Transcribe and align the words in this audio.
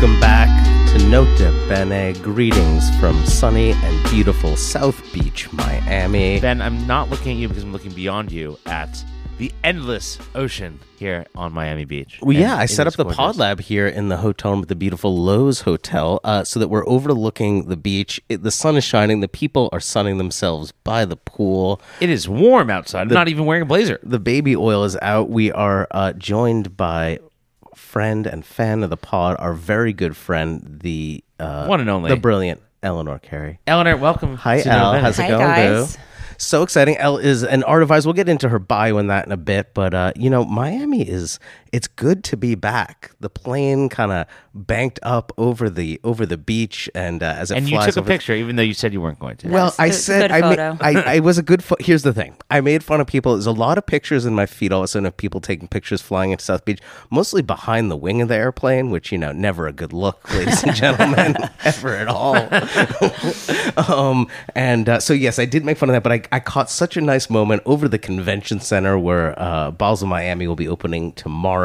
Welcome 0.00 0.18
back 0.18 0.96
to 0.96 1.08
Nota 1.08 1.50
Bene. 1.68 2.14
Greetings 2.22 2.88
from 2.98 3.22
sunny 3.26 3.72
and 3.72 4.10
beautiful 4.10 4.56
South 4.56 4.98
Beach, 5.12 5.52
Miami. 5.52 6.40
Ben, 6.40 6.62
I'm 6.62 6.86
not 6.86 7.10
looking 7.10 7.32
at 7.32 7.36
you 7.36 7.48
because 7.48 7.62
I'm 7.62 7.70
looking 7.70 7.92
beyond 7.92 8.32
you 8.32 8.58
at 8.64 9.04
the 9.36 9.52
endless 9.62 10.18
ocean 10.34 10.80
here 10.98 11.26
on 11.34 11.52
Miami 11.52 11.84
Beach. 11.84 12.18
Well, 12.22 12.34
yeah, 12.34 12.56
I 12.56 12.64
set 12.64 12.86
up 12.86 12.94
the 12.94 13.04
pod 13.04 13.36
lab 13.36 13.60
here 13.60 13.86
in 13.86 14.08
the 14.08 14.16
hotel 14.16 14.52
room 14.52 14.62
at 14.62 14.68
the 14.68 14.74
beautiful 14.74 15.18
Loews 15.18 15.64
Hotel 15.64 16.18
uh, 16.24 16.44
so 16.44 16.58
that 16.60 16.68
we're 16.68 16.88
overlooking 16.88 17.68
the 17.68 17.76
beach. 17.76 18.22
It, 18.30 18.42
the 18.42 18.50
sun 18.50 18.78
is 18.78 18.84
shining. 18.84 19.20
The 19.20 19.28
people 19.28 19.68
are 19.70 19.80
sunning 19.80 20.16
themselves 20.16 20.72
by 20.82 21.04
the 21.04 21.16
pool. 21.16 21.78
It 22.00 22.08
is 22.08 22.26
warm 22.26 22.70
outside. 22.70 23.02
I'm 23.02 23.08
not 23.08 23.28
even 23.28 23.44
wearing 23.44 23.64
a 23.64 23.66
blazer. 23.66 24.00
The 24.02 24.18
baby 24.18 24.56
oil 24.56 24.84
is 24.84 24.96
out. 25.02 25.28
We 25.28 25.52
are 25.52 25.86
uh, 25.90 26.14
joined 26.14 26.74
by 26.78 27.18
friend 27.90 28.26
and 28.26 28.44
fan 28.44 28.82
of 28.84 28.90
the 28.90 28.96
pod, 28.96 29.36
our 29.40 29.52
very 29.52 29.92
good 29.92 30.16
friend, 30.16 30.78
the 30.82 31.24
uh, 31.40 31.66
One 31.66 31.80
and 31.80 31.90
only. 31.90 32.08
the 32.10 32.16
brilliant 32.16 32.60
Eleanor 32.82 33.18
Cayre. 33.18 33.58
Eleanor, 33.66 33.96
welcome. 33.96 34.36
Hi, 34.36 34.60
to 34.62 34.68
Nota 34.68 35.00
How's 35.00 35.18
it 35.18 35.22
Hi, 35.22 35.28
going, 35.28 35.40
guys. 35.40 35.96
boo? 35.96 36.02
So 36.38 36.62
exciting. 36.62 36.96
Elle 36.96 37.18
is 37.18 37.42
an 37.42 37.62
art 37.64 37.82
advisor. 37.82 38.08
We'll 38.08 38.14
get 38.14 38.28
into 38.28 38.48
her 38.48 38.58
bio 38.58 38.96
and 38.96 39.10
that 39.10 39.26
in 39.26 39.32
a 39.32 39.36
bit. 39.36 39.74
But, 39.74 39.92
uh, 39.92 40.12
you 40.16 40.30
know, 40.30 40.44
Miami 40.44 41.02
is, 41.06 41.38
it's 41.72 41.86
good 41.88 42.24
to 42.24 42.36
be 42.36 42.54
back. 42.54 43.12
The 43.20 43.30
plane 43.30 43.88
kind 43.88 44.10
of 44.12 44.26
banked 44.54 44.98
up 45.02 45.32
over 45.38 45.70
the 45.70 46.00
over 46.02 46.26
the 46.26 46.36
beach. 46.36 46.88
And 46.94 47.22
uh, 47.22 47.26
as 47.38 47.50
it 47.50 47.58
And 47.58 47.68
you 47.70 47.78
took 47.78 47.96
a 47.96 48.00
over- 48.00 48.08
picture, 48.08 48.34
even 48.34 48.56
though 48.56 48.62
you 48.62 48.74
said 48.74 48.92
you 48.92 49.00
weren't 49.00 49.18
going 49.20 49.36
to. 49.38 49.48
Well, 49.48 49.74
I 49.78 49.90
said 49.90 50.30
good 50.30 50.42
I, 50.42 50.56
ma- 50.56 50.76
I, 50.80 51.16
I 51.16 51.20
was 51.20 51.38
a 51.38 51.42
good. 51.42 51.62
Fo- 51.62 51.76
Here's 51.80 52.02
the 52.02 52.12
thing: 52.12 52.36
I 52.50 52.60
made 52.60 52.82
fun 52.82 53.00
of 53.00 53.06
people. 53.06 53.32
There's 53.34 53.46
a 53.46 53.52
lot 53.52 53.78
of 53.78 53.86
pictures 53.86 54.26
in 54.26 54.34
my 54.34 54.46
feed 54.46 54.72
all 54.72 54.80
of 54.80 54.84
a 54.84 54.88
sudden 54.88 55.06
of 55.06 55.16
people 55.16 55.40
taking 55.40 55.68
pictures 55.68 56.00
flying 56.00 56.32
into 56.32 56.44
South 56.44 56.64
Beach, 56.64 56.80
mostly 57.10 57.42
behind 57.42 57.90
the 57.90 57.96
wing 57.96 58.20
of 58.22 58.28
the 58.28 58.34
airplane, 58.36 58.90
which 58.90 59.12
you 59.12 59.18
know 59.18 59.32
never 59.32 59.66
a 59.66 59.72
good 59.72 59.92
look, 59.92 60.28
ladies 60.34 60.62
and 60.64 60.74
gentlemen, 60.74 61.36
ever 61.64 61.94
at 61.94 62.08
all. 62.08 62.36
um, 63.76 64.26
and 64.54 64.88
uh, 64.88 64.98
so 65.00 65.12
yes, 65.12 65.38
I 65.38 65.44
did 65.44 65.64
make 65.64 65.78
fun 65.78 65.88
of 65.90 65.94
that, 65.94 66.02
but 66.02 66.12
I, 66.12 66.22
I 66.36 66.40
caught 66.40 66.70
such 66.70 66.96
a 66.96 67.00
nice 67.00 67.30
moment 67.30 67.62
over 67.66 67.88
the 67.88 67.98
convention 67.98 68.60
center 68.60 68.98
where 68.98 69.38
uh, 69.40 69.70
Basel, 69.70 70.08
Miami 70.08 70.46
will 70.46 70.56
be 70.56 70.68
opening 70.68 71.12
tomorrow, 71.12 71.59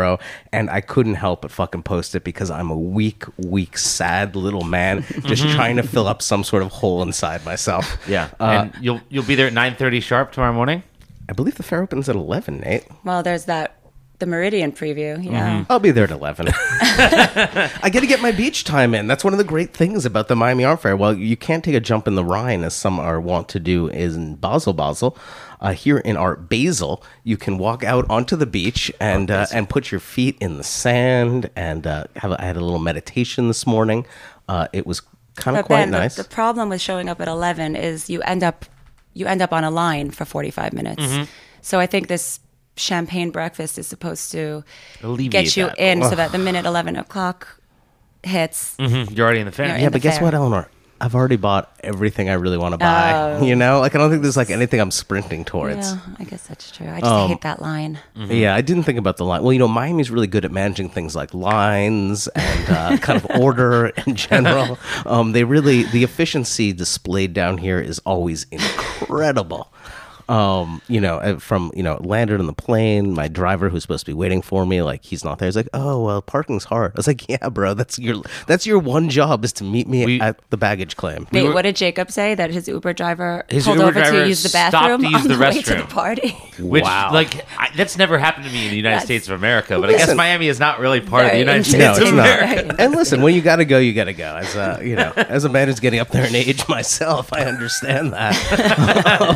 and 0.52 0.70
I 0.70 0.82
couldn't 0.82 1.16
help 1.16 1.42
but 1.42 1.52
fucking 1.52 1.84
post 1.84 2.16
it 2.16 2.24
because 2.24 2.50
I'm 2.50 2.70
a 2.70 2.78
weak, 2.78 3.24
weak, 3.38 3.78
sad 3.78 4.36
little 4.36 4.64
man 4.64 5.04
just 5.26 5.48
trying 5.50 5.78
to 5.78 5.84
fill 5.84 6.08
up 6.08 6.22
some 6.22 6.44
sort 6.44 6.64
of 6.64 6.72
hole 6.72 7.02
inside 7.02 7.44
myself. 7.46 7.98
yeah. 8.08 8.30
Uh, 8.40 8.44
and 8.44 8.74
you'll 8.84 9.02
you'll 9.10 9.26
be 9.26 9.36
there 9.36 9.48
at 9.48 9.54
9:30 9.54 10.02
sharp 10.02 10.32
tomorrow 10.32 10.54
morning. 10.54 10.84
I 11.30 11.34
believe 11.34 11.56
the 11.56 11.64
fair 11.64 11.82
opens 11.82 12.08
at 12.08 12.16
11, 12.16 12.60
Nate. 12.60 12.86
Well, 13.04 13.24
there's 13.24 13.46
that 13.46 13.78
the 14.20 14.26
Meridian 14.26 14.72
preview. 14.72 15.24
Yeah. 15.24 15.66
I'll 15.70 15.80
be 15.80 15.92
there 15.92 16.06
at 16.06 16.12
11. 16.12 16.48
I 16.52 17.90
get 17.92 18.00
to 18.02 18.08
get 18.08 18.22
my 18.22 18.32
beach 18.32 18.64
time 18.64 18.94
in. 18.94 19.08
That's 19.08 19.24
one 19.24 19.34
of 19.34 19.38
the 19.38 19.44
great 19.44 19.74
things 19.74 20.06
about 20.06 20.28
the 20.28 20.36
Miami 20.36 20.64
Art 20.64 20.82
Fair. 20.82 20.96
Well, 20.96 21.14
you 21.14 21.36
can't 21.36 21.64
take 21.64 21.76
a 21.76 21.80
jump 21.80 22.08
in 22.08 22.16
the 22.16 22.24
Rhine 22.24 22.64
as 22.64 22.74
some 22.74 23.00
are 23.00 23.20
wont 23.20 23.50
to 23.50 23.60
do 23.60 23.88
in 23.88 24.36
Basel, 24.36 24.74
Basel. 24.74 25.18
Uh, 25.62 25.74
here 25.74 25.98
in 25.98 26.18
Art 26.18 26.48
Basel, 26.50 27.04
you 27.24 27.38
can 27.38 27.58
walk 27.58 27.84
out 27.84 28.06
onto 28.10 28.36
the 28.36 28.46
beach 28.46 28.92
and 29.00 29.32
uh, 29.32 29.48
and 29.54 29.70
put 29.70 29.90
your 29.90 30.00
feet 30.02 30.38
in 30.40 30.58
the 30.58 30.64
sand 30.64 31.50
and 31.56 31.88
uh, 31.88 32.04
have. 32.18 32.32
A, 32.32 32.42
I 32.42 32.46
had 32.46 32.58
a 32.58 32.62
little 32.62 32.80
meditation 32.80 33.48
this 33.48 33.66
morning. 33.66 34.06
Uh, 34.48 34.68
it 34.74 34.86
was 34.86 35.02
kind 35.36 35.58
of 35.58 35.64
But 35.64 35.68
quite 35.68 35.78
Ben, 35.84 35.92
the- 35.92 36.00
nice. 36.00 36.16
the, 36.16 36.24
problem 36.24 36.70
with 36.70 36.82
showing 36.82 37.10
up 37.10 37.20
at 37.22 37.28
11 37.28 37.76
is 37.76 38.10
you 38.10 38.22
end 38.22 38.44
up 38.44 38.66
you 39.14 39.26
end 39.26 39.42
up 39.42 39.54
on 39.54 39.64
a 39.64 39.72
line 39.72 40.12
for 40.12 40.26
45 40.26 40.74
minutes. 40.74 41.02
Mm-hmm. 41.02 41.24
So 41.62 41.80
I 41.80 41.88
think 41.88 42.08
this 42.10 42.40
champagne 42.78 43.30
breakfast 43.32 43.78
is 43.78 43.88
supposed 43.88 44.32
to 44.32 44.64
Alleviate 45.04 45.32
get 45.32 45.58
you 45.58 45.66
that. 45.68 45.78
in 45.78 46.04
so 46.04 46.16
that 46.16 46.32
the 46.32 46.38
minute 46.38 46.66
11 46.66 46.96
o'clock 46.96 47.60
hits, 48.24 48.76
Mhm, 48.80 49.16
You're 49.16 49.26
already 49.26 49.40
in 49.42 49.46
the 49.46 49.52
fair. 49.52 49.68
You're 49.68 49.76
yeah, 49.78 49.82
in 49.84 49.92
but 49.92 49.94
the 49.94 50.00
guess 50.00 50.16
fair. 50.18 50.26
what, 50.26 50.34
Eleanor? 50.34 50.68
I've 51.00 51.14
already 51.14 51.36
bought 51.36 51.76
everything 51.84 52.30
I 52.30 52.34
really 52.34 52.58
want 52.58 52.72
to 52.72 52.78
buy. 52.78 53.42
You 53.42 53.54
know, 53.54 53.82
like 53.82 53.94
I 53.96 53.98
don't 53.98 54.10
think 54.10 54.22
there's 54.24 54.38
like 54.38 54.50
anything 54.50 54.80
I'm 54.80 54.92
sprinting 54.92 55.44
towards. 55.44 55.92
yeah, 55.92 56.00
I 56.18 56.24
guess 56.24 56.48
that's 56.48 56.72
true. 56.72 56.88
I 56.88 57.02
just 57.02 57.28
hate 57.28 57.42
that 57.42 57.62
line. 57.62 58.00
Yeah, 58.16 58.56
I 58.56 58.62
didn't 58.62 58.84
think 58.84 58.98
about 58.98 59.18
the 59.18 59.26
line. 59.26 59.44
Well, 59.44 59.52
you 59.52 59.60
know, 59.60 59.68
Miami's 59.68 60.10
really 60.10 60.26
good 60.26 60.46
at 60.46 60.54
managing 60.54 60.88
things 60.90 61.14
like 61.14 61.34
lines 61.34 62.30
and 62.30 62.70
uh, 62.70 62.98
kind 63.02 63.22
of 63.22 63.30
order 63.42 63.88
in 64.08 64.16
general. 64.16 64.80
Um, 65.06 65.34
they 65.34 65.44
really, 65.44 65.84
the 65.84 66.04
efficiency 66.06 66.72
displayed 66.72 67.34
down 67.34 67.58
here 67.58 67.80
is 67.80 68.00
always 68.06 68.46
incredible. 68.50 69.72
Um, 70.28 70.82
you 70.88 71.00
know, 71.00 71.18
uh, 71.18 71.38
from 71.38 71.72
you 71.76 71.84
know, 71.84 71.98
landed 72.04 72.40
on 72.40 72.48
the 72.48 72.54
plane. 72.54 73.14
My 73.14 73.28
driver, 73.28 73.70
who's 73.70 73.84
supposed 73.84 74.06
to 74.06 74.10
be 74.10 74.14
waiting 74.16 74.42
for 74.42 74.66
me, 74.66 74.82
like 74.82 75.04
he's 75.04 75.24
not 75.24 75.38
there. 75.38 75.48
He's 75.48 75.56
like, 75.56 75.70
"Oh, 75.74 76.04
well, 76.04 76.22
parking's 76.22 76.64
hard." 76.64 76.94
I 76.94 76.98
was 76.98 77.06
like, 77.08 77.30
"Yeah, 77.30 77.50
bro, 77.50 77.76
that's 77.76 78.00
your 78.00 78.24
that's 78.48 78.66
your 78.66 78.80
one 78.80 79.10
job 79.10 79.46
is 79.46 79.54
to 79.54 79.64
meet 79.64 79.88
me 79.88 80.06
We- 80.06 80.22
at 80.22 80.40
the 80.50 80.58
baggage 80.58 80.96
claim." 80.98 81.28
Wait, 81.32 81.44
were- 81.44 81.54
what 81.54 81.62
did 81.62 81.76
Jacob 81.76 82.10
say? 82.10 82.34
That 82.34 82.50
his 82.50 82.68
Uber 82.68 82.94
driver 82.94 83.46
His 83.50 83.66
pulled 83.66 83.78
Uber 83.78 83.90
over 83.90 84.00
driver 84.00 84.24
to 84.24 84.28
use 84.28 84.42
the 84.42 84.50
bathroom 84.50 85.02
to 85.04 85.10
use 85.10 85.22
on 85.22 85.28
the 85.28 85.36
the, 85.36 85.40
way 85.40 85.62
to 85.62 85.76
the 85.76 85.84
party. 85.84 86.30
Which, 86.60 86.84
Wow. 86.84 87.12
like, 87.14 87.46
I, 87.60 87.70
that's 87.76 87.98
never 87.98 88.18
happened 88.18 88.46
to 88.46 88.52
me 88.52 88.64
in 88.66 88.72
the 88.72 88.78
United 88.78 88.96
That's 88.96 89.06
States 89.06 89.28
of 89.28 89.36
America. 89.36 89.80
But 89.80 89.90
I 89.90 89.94
guess 89.98 90.16
Miami 90.16 90.48
is 90.48 90.60
not 90.60 90.80
really 90.80 91.02
part 91.02 91.26
of 91.26 91.32
the 91.34 91.38
United 91.40 91.58
interesting. 91.68 91.82
No, 91.86 91.94
States 91.94 92.02
it's 92.02 92.10
of 92.12 92.16
not. 92.16 92.26
America. 92.40 92.76
And 92.80 92.96
listen, 92.96 93.22
when 93.22 93.36
you 93.36 93.42
got 93.42 93.58
to 93.58 93.66
go, 93.66 93.78
you 93.78 93.94
got 93.94 94.06
to 94.06 94.14
go. 94.14 94.36
As 94.38 94.56
a, 94.56 94.80
you 94.84 94.96
know, 94.96 95.12
as 95.16 95.44
a 95.44 95.50
man 95.50 95.68
who's 95.68 95.80
getting 95.80 96.00
up 96.00 96.10
there 96.10 96.26
in 96.26 96.34
age 96.34 96.68
myself, 96.70 97.32
I 97.32 97.42
understand 97.46 98.14
that. 98.14 98.36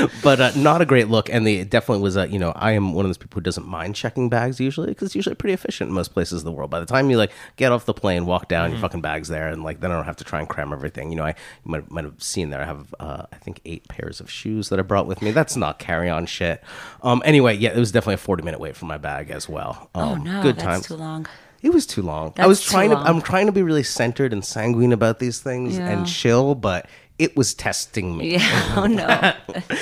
Um, 0.00 0.08
but 0.22 0.40
uh, 0.40 0.50
not 0.56 0.80
a 0.80 0.84
great 0.84 1.08
look. 1.08 1.28
And 1.30 1.46
the 1.46 1.58
it 1.60 1.70
definitely 1.70 2.02
was 2.02 2.16
a, 2.16 2.28
you 2.28 2.38
know, 2.38 2.52
I 2.54 2.72
am 2.72 2.94
one 2.94 3.04
of 3.04 3.08
those 3.08 3.18
people 3.18 3.36
who 3.36 3.42
doesn't 3.42 3.66
mind 3.66 3.94
checking 3.94 4.28
bags 4.28 4.60
usually 4.60 4.88
because 4.88 5.06
it's 5.06 5.14
usually 5.14 5.34
pretty 5.34 5.52
efficient 5.54 5.88
in 5.88 5.94
most 5.94 6.12
places 6.12 6.40
in 6.40 6.44
the 6.44 6.52
world. 6.52 6.70
By 6.70 6.80
the 6.80 6.86
time 6.86 7.10
you 7.10 7.16
like 7.18 7.32
get 7.56 7.72
off 7.72 7.84
the 7.86 7.94
plane, 7.94 8.26
walk 8.26 8.48
down, 8.48 8.70
your 8.70 8.80
fucking 8.80 9.00
bag's 9.00 9.28
there, 9.28 9.48
and 9.48 9.62
like 9.64 9.80
then 9.80 9.90
I 9.90 9.96
don't 9.96 10.04
have 10.04 10.16
to 10.16 10.24
try 10.24 10.38
and 10.38 10.48
cram 10.48 10.72
everything. 10.72 11.10
You 11.10 11.16
know, 11.16 11.24
I 11.24 11.30
you 11.30 11.70
might, 11.70 11.90
might 11.90 12.04
have 12.04 12.22
seen 12.22 12.50
there. 12.50 12.60
I 12.62 12.66
have, 12.66 12.94
uh, 13.00 13.26
I 13.32 13.36
think, 13.36 13.60
eight 13.64 13.88
pairs 13.88 14.20
of 14.20 14.30
shoes 14.30 14.68
that 14.70 14.78
I 14.78 14.82
brought 14.82 15.06
with 15.06 15.22
me. 15.22 15.30
That's 15.30 15.56
not 15.56 15.78
carry 15.78 16.08
on 16.08 16.26
shit. 16.26 16.62
Um, 17.02 17.22
anyway, 17.24 17.56
yeah, 17.56 17.70
it 17.70 17.78
was 17.78 17.92
definitely 17.92 18.14
a 18.14 18.18
forty 18.18 18.42
minute 18.42 18.60
wait 18.60 18.76
for 18.76 18.86
my 18.86 18.98
bag 18.98 19.30
as 19.30 19.48
well. 19.48 19.90
Um, 19.94 20.08
Oh 20.10 20.14
no, 20.16 20.42
good 20.42 20.56
that's 20.56 20.64
times. 20.64 20.86
too 20.86 20.96
long. 20.96 21.26
It 21.62 21.74
was 21.74 21.86
too 21.86 22.00
long. 22.00 22.32
I 22.38 22.46
was 22.46 22.62
trying 22.62 22.88
to. 22.88 22.96
I'm 22.96 23.20
trying 23.20 23.44
to 23.44 23.52
be 23.52 23.62
really 23.62 23.82
centered 23.82 24.32
and 24.32 24.42
sanguine 24.42 24.92
about 24.92 25.18
these 25.18 25.40
things 25.40 25.76
Yeah. 25.76 25.90
and 25.90 26.06
chill, 26.06 26.54
but 26.54 26.86
it 27.20 27.36
was 27.36 27.54
testing 27.54 28.16
me 28.16 28.32
Yeah. 28.32 28.74
Oh 28.76 28.86
no. 28.86 29.34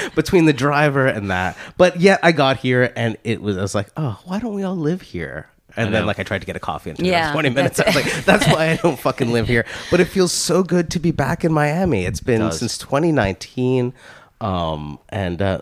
between 0.14 0.46
the 0.46 0.52
driver 0.52 1.06
and 1.06 1.30
that. 1.30 1.56
But 1.76 2.00
yet 2.00 2.20
I 2.22 2.32
got 2.32 2.56
here 2.58 2.92
and 2.96 3.16
it 3.24 3.40
was. 3.40 3.56
I 3.56 3.62
was 3.62 3.74
like, 3.74 3.88
oh, 3.96 4.20
why 4.24 4.40
don't 4.40 4.54
we 4.54 4.62
all 4.64 4.76
live 4.76 5.02
here? 5.02 5.48
And 5.76 5.94
then 5.94 6.06
like 6.06 6.18
I 6.18 6.24
tried 6.24 6.40
to 6.40 6.46
get 6.46 6.56
a 6.56 6.60
coffee 6.60 6.90
in 6.90 6.96
Yeah, 6.96 7.30
20 7.32 7.50
minutes. 7.50 7.78
I 7.78 7.86
was 7.86 7.94
like, 7.94 8.12
that's 8.24 8.46
why 8.48 8.70
I 8.70 8.76
don't 8.76 8.98
fucking 8.98 9.30
live 9.32 9.46
here. 9.46 9.64
But 9.90 10.00
it 10.00 10.06
feels 10.06 10.32
so 10.32 10.62
good 10.64 10.90
to 10.90 10.98
be 10.98 11.12
back 11.12 11.44
in 11.44 11.52
Miami. 11.52 12.04
It's 12.04 12.20
been 12.20 12.40
does. 12.40 12.58
since 12.58 12.76
2019, 12.78 13.92
um, 14.40 14.98
and 15.10 15.40
uh, 15.40 15.60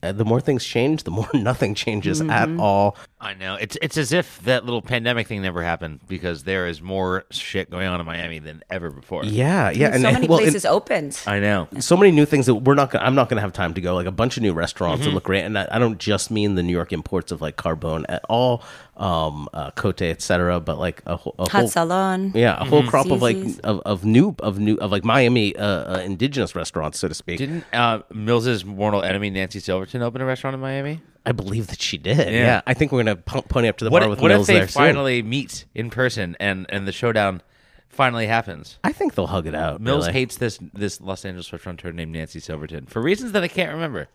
the 0.00 0.24
more 0.24 0.40
things 0.40 0.64
change, 0.64 1.04
the 1.04 1.10
more 1.12 1.28
nothing 1.34 1.74
changes 1.74 2.20
at 2.20 2.48
all. 2.58 2.96
I 3.24 3.32
know 3.34 3.54
it's 3.54 3.76
it's 3.80 3.96
as 3.96 4.12
if 4.12 4.38
that 4.42 4.64
little 4.66 4.82
pandemic 4.82 5.26
thing 5.26 5.40
never 5.40 5.62
happened 5.62 6.00
because 6.06 6.44
there 6.44 6.66
is 6.66 6.82
more 6.82 7.24
shit 7.30 7.70
going 7.70 7.86
on 7.88 7.98
in 7.98 8.04
Miami 8.06 8.38
than 8.38 8.62
ever 8.70 8.90
before. 8.90 9.24
Yeah, 9.24 9.70
yeah, 9.70 9.92
so 9.96 10.02
many 10.12 10.28
well, 10.28 10.38
and- 10.38 10.44
places 10.44 10.66
opened. 10.66 11.18
I 11.26 11.40
know. 11.40 11.66
so 11.80 11.96
many 11.96 12.10
new 12.12 12.26
things 12.26 12.44
that 12.46 12.54
we're 12.56 12.74
not. 12.74 12.90
Gonna, 12.90 13.04
I'm 13.04 13.14
not 13.14 13.30
going 13.30 13.36
to 13.36 13.40
have 13.40 13.52
time 13.54 13.72
to 13.74 13.80
go. 13.80 13.94
Like 13.94 14.06
a 14.06 14.12
bunch 14.12 14.36
of 14.36 14.42
new 14.42 14.52
restaurants 14.52 15.00
Mm-hmm. 15.00 15.08
that 15.10 15.14
look 15.14 15.24
great, 15.24 15.42
and 15.44 15.58
I, 15.58 15.66
I 15.70 15.78
don't 15.78 15.98
just 15.98 16.30
mean 16.30 16.54
the 16.54 16.62
New 16.62 16.72
York 16.72 16.92
imports 16.92 17.32
of 17.32 17.40
like 17.40 17.56
Carbone 17.56 18.04
at 18.10 18.22
all, 18.28 18.62
um, 18.98 19.48
uh, 19.54 19.70
Cote, 19.70 20.02
etc. 20.02 20.60
But 20.60 20.78
like 20.78 21.02
a, 21.06 21.16
whole- 21.16 21.34
a 21.38 21.44
Hot 21.48 21.60
whole, 21.60 21.68
Salon. 21.68 22.32
yeah, 22.34 22.60
a 22.60 22.64
whole 22.66 22.82
crop 22.82 23.10
of 23.10 23.22
like 23.22 23.38
of, 23.64 23.80
of 23.86 24.04
new 24.04 24.36
of 24.40 24.58
new 24.58 24.74
of 24.76 24.92
like 24.92 25.02
Miami 25.04 25.56
uh, 25.56 25.64
uh, 25.96 26.02
indigenous 26.04 26.54
restaurants, 26.54 26.98
so 26.98 27.08
to 27.08 27.14
speak. 27.14 27.38
Didn't 27.38 27.64
uh, 27.72 28.00
Mills's 28.12 28.66
mortal 28.66 29.02
enemy 29.02 29.30
Nancy 29.30 29.60
Silverton 29.60 30.02
open 30.02 30.20
a 30.20 30.26
restaurant 30.26 30.52
in 30.54 30.60
Miami? 30.60 31.00
I 31.26 31.32
believe 31.32 31.68
that 31.68 31.80
she 31.80 31.96
did. 31.98 32.32
Yeah, 32.32 32.60
I 32.66 32.74
think 32.74 32.92
we're 32.92 33.02
going 33.02 33.16
to 33.16 33.22
p- 33.22 33.42
pony 33.48 33.68
up 33.68 33.78
to 33.78 33.84
the 33.84 33.90
What, 33.90 34.00
bar 34.00 34.08
if- 34.08 34.10
with 34.10 34.20
what 34.20 34.30
if 34.30 34.46
they 34.46 34.54
there 34.54 34.68
soon. 34.68 34.82
finally 34.82 35.22
meet 35.22 35.64
in 35.74 35.90
person 35.90 36.36
and 36.38 36.66
and 36.68 36.86
the 36.86 36.92
showdown 36.92 37.40
finally 37.88 38.26
happens? 38.26 38.78
I 38.84 38.92
think 38.92 39.14
they'll 39.14 39.28
hug 39.28 39.46
it 39.46 39.54
out. 39.54 39.80
Mills 39.80 40.04
really. 40.06 40.12
hates 40.20 40.36
this 40.36 40.58
this 40.74 41.00
Los 41.00 41.24
Angeles 41.24 41.52
restaurateur 41.52 41.92
named 41.92 42.12
Nancy 42.12 42.40
Silverton 42.40 42.86
for 42.86 43.00
reasons 43.00 43.32
that 43.32 43.42
I 43.42 43.48
can't 43.48 43.72
remember. 43.72 44.08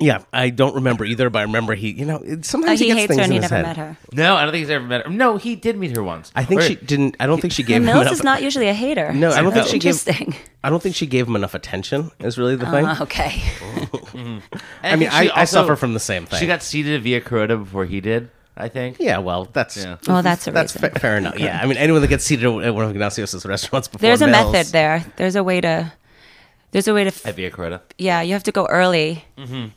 Yeah, 0.00 0.22
I 0.32 0.50
don't 0.50 0.74
remember 0.76 1.04
either, 1.04 1.28
but 1.30 1.40
I 1.40 1.42
remember 1.42 1.74
he. 1.74 1.90
You 1.90 2.04
know, 2.04 2.16
it- 2.24 2.44
sometimes 2.44 2.78
he 2.78 2.86
he, 2.86 2.90
gets 2.92 3.00
hates 3.00 3.08
things 3.08 3.18
her 3.18 3.24
in 3.24 3.24
and 3.24 3.32
he 3.32 3.40
his 3.40 3.50
never 3.50 3.54
head. 3.56 3.62
met 3.66 3.76
her. 3.76 3.96
No, 4.12 4.36
I 4.36 4.42
don't 4.44 4.52
think 4.52 4.60
he's 4.62 4.70
ever 4.70 4.84
met 4.84 5.04
her. 5.04 5.10
No, 5.10 5.36
he 5.38 5.56
did 5.56 5.76
meet 5.76 5.96
her 5.96 6.02
once. 6.02 6.30
I 6.36 6.44
think 6.44 6.60
Or- 6.60 6.64
she 6.64 6.74
didn't. 6.76 7.16
I 7.18 7.26
don't 7.26 7.40
think 7.40 7.52
she 7.52 7.62
gave 7.62 7.78
him 7.78 7.86
Mills 7.86 8.02
enough. 8.02 8.12
is 8.12 8.22
not 8.22 8.42
usually 8.42 8.68
a 8.68 8.74
hater. 8.74 9.12
No, 9.12 9.30
I 9.30 9.36
don't 9.42 9.44
think 9.52 9.54
That's 9.54 9.70
she 9.70 9.78
gave- 9.78 9.94
interesting. 10.08 10.34
I 10.62 10.70
don't 10.70 10.82
think 10.82 10.94
she 10.94 11.06
gave 11.06 11.26
him 11.26 11.36
enough 11.36 11.54
attention. 11.54 12.10
Is 12.20 12.38
really 12.38 12.56
the 12.56 12.66
thing. 12.70 12.84
Uh, 12.84 12.96
okay. 13.02 13.42
I 14.82 14.96
mean, 14.96 15.08
she 15.10 15.16
I, 15.16 15.22
I 15.34 15.40
also- 15.40 15.60
suffer 15.62 15.76
from 15.76 15.94
the 15.94 16.00
same 16.00 16.26
thing. 16.26 16.38
She 16.38 16.46
got 16.46 16.62
seated 16.62 17.02
Via 17.02 17.20
Carota 17.20 17.56
before 17.56 17.84
he 17.84 18.00
did. 18.00 18.30
I 18.60 18.68
think. 18.68 18.96
yeah, 18.98 19.18
well, 19.18 19.44
that's 19.52 19.76
Yeah. 19.76 19.98
Well, 20.08 20.20
that's 20.20 20.48
a 20.48 20.50
that's 20.50 20.74
reason. 20.74 20.90
fa- 20.90 20.98
fair 20.98 21.16
enough. 21.16 21.38
Yeah, 21.38 21.60
I 21.62 21.66
mean, 21.66 21.76
anyone 21.76 22.00
that 22.02 22.08
gets 22.08 22.24
seated 22.24 22.44
at 22.44 22.74
one 22.74 22.84
of 22.84 22.92
Ignacio's 22.92 23.46
restaurants 23.46 23.86
before 23.86 24.00
There's 24.02 24.20
a 24.20 24.26
Mills- 24.26 24.52
method 24.52 24.72
there. 24.72 25.04
There's 25.14 25.36
a 25.36 25.44
way 25.44 25.60
to 25.60 25.92
there's 26.70 26.86
a 26.88 26.94
way 26.94 27.04
to 27.04 27.08
f- 27.08 27.26
At 27.26 27.36
Via 27.36 27.50
Carota. 27.50 27.80
yeah 27.96 28.20
you 28.20 28.32
have 28.34 28.42
to 28.44 28.52
go 28.52 28.66
early 28.66 29.24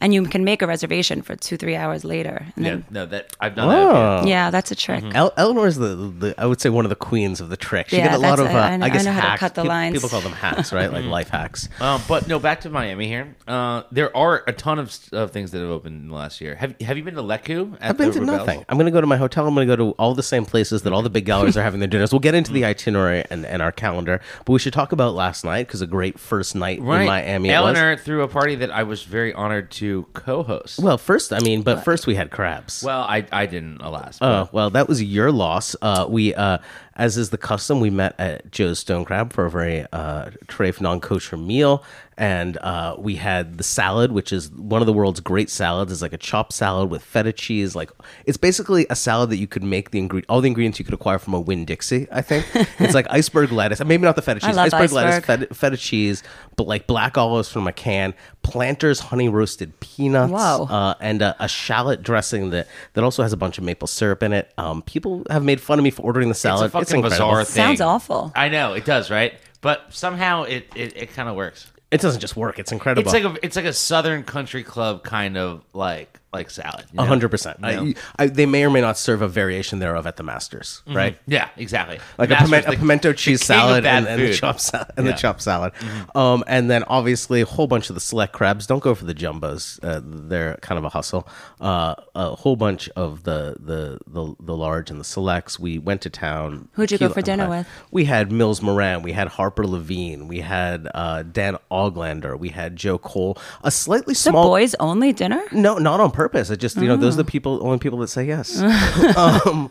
and 0.01 0.13
you 0.13 0.23
can 0.23 0.43
make 0.43 0.61
a 0.63 0.67
reservation 0.67 1.21
for 1.21 1.35
two 1.35 1.55
three 1.55 1.75
hours 1.75 2.03
later 2.03 2.47
and 2.55 2.65
Yeah, 2.65 2.71
then, 2.71 2.85
no, 2.89 3.05
that 3.05 3.35
I've 3.39 3.55
done 3.55 3.69
that. 3.69 3.77
at 3.77 4.23
Oh. 4.23 4.27
yeah 4.27 4.49
that's 4.49 4.71
a 4.71 4.75
trick 4.75 5.03
El- 5.13 5.33
Eleanor 5.37 5.67
is 5.67 5.75
the, 5.77 5.95
the 5.95 6.35
I 6.37 6.45
would 6.47 6.59
say 6.59 6.69
one 6.69 6.83
of 6.85 6.89
the 6.89 6.95
queens 6.95 7.39
of 7.41 7.49
the 7.49 7.57
trick. 7.57 7.89
She 7.89 7.97
Yeah, 7.97 8.09
did 8.09 8.15
a 8.15 8.17
lot 8.19 8.37
that's- 8.37 8.49
of 8.49 8.55
uh, 8.55 8.59
I- 8.59 8.61
I 8.61 8.73
I, 8.73 8.77
know- 8.77 8.87
guess 8.89 9.01
I 9.01 9.09
know 9.09 9.11
how 9.13 9.21
to 9.21 9.27
hacks. 9.29 9.39
cut 9.39 9.55
the 9.55 9.61
Pe- 9.63 9.67
lines. 9.67 9.93
People 9.93 10.09
call 10.09 10.21
them 10.21 10.31
hacks, 10.33 10.73
right? 10.73 10.91
Like 10.91 11.05
life 11.05 11.29
hacks. 11.29 11.69
Um, 11.79 12.01
but 12.07 12.27
no, 12.27 12.39
back 12.39 12.61
to 12.61 12.69
Miami 12.69 13.07
here. 13.07 13.35
Uh, 13.47 13.83
there 13.91 14.15
are 14.17 14.43
a 14.47 14.51
ton 14.53 14.79
of, 14.79 14.97
of 15.11 15.31
things 15.31 15.51
that 15.51 15.59
have 15.61 15.69
opened 15.69 16.01
in 16.01 16.07
the 16.09 16.15
last 16.15 16.41
year. 16.41 16.55
Have 16.55 16.75
Have 16.81 16.97
you 16.97 17.03
been 17.03 17.15
to 17.15 17.21
Leku? 17.21 17.77
I've 17.81 17.97
been 17.97 18.11
to 18.11 18.19
Rebels? 18.19 18.37
nothing. 18.39 18.65
I'm 18.67 18.77
going 18.77 18.85
to 18.85 18.91
go 18.91 19.01
to 19.01 19.07
my 19.07 19.17
hotel. 19.17 19.47
I'm 19.47 19.53
going 19.53 19.67
to 19.67 19.71
go 19.75 19.91
to 19.91 19.91
all 19.99 20.13
the 20.15 20.23
same 20.23 20.45
places 20.45 20.81
that 20.83 20.91
all 20.93 21.01
the 21.03 21.09
big 21.09 21.25
galleries 21.25 21.55
are 21.55 21.63
having 21.63 21.79
their 21.79 21.87
dinners. 21.87 22.11
We'll 22.11 22.19
get 22.19 22.33
into 22.35 22.51
the 22.51 22.65
itinerary 22.65 23.23
and, 23.29 23.45
and 23.45 23.61
our 23.61 23.71
calendar, 23.71 24.19
but 24.45 24.53
we 24.53 24.59
should 24.59 24.73
talk 24.73 24.91
about 24.91 25.13
last 25.13 25.45
night 25.45 25.67
because 25.67 25.81
a 25.81 25.87
great 25.87 26.19
first 26.19 26.55
night 26.55 26.80
Right. 26.81 27.01
in 27.01 27.07
Miami. 27.07 27.49
Eleanor 27.49 27.97
threw 27.97 28.23
a 28.23 28.27
party 28.27 28.55
that 28.55 28.71
I 28.71 28.83
was 28.83 29.03
very 29.03 29.33
honored 29.33 29.71
to 29.71 30.07
co-host. 30.13 30.79
Well, 30.79 30.97
first, 30.97 31.31
I 31.33 31.39
mean, 31.39 31.61
but 31.61 31.83
first 31.83 32.07
we 32.07 32.15
had 32.15 32.31
crabs. 32.31 32.83
Well, 32.83 33.01
I 33.01 33.25
I 33.31 33.45
didn't, 33.45 33.81
alas. 33.81 34.17
Oh, 34.21 34.49
well, 34.51 34.69
that 34.71 34.87
was 34.87 35.01
your 35.01 35.31
loss. 35.31 35.75
Uh, 35.81 36.05
we, 36.09 36.33
uh, 36.33 36.57
as 36.95 37.17
is 37.17 37.29
the 37.29 37.37
custom, 37.37 37.79
we 37.79 37.89
met 37.89 38.15
at 38.19 38.51
Joe's 38.51 38.79
Stone 38.79 39.05
Crab 39.05 39.31
for 39.33 39.45
a 39.45 39.49
very 39.51 39.85
uh, 39.93 40.31
treif 40.47 40.81
non 40.81 40.99
kosher 40.99 41.37
meal. 41.37 41.83
And 42.17 42.57
uh, 42.57 42.97
we 42.99 43.15
had 43.15 43.57
the 43.57 43.63
salad, 43.63 44.11
which 44.11 44.31
is 44.31 44.51
one 44.51 44.81
of 44.81 44.85
the 44.85 44.93
world's 44.93 45.21
great 45.21 45.49
salads. 45.49 45.91
It's 45.91 46.03
like 46.03 46.13
a 46.13 46.19
chopped 46.19 46.53
salad 46.53 46.91
with 46.91 47.03
feta 47.03 47.33
cheese. 47.33 47.75
Like 47.75 47.89
it's 48.27 48.37
basically 48.37 48.85
a 48.91 48.95
salad 48.95 49.31
that 49.31 49.37
you 49.37 49.47
could 49.47 49.63
make 49.63 49.89
the 49.89 49.99
ingre- 49.99 50.25
all 50.29 50.39
the 50.39 50.47
ingredients 50.47 50.77
you 50.77 50.85
could 50.85 50.93
acquire 50.93 51.17
from 51.17 51.33
a 51.33 51.39
Winn 51.39 51.65
Dixie. 51.65 52.07
I 52.11 52.21
think 52.21 52.45
it's 52.79 52.93
like 52.93 53.07
iceberg 53.09 53.51
lettuce, 53.51 53.83
maybe 53.83 54.03
not 54.03 54.15
the 54.15 54.21
feta 54.21 54.39
cheese. 54.39 54.55
love 54.55 54.71
iceberg, 54.71 54.91
lettuce, 54.91 55.25
feta, 55.25 55.53
feta 55.55 55.77
cheese, 55.77 56.21
but 56.57 56.67
like 56.67 56.85
black 56.85 57.17
olives 57.17 57.49
from 57.49 57.65
a 57.65 57.71
can, 57.71 58.13
Planters 58.43 58.99
honey 58.99 59.29
roasted 59.29 59.79
peanuts, 59.79 60.31
Whoa. 60.31 60.65
uh, 60.65 60.93
and 60.99 61.21
a, 61.21 61.35
a 61.39 61.47
shallot 61.47 62.03
dressing 62.03 62.49
that 62.51 62.67
that 62.93 63.03
also 63.03 63.23
has 63.23 63.33
a 63.33 63.37
bunch 63.37 63.57
of 63.57 63.63
maple 63.63 63.87
syrup 63.87 64.21
in 64.21 64.33
it. 64.33 64.51
Um, 64.57 64.81
people 64.83 65.23
have 65.29 65.43
made 65.43 65.61
fun 65.61 65.79
of 65.79 65.83
me 65.83 65.89
for 65.89 66.01
ordering 66.03 66.27
the 66.27 66.35
salad. 66.35 66.71
A 66.81 66.85
fucking 66.85 67.03
incredible. 67.05 67.27
bizarre 67.27 67.43
thing. 67.45 67.65
Sounds 67.65 67.81
awful. 67.81 68.31
I 68.35 68.49
know 68.49 68.73
it 68.73 68.85
does, 68.85 69.11
right? 69.11 69.33
But 69.61 69.85
somehow 69.89 70.43
it 70.43 70.67
it, 70.75 70.95
it 70.95 71.13
kind 71.13 71.27
of 71.29 71.35
works. 71.35 71.71
It 71.91 71.99
doesn't 71.99 72.21
just 72.21 72.37
work; 72.37 72.57
it's 72.57 72.71
incredible. 72.71 73.13
It's 73.13 73.13
like 73.13 73.25
a 73.35 73.45
it's 73.45 73.55
like 73.57 73.65
a 73.65 73.73
Southern 73.73 74.23
country 74.23 74.63
club 74.63 75.03
kind 75.03 75.37
of 75.37 75.63
like 75.73 76.20
like 76.33 76.49
salad. 76.49 76.85
A 76.97 77.03
hundred 77.05 77.29
percent. 77.29 77.57
You 77.59 77.65
know? 77.65 77.93
I- 78.17 78.23
I- 78.23 78.27
They 78.27 78.45
may 78.45 78.63
or 78.63 78.69
may 78.69 78.79
not 78.81 78.97
serve 78.97 79.21
a 79.21 79.27
variation 79.27 79.79
thereof 79.79 80.07
at 80.07 80.15
the 80.15 80.23
Masters, 80.23 80.81
right? 80.87 81.17
Yeah, 81.27 81.49
exactly. 81.57 81.99
Like 82.17 82.29
a, 82.31 82.35
piment- 82.35 82.65
the- 82.65 82.71
a 82.73 82.75
pimento 82.77 83.11
cheese 83.13 83.43
salad 83.43 83.85
and, 83.85 84.07
and 84.07 84.21
the 84.21 84.27
food. 84.27 84.35
chopped 84.35 84.61
salad 84.61 84.87
and 84.95 85.05
Yeah. 85.05 85.11
Mm-hmm. 85.11 85.15
the 85.17 85.21
chopped 85.21 85.41
salad, 85.41 85.73
um, 86.15 86.43
and 86.47 86.69
then 86.71 86.83
obviously 86.85 87.41
a 87.41 87.45
whole 87.45 87.67
bunch 87.67 87.89
of 87.89 87.95
the 87.95 87.99
select 87.99 88.31
crabs. 88.33 88.65
Don't 88.65 88.81
go 88.81 88.95
for 88.95 89.03
the 89.05 89.13
jumbos; 89.13 89.77
uh, 89.83 89.99
they're 90.03 90.55
kind 90.61 90.79
of 90.79 90.85
a 90.85 90.89
hustle. 90.89 91.27
Uh, 91.59 91.95
a 92.15 92.35
whole 92.35 92.55
bunch 92.55 92.87
of 92.95 93.23
the, 93.23 93.55
the 93.59 93.99
the 94.07 94.33
the 94.39 94.55
large 94.55 94.89
and 94.89 94.99
the 94.99 95.03
selects. 95.05 95.59
We 95.59 95.79
went 95.79 96.01
to 96.03 96.09
town. 96.09 96.69
Who'd 96.73 96.91
you 96.91 96.97
go 96.97 97.09
for 97.09 97.21
dinner 97.21 97.43
Empire. 97.43 97.59
with? 97.59 97.67
We 97.91 98.05
had 98.05 98.31
Mills 98.31 98.61
Moran. 98.61 99.01
We 99.01 99.11
had 99.11 99.27
Harper 99.27 99.67
Levine. 99.67 100.27
We 100.29 100.39
had 100.39 100.87
uh, 100.95 101.23
Dan 101.23 101.57
Oglander. 101.69 102.39
We 102.39 102.49
had 102.49 102.75
Joe 102.77 102.97
Cole. 102.97 103.37
A 103.63 103.71
slightly 103.71 104.13
the 104.13 104.15
small 104.15 104.43
boys 104.47 104.75
only 104.79 105.11
dinner 105.11 105.41
no, 105.51 105.77
not 105.77 105.99
on 105.99 106.11
purpose. 106.11 106.20
It 106.29 106.57
just 106.57 106.77
you 106.77 106.87
know 106.87 106.95
those 106.97 107.15
are 107.15 107.23
the 107.23 107.29
Oh. 107.29 107.31
people, 107.31 107.59
only 107.65 107.77
people 107.79 107.99
that 107.99 108.07
say 108.09 108.25
yes. 108.25 108.59
um, 109.17 109.69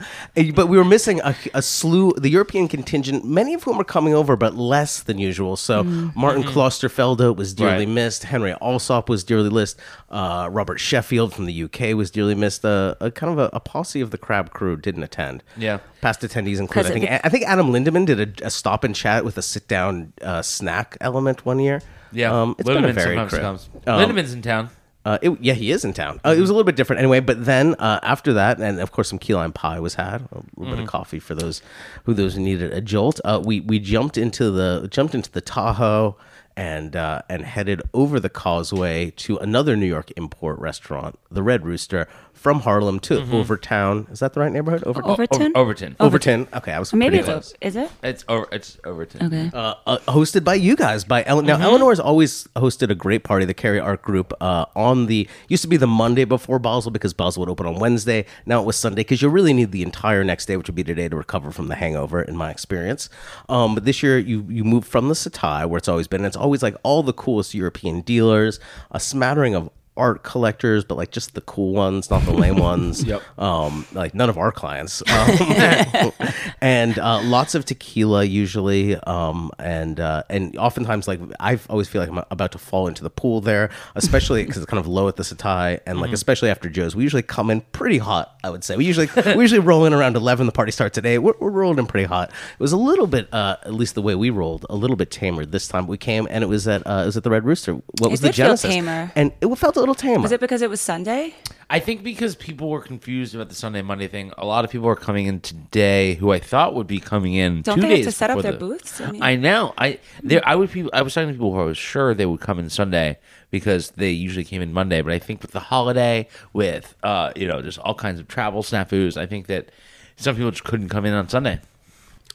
but 0.55 0.67
we 0.69 0.76
were 0.76 0.85
missing 0.85 1.20
a, 1.23 1.35
a 1.55 1.62
slew, 1.62 2.12
the 2.17 2.29
European 2.31 2.69
contingent, 2.69 3.25
many 3.25 3.55
of 3.55 3.62
whom 3.64 3.76
were 3.79 3.85
coming 3.85 4.14
over, 4.14 4.37
but 4.37 4.55
less 4.56 5.00
than 5.02 5.19
usual. 5.19 5.56
So 5.56 5.85
Mm. 5.85 6.14
Martin 6.14 6.43
Klosterfelde 6.43 7.35
was 7.37 7.55
dearly 7.55 7.87
Right. 7.87 7.88
missed. 7.88 8.25
Henry 8.25 8.55
Alsop 8.61 9.08
was 9.08 9.25
dearly 9.25 9.50
missed. 9.50 9.79
Uh, 10.11 10.49
Robert 10.50 10.79
Sheffield 10.79 11.32
from 11.35 11.47
the 11.47 11.62
UK 11.64 11.94
was 11.94 12.11
dearly 12.11 12.35
missed. 12.35 12.64
Uh, 12.64 12.94
a 13.00 13.11
kind 13.11 13.32
of 13.32 13.38
a, 13.38 13.50
a 13.56 13.61
posse 13.61 14.00
of 14.00 14.11
the 14.11 14.19
crab 14.19 14.50
crew 14.50 14.76
didn't 14.76 15.03
attend. 15.03 15.43
Yeah. 15.56 15.79
past 16.00 16.20
attendees 16.23 16.58
include. 16.58 16.87
I 16.87 16.88
'Cause 16.88 16.93
think 16.93 17.05
it- 17.05 17.20
I 17.25 17.29
think 17.29 17.44
Adam 17.46 17.73
Lindemann 17.73 18.06
did 18.06 18.41
a, 18.43 18.46
a 18.46 18.50
stop 18.50 18.85
and 18.85 18.94
chat 18.94 19.25
with 19.25 19.37
a 19.38 19.43
sit 19.43 19.69
down 19.69 20.12
uh, 20.23 20.43
snack 20.43 20.96
element 21.00 21.44
one 21.46 21.58
year. 21.58 21.82
Yeah, 22.12 22.32
um, 22.43 22.56
it's 22.58 22.67
been 22.69 22.85
a 22.85 22.93
very 22.93 23.14
sometimes 23.17 23.31
crew. 23.32 23.41
comes. 23.41 23.69
Um, 23.87 24.00
Lindemann's 24.00 24.32
in 24.35 24.43
town. 24.43 24.70
Uh, 25.05 25.19
it, 25.23 25.37
yeah, 25.41 25.55
he 25.55 25.70
is 25.70 25.85
in 25.85 25.94
town. 25.94 26.20
Uh, 26.25 26.35
it 26.37 26.41
was 26.41 26.50
a 26.50 26.52
little 26.52 26.64
bit 26.64 26.76
different 26.76 26.99
anyway. 26.99 27.20
But 27.20 27.44
then 27.44 27.75
uh, 27.76 28.00
after 28.02 28.35
that, 28.35 28.61
and 28.61 28.81
of 28.81 28.93
course, 28.93 29.08
some 29.08 29.19
key 29.19 29.35
lime 29.35 29.52
pie 29.52 29.81
was 29.81 29.94
had. 29.94 30.29
A 30.32 30.43
little 30.56 30.76
bit 30.76 30.82
of 30.82 30.88
coffee 30.88 31.19
for 31.19 31.35
those 31.35 31.62
who 32.05 32.12
those 32.12 32.35
who 32.35 32.41
needed 32.41 32.73
a 32.73 32.81
jolt. 32.81 33.20
Uh, 33.25 33.41
we 33.44 33.61
we 33.61 33.79
jumped 33.79 34.19
into 34.19 34.50
the 34.50 34.88
jumped 34.91 35.14
into 35.14 35.31
the 35.31 35.41
Tahoe 35.41 36.17
and 36.56 36.94
uh, 36.97 37.23
and 37.29 37.44
headed 37.44 37.82
over 37.94 38.20
the 38.20 38.29
causeway 38.29 39.11
to 39.17 39.37
another 39.38 39.76
New 39.76 39.87
York 39.87 40.11
import 40.17 40.58
restaurant, 40.58 41.19
the 41.31 41.43
Red 41.43 41.64
Rooster, 41.64 42.06
from 42.32 42.61
Harlem 42.61 42.99
to 43.00 43.20
Overtown. 43.20 44.06
Is 44.11 44.20
that 44.20 44.32
the 44.35 44.41
right 44.41 44.52
neighborhood? 44.52 44.82
Over- 44.85 45.05
Overton 45.05 45.52
Over- 45.55 45.58
Overton. 45.61 45.97
Overton. 46.00 46.49
Okay, 46.55 46.73
I 46.73 46.79
was 46.79 46.93
maybe 46.93 47.19
it's 47.19 47.26
close. 47.26 47.55
is 47.61 47.76
it 47.76 47.91
It's 48.02 48.25
over. 48.29 48.47
It's 48.52 48.79
Overton. 48.85 49.26
okay 49.26 49.50
uh, 49.55 49.75
uh, 49.87 49.99
hosted 50.08 50.44
by 50.44 50.55
you 50.55 50.76
guys 50.76 51.05
by 51.05 51.23
Ellen. 51.25 51.47
Now 51.47 51.58
Eleanor's 51.61 52.00
always 52.00 52.44
hosted 52.56 52.91
a 52.91 52.94
great 52.94 53.25
party, 53.25 53.44
the 53.44 53.55
Carry 53.55 53.79
Art 53.81 54.03
Group, 54.03 54.32
uh, 54.41 54.67
on 54.75 55.06
the 55.06 55.29
used 55.49 55.62
to 55.62 55.69
be 55.69 55.76
the 55.76 55.87
Monday 55.87 56.25
before 56.25 56.58
Basel 56.58 56.91
because 56.91 57.12
Basel 57.14 57.41
would 57.41 57.50
open 57.50 57.67
on 57.67 57.79
Wednesday. 57.79 58.26
Now 58.46 58.61
it 58.61 58.67
was 58.67 58.76
Sunday 58.76 59.00
because 59.03 59.23
you 59.23 59.29
really 59.29 59.53
need 59.53 59.73
the 59.73 59.82
entire 59.82 60.25
next 60.25 60.46
day, 60.46 60.56
which 60.56 60.67
would 60.69 60.75
be 60.75 60.85
today, 60.85 61.08
to 61.08 61.17
recover 61.17 61.50
from 61.53 61.69
the 61.69 61.75
hangover. 61.76 62.23
In 62.23 62.37
my 62.37 62.50
experience, 62.50 63.08
um, 63.49 63.75
but 63.75 63.85
this 63.85 64.03
year 64.03 64.19
you 64.19 64.44
you 64.49 64.64
moved 64.64 64.87
from 64.88 65.08
the 65.08 65.14
Setai 65.14 65.67
where 65.69 65.79
it's 65.79 65.88
always 65.88 66.06
been. 66.08 66.20
And 66.20 66.26
it's 66.26 66.37
always 66.40 66.62
like 66.62 66.76
all 66.82 67.02
the 67.02 67.12
coolest 67.12 67.54
European 67.54 68.00
dealers, 68.00 68.58
a 68.90 68.98
smattering 68.98 69.54
of 69.54 69.70
art 70.00 70.23
collectors, 70.23 70.85
but 70.85 70.97
like 70.97 71.11
just 71.11 71.35
the 71.35 71.43
cool 71.43 71.73
ones, 71.75 72.11
not 72.11 72.23
the 72.25 72.32
lame 72.32 72.56
ones. 72.56 73.05
Yep. 73.11 73.23
Um, 73.38 73.87
like 73.93 74.14
none 74.14 74.29
of 74.31 74.38
our 74.38 74.52
clients. 74.52 75.02
Um, 75.11 76.12
and 76.61 76.99
uh, 76.99 77.20
lots 77.23 77.55
of 77.55 77.64
tequila 77.64 78.25
usually. 78.25 78.94
Um, 78.97 79.50
and 79.58 79.99
uh, 79.99 80.23
and 80.31 80.56
oftentimes 80.56 81.08
like 81.08 81.20
I 81.41 81.58
always 81.69 81.88
feel 81.88 82.00
like 82.00 82.11
I'm 82.11 82.25
about 82.31 82.52
to 82.52 82.58
fall 82.58 82.87
into 82.87 83.02
the 83.02 83.11
pool 83.11 83.41
there, 83.41 83.70
especially 83.97 84.44
because 84.44 84.58
it's 84.58 84.67
kind 84.70 84.81
of 84.81 84.87
low 84.87 85.08
at 85.08 85.17
the 85.17 85.23
Setai, 85.23 85.81
and 85.87 86.00
like 86.00 86.12
especially 86.12 86.50
after 86.50 86.69
Joe's, 86.69 86.94
we 86.96 87.03
usually 87.03 87.23
come 87.23 87.50
in 87.50 87.61
pretty 87.73 87.99
hot. 87.99 88.37
I 88.44 88.50
would 88.50 88.64
say 88.64 88.76
we 88.76 88.85
usually 88.85 89.08
we 89.37 89.43
usually 89.43 89.61
roll 89.61 89.85
in 89.85 89.93
around 89.93 90.17
eleven. 90.17 90.46
The 90.46 90.53
party 90.53 90.73
starts 90.73 90.96
at 90.99 91.05
eight. 91.06 91.19
We're, 91.19 91.35
we're 91.41 91.50
rolling 91.50 91.79
in 91.79 91.87
pretty 91.87 92.06
hot. 92.06 92.31
It 92.31 92.61
was 92.61 92.73
a 92.73 92.76
little 92.76 93.06
bit, 93.06 93.32
uh, 93.32 93.56
at 93.62 93.75
least 93.75 93.94
the 93.94 94.03
way 94.03 94.14
we 94.14 94.31
rolled, 94.31 94.64
a 94.70 94.76
little 94.76 94.96
bit 94.96 95.11
tamer 95.11 95.44
this 95.44 95.69
time. 95.69 95.87
We 95.87 95.99
came 95.99 96.26
and 96.31 96.43
it 96.44 96.49
was 96.49 96.67
at 96.69 96.87
uh, 96.87 97.03
it 97.03 97.06
was 97.06 97.17
at 97.17 97.25
the 97.25 97.31
Red 97.31 97.44
Rooster. 97.44 97.75
What 97.99 98.11
was 98.11 98.20
the 98.20 98.29
did 98.29 98.37
feel 98.37 98.46
genesis? 98.46 98.70
tamer. 98.70 99.12
And 99.14 99.32
it 99.41 99.58
felt 99.58 99.76
a 99.76 99.81
little 99.81 99.89
tamer. 99.94 100.20
was 100.20 100.32
it 100.32 100.40
because 100.40 100.62
it 100.62 100.70
was 100.70 100.81
Sunday 100.81 101.34
I 101.72 101.78
think 101.78 102.02
because 102.02 102.34
people 102.34 102.69
were 102.69 102.81
confused 102.81 103.32
about 103.32 103.48
the 103.48 103.55
Sunday 103.55 103.81
Monday 103.81 104.08
thing, 104.08 104.32
a 104.36 104.44
lot 104.44 104.65
of 104.65 104.72
people 104.72 104.88
are 104.88 104.96
coming 104.96 105.26
in 105.26 105.41
today 105.41 106.15
who 106.15 106.32
I 106.32 106.41
thought 106.41 106.74
would 106.74 106.88
be 106.88 106.98
coming 106.98 107.34
in. 107.34 107.62
Don't 107.62 107.76
two 107.76 107.82
they 107.82 107.98
have 107.98 108.06
to 108.06 108.12
set 108.12 108.29
up 108.29 108.43
their 108.43 108.50
the- 108.50 108.58
booths? 108.58 109.00
I 109.00 109.12
mean- 109.12 109.22
I 109.22 109.36
know. 109.36 109.72
I 109.79 110.00
there. 110.20 110.43
I 110.44 110.56
would. 110.56 110.70
People, 110.72 110.91
I 110.93 111.03
was 111.03 111.15
talking 111.15 111.29
to 111.29 111.34
people 111.34 111.55
who 111.55 111.60
I 111.60 111.65
was 111.65 111.79
sure 111.79 112.12
they 112.12 112.26
would 112.26 112.41
come 112.41 112.58
in 112.58 112.70
Sunday 112.70 113.19
because 113.53 113.91
they 113.93 114.10
usually 114.10 114.44
came 114.44 114.62
in 114.62 114.72
Monday. 114.72 115.00
But 115.00 115.12
I 115.12 115.20
think 115.20 115.43
with 115.43 115.53
the 115.53 115.60
holiday, 115.60 116.26
with 116.53 116.96
uh, 117.05 117.31
you 117.36 117.46
know, 117.46 117.62
just 117.62 117.79
all 117.79 117.94
kinds 117.94 118.19
of 118.19 118.26
travel 118.26 118.65
snafus, 118.65 119.17
I 119.17 119.26
think 119.26 119.46
that 119.46 119.70
some 120.17 120.34
people 120.34 120.50
just 120.50 120.65
couldn't 120.65 120.88
come 120.88 121.06
in 121.06 121.15
on 121.15 121.29
Sunday. 121.29 121.60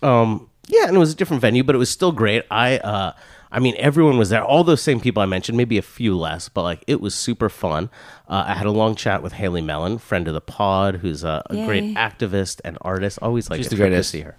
Um, 0.02 0.50
yeah, 0.68 0.88
and 0.88 0.96
it 0.96 1.00
was 1.00 1.12
a 1.12 1.16
different 1.16 1.42
venue, 1.42 1.64
but 1.66 1.76
it 1.76 1.80
was 1.80 1.90
still 1.90 2.14
great. 2.14 2.44
I, 2.50 2.78
uh, 2.78 3.12
I 3.56 3.60
mean, 3.60 3.74
everyone 3.78 4.18
was 4.18 4.30
there. 4.30 4.44
All 4.44 4.66
those 4.66 4.82
same 4.82 5.00
people 5.00 5.24
I 5.24 5.26
mentioned, 5.26 5.58
maybe 5.58 5.78
a 5.78 5.82
few 5.82 6.18
less, 6.18 6.50
but 6.50 6.64
like 6.64 6.84
it 6.88 7.00
was 7.00 7.16
super 7.16 7.48
fun. 7.48 7.90
Uh, 8.28 8.44
I 8.48 8.54
had 8.54 8.66
a 8.68 8.72
long 8.72 8.96
chat 8.96 9.24
with 9.24 9.32
Haley 9.34 9.62
Mellin, 9.62 9.98
friend 9.98 10.28
of 10.28 10.34
the 10.34 10.42
pod, 10.42 10.96
who's 10.98 11.24
a, 11.24 11.42
a 11.50 11.56
Yay. 11.56 11.66
great 11.66 11.84
activist 11.96 12.60
and 12.66 12.78
artist. 12.82 13.18
Always 13.22 13.50
like 13.50 13.58
She's 13.60 13.68
a 13.68 13.70
the 13.70 13.76
trip 13.78 13.86
to 13.88 13.90
greatest. 13.92 14.10
see 14.10 14.22
her. 14.22 14.36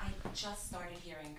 I 0.00 0.08
just 0.34 0.68
started 0.68 0.96
hearing 0.98 1.36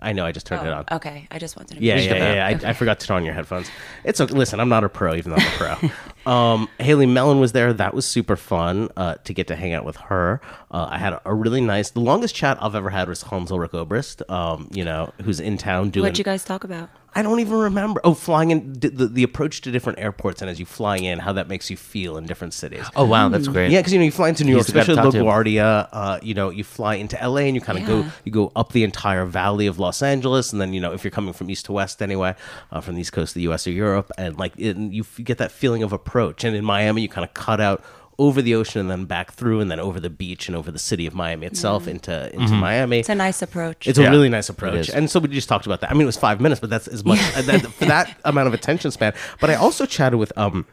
I 0.00 0.12
know. 0.12 0.24
I 0.24 0.32
just 0.32 0.46
turned 0.46 0.66
it 0.66 0.72
on. 0.72 0.84
okay 0.92 1.28
I 1.30 1.38
just 1.38 1.56
wanted 1.58 1.76
to 1.76 1.84
Yeah, 1.84 1.96
make 1.96 2.08
yeah, 2.10 2.16
yeah. 2.16 2.48
yeah. 2.50 2.66
I, 2.66 2.70
I 2.70 2.72
forgot 2.72 3.00
to 3.00 3.06
turn 3.06 3.18
on 3.18 3.24
your 3.26 3.34
headphones. 3.34 3.70
It's 4.04 4.20
okay. 4.20 4.32
Listen, 4.34 4.58
I'm 4.58 4.68
not 4.70 4.82
a 4.82 4.88
pro, 4.88 5.14
even 5.14 5.32
though 5.32 5.36
I'm 5.38 5.46
a 5.46 5.76
pro. 5.78 5.90
um, 6.26 6.68
Haley 6.78 7.06
Mellin 7.06 7.40
was 7.40 7.52
there. 7.52 7.72
That 7.72 7.94
was 7.94 8.04
super 8.04 8.36
fun 8.36 8.88
uh, 8.96 9.14
to 9.24 9.32
get 9.32 9.46
to 9.48 9.56
hang 9.56 9.72
out 9.72 9.84
with 9.84 9.96
her. 9.96 10.40
Uh, 10.70 10.88
I 10.90 10.98
had 10.98 11.18
a 11.24 11.34
really 11.34 11.60
nice. 11.60 11.90
The 11.90 12.00
longest 12.00 12.34
chat 12.34 12.58
I've 12.60 12.74
ever 12.74 12.90
had 12.90 13.08
was 13.08 13.22
Hans 13.22 13.50
Ulrich 13.50 13.72
Obrist. 13.72 14.28
Um, 14.30 14.68
you 14.72 14.84
know, 14.84 15.12
who's 15.22 15.40
in 15.40 15.56
town 15.56 15.90
doing. 15.90 16.02
what'd 16.02 16.18
you 16.18 16.24
guys 16.24 16.44
talk 16.44 16.64
about 16.64 16.90
I 17.16 17.22
don't 17.22 17.40
even 17.40 17.54
remember. 17.54 17.98
Oh, 18.04 18.12
flying 18.12 18.50
in 18.50 18.74
the, 18.74 18.90
the, 18.90 19.06
the 19.06 19.22
approach 19.22 19.62
to 19.62 19.70
different 19.70 19.98
airports 19.98 20.42
and 20.42 20.50
as 20.50 20.60
you 20.60 20.66
fly 20.66 20.98
in, 20.98 21.18
how 21.18 21.32
that 21.32 21.48
makes 21.48 21.70
you 21.70 21.76
feel 21.76 22.18
in 22.18 22.26
different 22.26 22.52
cities. 22.52 22.84
Oh 22.94 23.06
wow, 23.06 23.30
that's 23.30 23.48
great. 23.48 23.70
Yeah, 23.70 23.78
because 23.80 23.94
you 23.94 23.98
know 23.98 24.04
you 24.04 24.12
fly 24.12 24.28
into 24.28 24.44
New 24.44 24.52
York, 24.52 24.66
He's 24.66 24.74
the 24.74 24.84
to 24.84 24.92
especially. 24.92 25.20
LaGuardia. 25.20 25.88
Uh, 25.90 26.18
you 26.22 26.34
know, 26.34 26.50
you 26.50 26.62
fly 26.62 26.96
into 26.96 27.16
LA 27.16 27.40
and 27.40 27.54
you 27.54 27.62
kind 27.62 27.78
of 27.78 27.86
go 27.86 28.04
you 28.24 28.32
go 28.32 28.52
up 28.54 28.72
the 28.72 28.84
entire 28.84 29.24
valley 29.24 29.66
of 29.66 29.78
Los 29.78 30.02
Angeles, 30.02 30.52
and 30.52 30.60
then 30.60 30.74
you 30.74 30.80
know 30.80 30.92
if 30.92 31.04
you're 31.04 31.10
coming 31.10 31.32
from 31.32 31.48
east 31.48 31.64
to 31.66 31.72
west 31.72 32.02
anyway, 32.02 32.34
uh, 32.70 32.82
from 32.82 32.96
the 32.96 33.00
east 33.00 33.14
coast 33.14 33.30
of 33.30 33.34
the 33.36 33.42
U.S. 33.42 33.66
or 33.66 33.70
Europe, 33.70 34.12
and 34.18 34.38
like 34.38 34.52
it, 34.58 34.76
you 34.76 35.02
get 35.24 35.38
that 35.38 35.50
feeling 35.50 35.82
of 35.82 35.94
approach. 35.94 36.15
And 36.44 36.56
in 36.56 36.64
Miami, 36.64 37.02
you 37.02 37.08
kind 37.08 37.24
of 37.24 37.34
cut 37.34 37.60
out 37.60 37.84
over 38.18 38.40
the 38.40 38.54
ocean 38.54 38.80
and 38.80 38.90
then 38.90 39.04
back 39.04 39.32
through 39.32 39.60
and 39.60 39.70
then 39.70 39.78
over 39.78 40.00
the 40.00 40.08
beach 40.08 40.48
and 40.48 40.56
over 40.56 40.70
the 40.70 40.78
city 40.78 41.06
of 41.06 41.14
Miami 41.14 41.46
itself 41.46 41.86
into 41.86 42.32
into 42.34 42.54
Miami. 42.54 43.00
It's 43.00 43.10
a 43.10 43.14
nice 43.14 43.42
approach. 43.42 43.86
It's 43.86 43.98
a 43.98 44.10
really 44.10 44.30
nice 44.30 44.48
approach. 44.48 44.88
And 44.88 45.10
so 45.10 45.20
we 45.20 45.28
just 45.28 45.48
talked 45.48 45.66
about 45.66 45.80
that. 45.82 45.90
I 45.90 45.94
mean, 45.94 46.02
it 46.02 46.06
was 46.06 46.16
five 46.16 46.40
minutes, 46.40 46.60
but 46.60 46.70
that's 46.70 46.88
as 46.88 47.04
much 47.04 47.18
uh, 47.36 47.42
that, 47.42 47.60
for 47.66 47.84
that 47.84 48.18
amount 48.24 48.48
of 48.48 48.54
attention 48.54 48.90
span. 48.90 49.12
But 49.40 49.50
I 49.50 49.54
also 49.56 49.84
chatted 49.84 50.18
with 50.18 50.32
um 50.38 50.64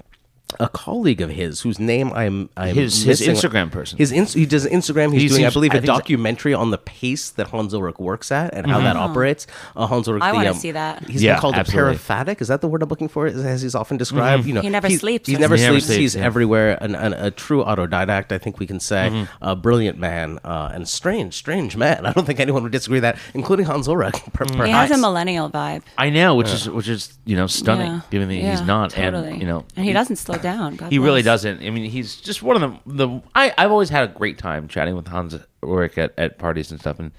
a 0.59 0.69
colleague 0.69 1.21
of 1.21 1.29
his 1.29 1.61
whose 1.61 1.79
name 1.79 2.11
I'm, 2.13 2.49
I'm 2.57 2.75
His- 2.75 3.03
his. 3.03 3.21
Instagram 3.21 3.71
person. 3.71 3.97
His 3.97 4.11
ins- 4.11 4.33
he 4.33 4.45
does 4.45 4.65
Instagram. 4.65 5.11
He's 5.13 5.23
He 5.23 5.27
doing, 5.29 5.41
I 5.41 5.45
seems- 5.47 5.53
believe, 5.53 5.73
I 5.73 5.77
a 5.77 5.81
documentary 5.81 6.53
on 6.53 6.71
the 6.71 6.77
pace 6.77 7.29
that 7.31 7.47
Hans 7.47 7.73
Ulrich 7.73 7.97
works 7.99 8.31
at 8.31 8.53
and 8.53 8.67
how 8.69 8.79
that 8.81 8.95
operates. 8.95 9.47
Uh, 9.75 9.87
Hans 9.87 10.07
Ulrich, 10.07 10.23
I 10.23 10.31
the, 10.31 10.35
wanna 10.37 10.49
um, 10.51 10.55
see 10.55 10.71
that. 10.71 11.03
He's 11.07 11.23
Yeah, 11.23 11.33
been 11.33 11.41
called 11.41 11.55
absolutely. 11.55 11.81
a 11.81 11.93
paraphatic. 11.95 12.41
Is 12.41 12.47
that 12.49 12.61
the 12.61 12.67
word 12.67 12.83
I'm 12.83 12.89
looking 12.89 13.07
for? 13.07 13.25
As 13.27 13.61
he's 13.61 13.75
often 13.75 13.97
described. 13.97 14.45
You 14.45 14.53
know, 14.53 14.61
He 14.61 14.69
never 14.69 14.87
he's- 14.87 14.99
sleeps, 15.01 15.27
He 15.29 15.35
never 15.35 15.55
he? 15.55 15.61
He 15.61 15.67
never 15.67 15.79
sleeps. 15.79 15.85
sleeps, 15.87 15.99
He's 15.99 16.15
yeah. 16.15 16.25
everywhere. 16.25 16.77
An, 16.81 16.95
an, 16.95 17.13
a 17.13 17.31
true 17.31 17.63
autodidact, 17.63 18.31
I 18.31 18.37
think 18.37 18.59
we 18.59 18.67
can 18.67 18.79
say. 18.79 19.09
Mm-hmm. 19.11 19.43
A 19.43 19.55
brilliant 19.55 19.97
man 19.97 20.39
uh, 20.43 20.71
and 20.73 20.87
strange, 20.87 21.33
strange 21.35 21.75
man. 21.77 22.05
I 22.05 22.13
don't 22.13 22.25
think 22.25 22.39
anyone 22.39 22.63
would 22.63 22.71
disagree 22.71 22.97
with 22.97 23.03
that, 23.03 23.17
including 23.33 23.65
Hans 23.65 23.87
Ulrich. 23.87 24.15
per- 24.33 24.45
he 24.65 24.71
has 24.71 24.91
a 24.91 24.97
millennial 24.97 25.49
vibe. 25.49 25.83
I 25.97 26.09
know, 26.09 26.35
which 26.35 26.49
is 26.49 26.69
which 26.69 26.87
is 26.87 27.13
you 27.25 27.35
know 27.35 27.47
stunning, 27.47 27.91
Yeah. 27.91 28.01
given 28.11 28.27
that 28.29 28.35
he's 28.35 28.61
not, 28.61 28.91
totally. 28.91 29.31
and 29.31 29.41
you 29.41 29.47
know, 29.47 29.65
and 29.75 29.85
he 29.85 29.93
doesn't 29.93 30.17
slow 30.17 30.37
down. 30.43 30.75
God 30.75 30.91
He 30.91 30.99
really 30.99 31.23
doesn't. 31.23 31.63
I 31.63 31.69
mean, 31.71 31.89
he's 31.89 32.17
just 32.17 32.43
one 32.43 32.61
of 32.61 32.79
the 32.85 33.07
the. 33.07 33.21
I 33.33 33.53
I've 33.57 33.71
always 33.71 33.89
had 33.89 34.03
a 34.03 34.13
great 34.13 34.37
time 34.37 34.67
chatting 34.67 34.95
with 34.95 35.07
Hans 35.07 35.35
Ulrich 35.63 35.97
at, 35.97 36.13
at 36.17 36.37
parties 36.37 36.69
and 36.69 36.79
stuff, 36.79 36.99
and 36.99 37.11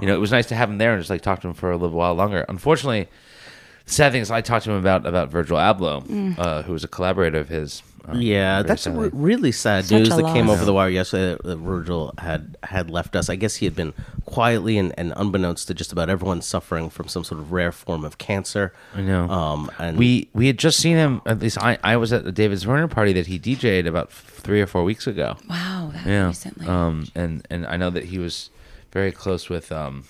you 0.00 0.06
know, 0.06 0.14
it 0.14 0.20
was 0.20 0.30
nice 0.30 0.46
to 0.46 0.54
have 0.54 0.70
him 0.70 0.78
there 0.78 0.92
and 0.92 1.00
just 1.00 1.10
like 1.10 1.22
talk 1.22 1.40
to 1.40 1.48
him 1.48 1.54
for 1.54 1.72
a 1.72 1.76
little 1.76 1.96
while 1.96 2.14
longer. 2.14 2.44
Unfortunately, 2.48 3.08
sad 3.86 4.12
thing 4.12 4.20
is, 4.22 4.30
I 4.30 4.40
talked 4.40 4.64
to 4.64 4.70
him 4.72 4.78
about 4.78 5.06
about 5.06 5.30
Virgil 5.30 5.56
Abloh, 5.56 6.04
Mm. 6.06 6.38
uh, 6.38 6.62
who 6.62 6.72
was 6.72 6.84
a 6.84 6.88
collaborator 6.88 7.38
of 7.38 7.48
his. 7.48 7.82
Uh, 8.08 8.14
Yeah, 8.16 8.62
that's 8.62 8.82
sadly. 8.82 9.08
re- 9.08 9.10
really 9.12 9.52
sad 9.52 9.84
Such 9.86 9.98
news 9.98 10.12
a 10.12 10.22
that 10.22 10.32
came 10.32 10.48
over 10.48 10.64
the 10.64 10.72
wire 10.72 10.88
yesterday. 10.88 11.36
That 11.42 11.56
Virgil 11.56 12.14
had 12.18 12.56
had 12.62 12.88
left 12.88 13.16
us. 13.16 13.28
I 13.28 13.34
guess 13.34 13.56
he 13.56 13.64
had 13.66 13.74
been 13.74 13.94
quietly 14.26 14.78
and, 14.78 14.94
and 14.96 15.12
unbeknownst 15.16 15.66
to 15.68 15.74
just 15.74 15.90
about 15.92 16.08
everyone 16.08 16.40
suffering 16.40 16.88
from 16.88 17.08
some 17.08 17.24
sort 17.24 17.40
of 17.40 17.50
rare 17.50 17.72
form 17.72 18.04
of 18.04 18.16
cancer. 18.18 18.72
I 18.94 19.00
know. 19.00 19.28
Um, 19.28 19.70
and 19.78 19.98
we 19.98 20.28
we 20.32 20.46
had 20.46 20.56
just 20.58 20.78
seen 20.78 20.96
him. 20.96 21.20
At 21.26 21.40
least 21.40 21.58
I 21.60 21.78
I 21.82 21.96
was 21.96 22.12
at 22.12 22.22
the 22.24 22.30
David 22.32 22.58
Zwirner 22.58 22.88
party 22.88 23.12
that 23.14 23.26
he 23.26 23.40
DJ'd 23.40 23.88
about 23.88 24.12
three 24.12 24.60
or 24.60 24.66
four 24.68 24.84
weeks 24.84 25.08
ago. 25.08 25.36
Wow, 25.50 25.90
that 25.92 26.06
yeah. 26.06 26.26
recently. 26.28 26.66
Um, 26.66 27.06
and 27.16 27.44
and 27.50 27.66
I 27.66 27.76
know 27.76 27.90
that 27.90 28.04
he 28.04 28.18
was 28.18 28.50
very 28.92 29.10
close 29.10 29.48
with 29.48 29.72
um, 29.72 30.04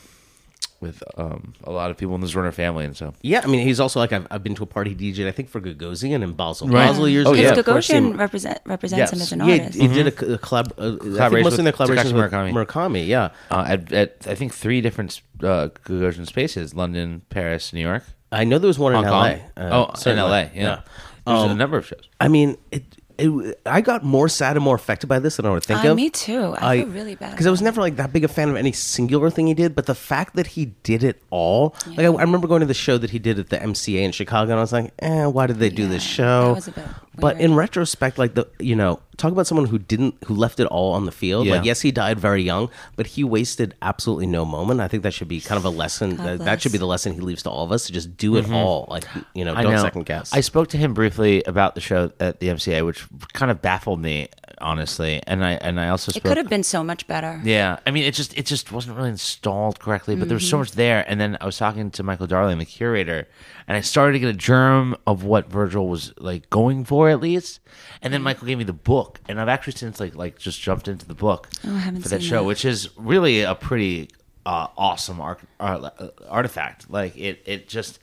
with 0.87 1.03
um, 1.17 1.53
a 1.65 1.71
lot 1.71 1.91
of 1.91 1.97
people 1.97 2.15
in 2.15 2.21
the 2.21 2.27
Zwirner 2.27 2.53
family, 2.53 2.85
and 2.85 2.97
so 2.97 3.13
yeah, 3.23 3.41
I 3.43 3.47
mean, 3.47 3.67
he's 3.67 3.81
also 3.81 3.99
like 4.01 4.13
I've, 4.13 4.27
I've 4.31 4.43
been 4.43 4.55
to 4.55 4.63
a 4.63 4.67
party 4.67 4.95
he 4.95 5.13
DJ'd. 5.13 5.27
I 5.27 5.33
think 5.33 5.49
for 5.49 5.61
Gagosian 5.61 6.23
in 6.23 6.33
Basel. 6.33 6.69
Right. 6.69 6.89
Basel 6.89 7.09
years 7.09 7.27
Oh, 7.27 7.33
ago. 7.33 7.41
yeah. 7.43 7.55
Because 7.55 7.67
of 7.67 7.97
Gagosian 7.97 8.19
represent, 8.19 8.59
represents 8.65 9.13
him 9.13 9.21
as 9.21 9.33
an 9.33 9.41
Yeah, 9.41 9.53
artist. 9.65 9.81
he 9.81 9.89
did 9.89 10.07
a 10.07 10.11
collab, 10.13 10.73
uh, 10.79 10.97
Collaboration 10.99 11.45
most 11.45 11.59
of 11.59 11.65
their 11.65 11.73
with 11.73 11.81
collaborations 11.81 12.13
Takashi 12.13 12.23
with 12.23 12.33
Murakami. 12.33 12.67
Murakami. 12.67 13.07
Yeah, 13.07 13.31
uh, 13.51 13.65
at, 13.67 13.93
at 13.93 14.27
I 14.27 14.35
think 14.35 14.55
three 14.55 14.81
different 14.81 15.21
uh, 15.43 15.69
Gagosian 15.85 16.27
spaces: 16.27 16.75
London, 16.75 17.23
Paris, 17.31 17.73
New 17.73 17.81
York, 17.81 18.05
I 18.33 18.45
know 18.45 18.59
there 18.59 18.69
was 18.69 18.79
one 18.79 18.93
Hong 18.95 19.05
in 19.05 19.11
Kong. 19.11 19.41
LA. 19.57 19.63
uh, 19.63 19.87
oh, 19.97 20.11
in. 20.11 20.17
LA, 20.17 20.47
yeah. 20.55 20.81
There's 21.27 21.43
a 21.51 21.55
number 21.55 21.77
of 21.77 21.87
shows. 21.87 22.09
I 22.21 22.29
mean, 22.29 22.57
it, 22.71 22.85
it. 23.19 23.61
I 23.67 23.81
got 23.81 24.05
more 24.05 24.29
sad 24.29 24.57
and 24.57 24.65
more 24.65 24.75
affected 24.77 25.07
by 25.07 25.19
this 25.19 25.37
than 25.37 25.47
I 25.47 25.51
would 25.51 25.65
think 25.65 25.85
Uh, 25.85 25.89
of. 25.91 25.97
me 25.97 26.11
too. 26.11 26.55
I 26.59 26.79
feel 26.79 26.89
really 26.89 27.15
bad 27.15 27.31
because 27.33 27.47
I 27.47 27.51
was 27.51 27.63
never 27.63 27.81
like 27.81 27.97
that 27.97 28.13
big 28.13 28.25
a 28.25 28.29
fan 28.29 28.49
of 28.49 28.57
any 28.57 28.73
singular 28.73 29.31
thing 29.31 29.47
he 29.47 29.55
did. 29.55 29.75
But 29.75 29.87
the 29.87 29.95
fact 29.95 30.37
that 30.37 30.49
he 30.49 30.67
did 30.83 31.03
it 31.05 31.23
all, 31.31 31.75
like 31.89 32.01
I, 32.01 32.05
I 32.05 32.23
remember 32.23 32.47
going 32.49 32.61
to 32.61 32.67
the 32.67 32.75
show 32.75 32.99
that 32.99 33.11
he 33.11 33.19
did 33.19 33.39
at 33.39 33.49
the 33.51 33.59
MCA 33.59 34.03
in 34.03 34.13
Chicago, 34.13 34.53
and 34.53 34.59
I 34.59 34.63
was 34.63 34.73
like, 34.73 34.93
eh, 35.01 35.27
why 35.27 35.47
did 35.47 35.59
they 35.59 35.71
do 35.71 35.89
this 35.89 36.03
show? 36.03 36.49
that 36.49 36.55
was 36.55 36.69
a 36.69 36.73
bit 36.73 36.85
but 37.19 37.41
in 37.41 37.55
retrospect, 37.55 38.19
like 38.19 38.35
the 38.35 38.47
you 38.61 38.77
know, 38.77 39.01
talk 39.17 39.33
about 39.33 39.47
someone 39.47 39.65
who 39.67 39.79
didn't 39.79 40.17
who 40.27 40.35
left 40.35 40.61
it 40.61 40.67
all 40.67 40.93
on 40.93 41.07
the 41.07 41.11
field. 41.13 41.47
Yeah. 41.47 41.55
Like 41.55 41.65
yes, 41.65 41.81
he 41.81 41.91
died 41.91 42.21
very 42.21 42.43
young, 42.43 42.69
but 42.95 43.07
he 43.07 43.25
wasted 43.25 43.75
absolutely 43.81 44.27
no 44.27 44.45
moment. 44.45 44.83
I 44.83 44.89
think 44.89 45.03
that 45.03 45.15
should 45.15 45.27
be 45.29 45.41
kind 45.41 45.57
of 45.59 45.65
a 45.65 45.71
lesson. 45.71 46.17
That, 46.19 46.41
that 46.41 46.61
should 46.61 46.73
be 46.73 46.79
the 46.79 46.87
lesson 46.87 47.15
he 47.15 47.21
leaves 47.21 47.43
to 47.45 47.51
all 47.51 47.65
of 47.65 47.73
us 47.73 47.87
to 47.87 47.93
just 47.95 48.19
do 48.19 48.37
it 48.37 48.51
all. 48.53 48.87
Like 48.91 49.05
you 49.35 49.47
know, 49.47 49.55
Mm-hmm. 49.55 49.63
Don't 49.63 49.73
know. 49.73 49.81
second 49.81 50.05
guess. 50.05 50.35
I 50.35 50.41
spoke 50.41 50.69
to 50.69 50.77
him 50.77 50.93
briefly 50.93 51.43
about 51.45 51.75
the 51.75 51.81
show 51.81 52.13
at 52.21 52.41
the 52.41 52.49
MCA, 52.49 52.85
which 52.85 53.06
kind 53.33 53.51
of 53.51 53.61
baffled 53.63 54.01
me, 54.01 54.29
honestly. 54.59 55.23
And 55.27 55.45
I 55.45 55.53
and 55.53 55.81
I 55.81 55.89
also 55.89 56.13
It 56.15 56.23
could 56.23 56.37
have 56.37 56.49
been 56.49 56.63
so 56.63 56.83
much 56.85 57.07
better. 57.07 57.41
Yeah, 57.45 57.79
I 57.87 57.91
mean, 57.91 58.05
it 58.05 58.15
just 58.15 58.37
it 58.37 58.47
just 58.47 58.73
wasn't 58.73 58.97
really 58.97 59.11
installed 59.11 59.81
correctly, 59.81 60.17
but 60.17 60.29
there 60.29 60.35
was 60.37 60.43
Mm-hmm. 60.45 60.51
so 60.51 60.59
much 60.59 60.73
there. 60.73 61.05
And 61.09 61.21
then 61.21 61.37
I 61.41 61.47
was 61.47 61.57
talking 61.59 61.91
to 61.93 62.03
Michael 62.03 62.27
Darling, 62.27 62.59
the 62.59 62.65
curator, 62.65 63.29
and 63.69 63.77
I 63.77 63.81
started 63.81 64.13
to 64.15 64.19
get 64.19 64.29
a 64.29 64.33
germ 64.33 64.97
of 65.07 65.25
what 65.25 65.51
Virgil 65.51 65.89
was 65.89 66.13
like 66.19 66.49
going 66.51 66.85
for, 66.85 67.09
at 67.11 67.21
least. 67.21 67.61
And 67.67 67.73
Mm-hmm. 68.07 68.13
then 68.13 68.23
Michael 68.23 68.47
gave 68.47 68.59
me 68.59 68.65
the 68.65 68.73
book, 68.73 69.21
and 69.29 69.41
I've 69.41 69.49
actually 69.49 69.75
since 69.75 70.01
like 70.01 70.15
like 70.15 70.39
just 70.39 70.61
jumped 70.61 70.89
into 70.89 71.07
the 71.07 71.15
book 71.15 71.49
Oh, 71.67 71.81
for 72.03 72.09
that 72.09 72.23
show, 72.23 72.37
that. 72.39 72.45
which 72.45 72.65
is 72.65 72.89
really 72.97 73.43
a 73.43 73.55
pretty 73.55 74.11
uh, 74.45 74.69
awesome 74.77 75.21
art, 75.21 75.41
uh, 75.59 75.91
artifact. 76.29 76.89
Like 76.91 77.17
it 77.17 77.43
it 77.47 77.69
just 77.69 77.99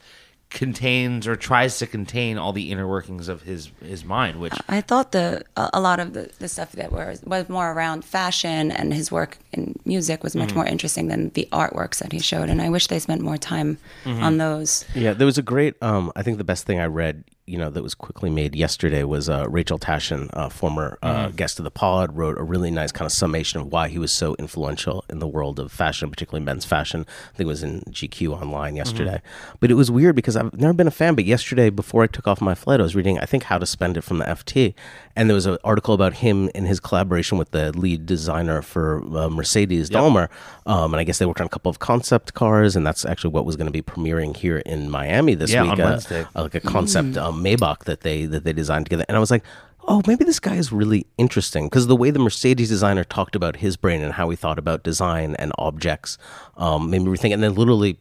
contains 0.54 1.26
or 1.26 1.36
tries 1.36 1.78
to 1.80 1.86
contain 1.86 2.38
all 2.38 2.52
the 2.54 2.70
inner 2.72 2.86
workings 2.88 3.28
of 3.28 3.42
his 3.42 3.70
his 3.84 4.04
mind, 4.04 4.40
which 4.40 4.54
I 4.68 4.80
thought 4.80 5.12
the 5.12 5.42
a, 5.56 5.68
a 5.74 5.80
lot 5.80 6.00
of 6.00 6.14
the, 6.14 6.30
the 6.38 6.48
stuff 6.48 6.72
that 6.72 6.90
was 6.92 7.22
was 7.24 7.48
more 7.50 7.72
around 7.72 8.04
fashion 8.04 8.70
and 8.70 8.94
his 8.94 9.12
work 9.12 9.36
in 9.52 9.74
music 9.84 10.22
was 10.22 10.32
Mm-hmm. 10.34 10.38
much 10.46 10.54
more 10.54 10.64
interesting 10.66 11.08
than 11.08 11.28
the 11.30 11.46
artworks 11.52 11.98
that 11.98 12.12
he 12.12 12.18
showed, 12.20 12.48
and 12.48 12.62
I 12.62 12.68
wish 12.70 12.86
they 12.86 12.98
spent 12.98 13.20
more 13.20 13.36
time 13.36 13.76
Mm-hmm. 14.04 14.22
on 14.22 14.38
those. 14.38 14.84
Yeah, 14.94 15.12
there 15.12 15.26
was 15.26 15.38
a 15.38 15.42
great. 15.42 15.74
Um, 15.82 16.10
I 16.16 16.22
think 16.22 16.38
the 16.38 16.44
best 16.44 16.64
thing 16.66 16.78
I 16.80 16.86
read, 16.86 17.24
you 17.46 17.58
know, 17.58 17.68
that 17.68 17.82
was 17.82 17.94
quickly 17.94 18.30
made 18.30 18.54
yesterday 18.56 19.04
was 19.04 19.28
uh, 19.28 19.46
Rachel 19.48 19.78
Tashjian, 19.78 20.30
uh, 20.32 20.48
former 20.48 20.96
uh, 21.02 21.28
guest 21.28 21.58
of 21.58 21.64
the 21.64 21.70
pod, 21.70 22.16
wrote 22.16 22.38
a 22.38 22.42
really 22.42 22.70
nice 22.70 22.90
kind 22.90 23.04
of 23.06 23.12
summation 23.12 23.60
of 23.60 23.70
why 23.70 23.88
he 23.88 23.98
was 23.98 24.12
so 24.12 24.34
influential 24.38 25.04
in 25.10 25.18
the 25.18 25.26
world 25.28 25.58
of 25.60 25.70
fashion, 25.70 26.10
particularly 26.10 26.42
men's 26.44 26.64
fashion. 26.64 27.04
I 27.34 27.36
think 27.36 27.46
it 27.46 27.46
was 27.46 27.62
in 27.62 27.80
GQ 27.90 28.40
online 28.40 28.76
yesterday. 28.76 29.20
But 29.60 29.70
it 29.70 29.74
was 29.74 29.90
weird 29.90 30.16
because 30.16 30.36
I've 30.36 30.54
never 30.54 30.72
been 30.72 30.86
a 30.86 30.90
fan. 30.90 31.14
But 31.14 31.26
yesterday, 31.26 31.68
before 31.68 32.02
I 32.02 32.06
took 32.06 32.26
off 32.26 32.40
my 32.40 32.54
flight, 32.54 32.80
I 32.80 32.82
was 32.82 32.96
reading, 32.96 33.18
I 33.18 33.26
think, 33.26 33.42
How 33.44 33.58
to 33.58 33.66
Spend 33.66 33.96
It 33.98 34.02
from 34.02 34.18
the 34.18 34.24
FT, 34.24 34.72
and 35.14 35.28
there 35.28 35.34
was 35.34 35.46
an 35.46 35.58
article 35.64 35.92
about 35.94 36.14
him 36.14 36.48
and 36.54 36.66
his 36.66 36.80
collaboration 36.80 37.36
with 37.36 37.50
the 37.50 37.72
lead 37.76 38.06
designer 38.06 38.62
for 38.62 39.02
uh, 39.16 39.28
Mercedes, 39.28 39.90
Daimler. 39.90 40.30
Um, 40.66 40.94
and 40.94 41.00
I 41.00 41.04
guess 41.04 41.18
they 41.18 41.26
worked 41.26 41.40
on 41.42 41.46
a 41.46 41.50
couple 41.50 41.68
of 41.68 41.78
concept 41.78 42.32
cars, 42.32 42.74
and 42.74 42.86
that's 42.86 43.04
actually 43.04 43.30
what 43.34 43.44
was 43.44 43.56
going 43.56 43.66
to 43.66 43.72
be 43.72 43.82
premiering 43.82 44.34
here 44.34 44.58
in 44.58 44.90
Miami 44.90 45.34
this 45.34 45.50
Yeah, 45.52 45.62
week. 45.62 45.72
on 45.72 45.80
uh, 45.82 45.84
Wednesday. 45.84 46.26
uh, 46.34 46.42
like 46.42 46.54
a 46.54 46.60
concept 46.60 47.16
um, 47.18 47.33
Maybach 47.34 47.84
that 47.84 48.00
they 48.00 48.24
that 48.26 48.44
they 48.44 48.52
designed 48.52 48.86
together, 48.86 49.04
and 49.08 49.16
I 49.16 49.20
was 49.20 49.30
like, 49.30 49.44
oh, 49.86 50.02
maybe 50.06 50.24
this 50.24 50.40
guy 50.40 50.54
is 50.54 50.72
really 50.72 51.06
interesting 51.18 51.66
because 51.66 51.86
the 51.86 51.96
way 51.96 52.10
the 52.10 52.18
Mercedes 52.18 52.68
designer 52.68 53.04
talked 53.04 53.36
about 53.36 53.56
his 53.56 53.76
brain 53.76 54.02
and 54.02 54.14
how 54.14 54.30
he 54.30 54.36
thought 54.36 54.58
about 54.58 54.82
design 54.82 55.34
and 55.36 55.52
objects 55.58 56.16
um, 56.56 56.90
made 56.90 57.02
me 57.02 57.08
rethink. 57.08 57.34
And 57.34 57.42
then 57.42 57.54
literally 57.54 57.98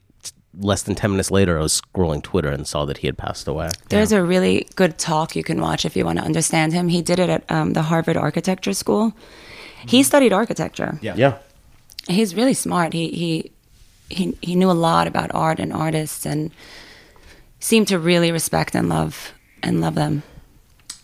less 0.60 0.84
than 0.84 0.96
ten 0.96 1.12
minutes 1.12 1.32
later, 1.32 1.58
I 1.58 1.62
was 1.62 1.82
scrolling 1.82 2.24
Twitter 2.24 2.50
and 2.50 2.68
saw 2.68 2.86
that 2.86 3.00
he 3.00 3.08
had 3.08 3.18
passed 3.18 3.48
away. 3.48 3.70
There's 3.90 4.12
a 4.12 4.24
really 4.24 4.68
good 4.76 4.98
talk 4.98 5.36
you 5.36 5.44
can 5.44 5.60
watch 5.60 5.84
if 5.84 5.96
you 5.96 6.06
want 6.06 6.20
to 6.20 6.26
understand 6.26 6.74
him. 6.74 6.88
He 6.88 7.02
did 7.02 7.20
it 7.20 7.30
at 7.30 7.52
um, 7.52 7.74
the 7.74 7.82
Harvard 7.82 8.18
Architecture 8.18 8.74
School. 8.74 9.14
He 9.88 10.04
studied 10.04 10.32
architecture. 10.32 11.00
Yeah. 11.02 11.16
Yeah. 11.18 11.38
He's 12.08 12.36
really 12.36 12.54
smart. 12.54 12.94
He 12.94 13.10
he 13.10 13.52
he 14.10 14.38
he 14.42 14.56
knew 14.56 14.70
a 14.70 14.74
lot 14.74 15.08
about 15.08 15.34
art 15.34 15.60
and 15.60 15.74
artists 15.74 16.26
and 16.26 16.52
seemed 17.64 17.88
to 17.88 17.98
really 17.98 18.32
respect 18.32 18.76
and 18.76 18.90
love 18.90 19.34
and 19.62 19.80
love 19.82 19.96
them. 19.96 20.24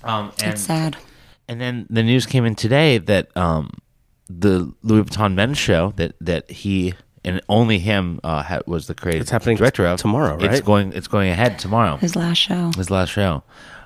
um, 0.04 0.32
and 0.42 0.54
It's 0.54 0.62
sad. 0.64 0.98
And 1.48 1.60
then 1.60 1.88
the 1.90 2.04
news 2.04 2.26
came 2.26 2.46
in 2.46 2.56
today 2.56 2.98
that 3.00 3.36
um, 3.36 3.72
the 4.30 4.72
Louis 4.84 5.04
Vuitton 5.04 5.34
men's 5.34 5.58
show 5.58 5.94
that 5.96 6.14
that 6.22 6.50
he 6.52 6.94
and 7.26 7.42
only 7.50 7.80
him 7.80 8.20
uh, 8.24 8.44
ha- 8.44 8.62
was 8.68 8.88
the 8.88 8.94
creative 8.96 9.22
It's 9.22 9.32
happening 9.32 9.58
director 9.58 9.86
of 9.88 10.00
tomorrow, 10.00 10.36
Right? 10.38 10.52
It's 10.52 10.62
going 10.62 10.94
it's 10.94 11.08
going 11.08 11.30
ahead 11.32 11.58
tomorrow. 11.60 11.98
His 11.98 12.16
last 12.16 12.38
show. 12.38 12.72
His 12.78 12.90
last 12.92 13.10
show. 13.10 13.44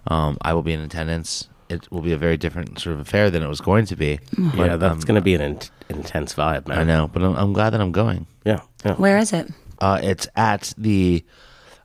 Um, 0.08 0.38
I 0.42 0.54
will 0.54 0.64
be 0.64 0.74
in 0.74 0.82
attendance. 0.82 1.48
It 1.70 1.90
will 1.92 2.02
be 2.02 2.12
a 2.12 2.18
very 2.18 2.36
different 2.38 2.78
sort 2.80 2.96
of 2.96 3.00
affair 3.00 3.32
than 3.32 3.42
it 3.42 3.48
was 3.48 3.62
going 3.62 3.86
to 3.86 3.96
be. 3.96 4.20
But, 4.38 4.58
yeah, 4.58 4.76
that's 4.76 4.94
um, 4.94 5.00
going 5.00 5.16
to 5.16 5.22
be 5.22 5.34
an 5.34 5.42
in- 5.42 5.60
intense 5.90 6.34
vibe, 6.36 6.68
man. 6.68 6.78
I 6.80 6.84
know, 6.84 7.08
but 7.08 7.24
I'm, 7.24 7.36
I'm 7.36 7.54
glad 7.54 7.70
that 7.72 7.80
I'm 7.82 7.94
going. 7.94 8.28
Yeah, 8.46 8.60
yeah. 8.86 8.96
Where 8.96 9.18
is 9.18 9.32
it? 9.32 9.50
Uh, 9.80 10.00
it's 10.04 10.28
at 10.36 10.74
the. 10.78 11.24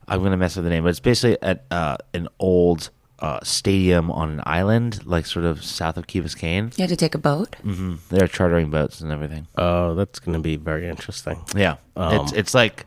I'm 0.08 0.22
gonna 0.22 0.36
mess 0.36 0.56
up 0.56 0.64
the 0.64 0.70
name, 0.70 0.82
but 0.84 0.90
it's 0.90 1.00
basically 1.00 1.36
at 1.42 1.64
uh, 1.70 1.96
an 2.14 2.28
old 2.38 2.90
uh, 3.20 3.40
stadium 3.42 4.10
on 4.12 4.30
an 4.30 4.40
island, 4.46 5.04
like 5.04 5.26
sort 5.26 5.44
of 5.44 5.64
south 5.64 5.96
of 5.96 6.06
Key 6.06 6.20
Biscayne. 6.20 6.76
You 6.78 6.82
had 6.82 6.90
to 6.90 6.96
take 6.96 7.14
a 7.16 7.18
boat. 7.18 7.56
hmm 7.62 7.96
They're 8.10 8.28
chartering 8.28 8.70
boats 8.70 9.00
and 9.00 9.10
everything. 9.10 9.46
Oh, 9.56 9.94
that's 9.94 10.20
going 10.20 10.34
to 10.34 10.40
be 10.42 10.56
very 10.56 10.88
interesting. 10.88 11.42
Yeah, 11.56 11.76
it's 11.96 12.32
it's 12.32 12.54
like, 12.54 12.86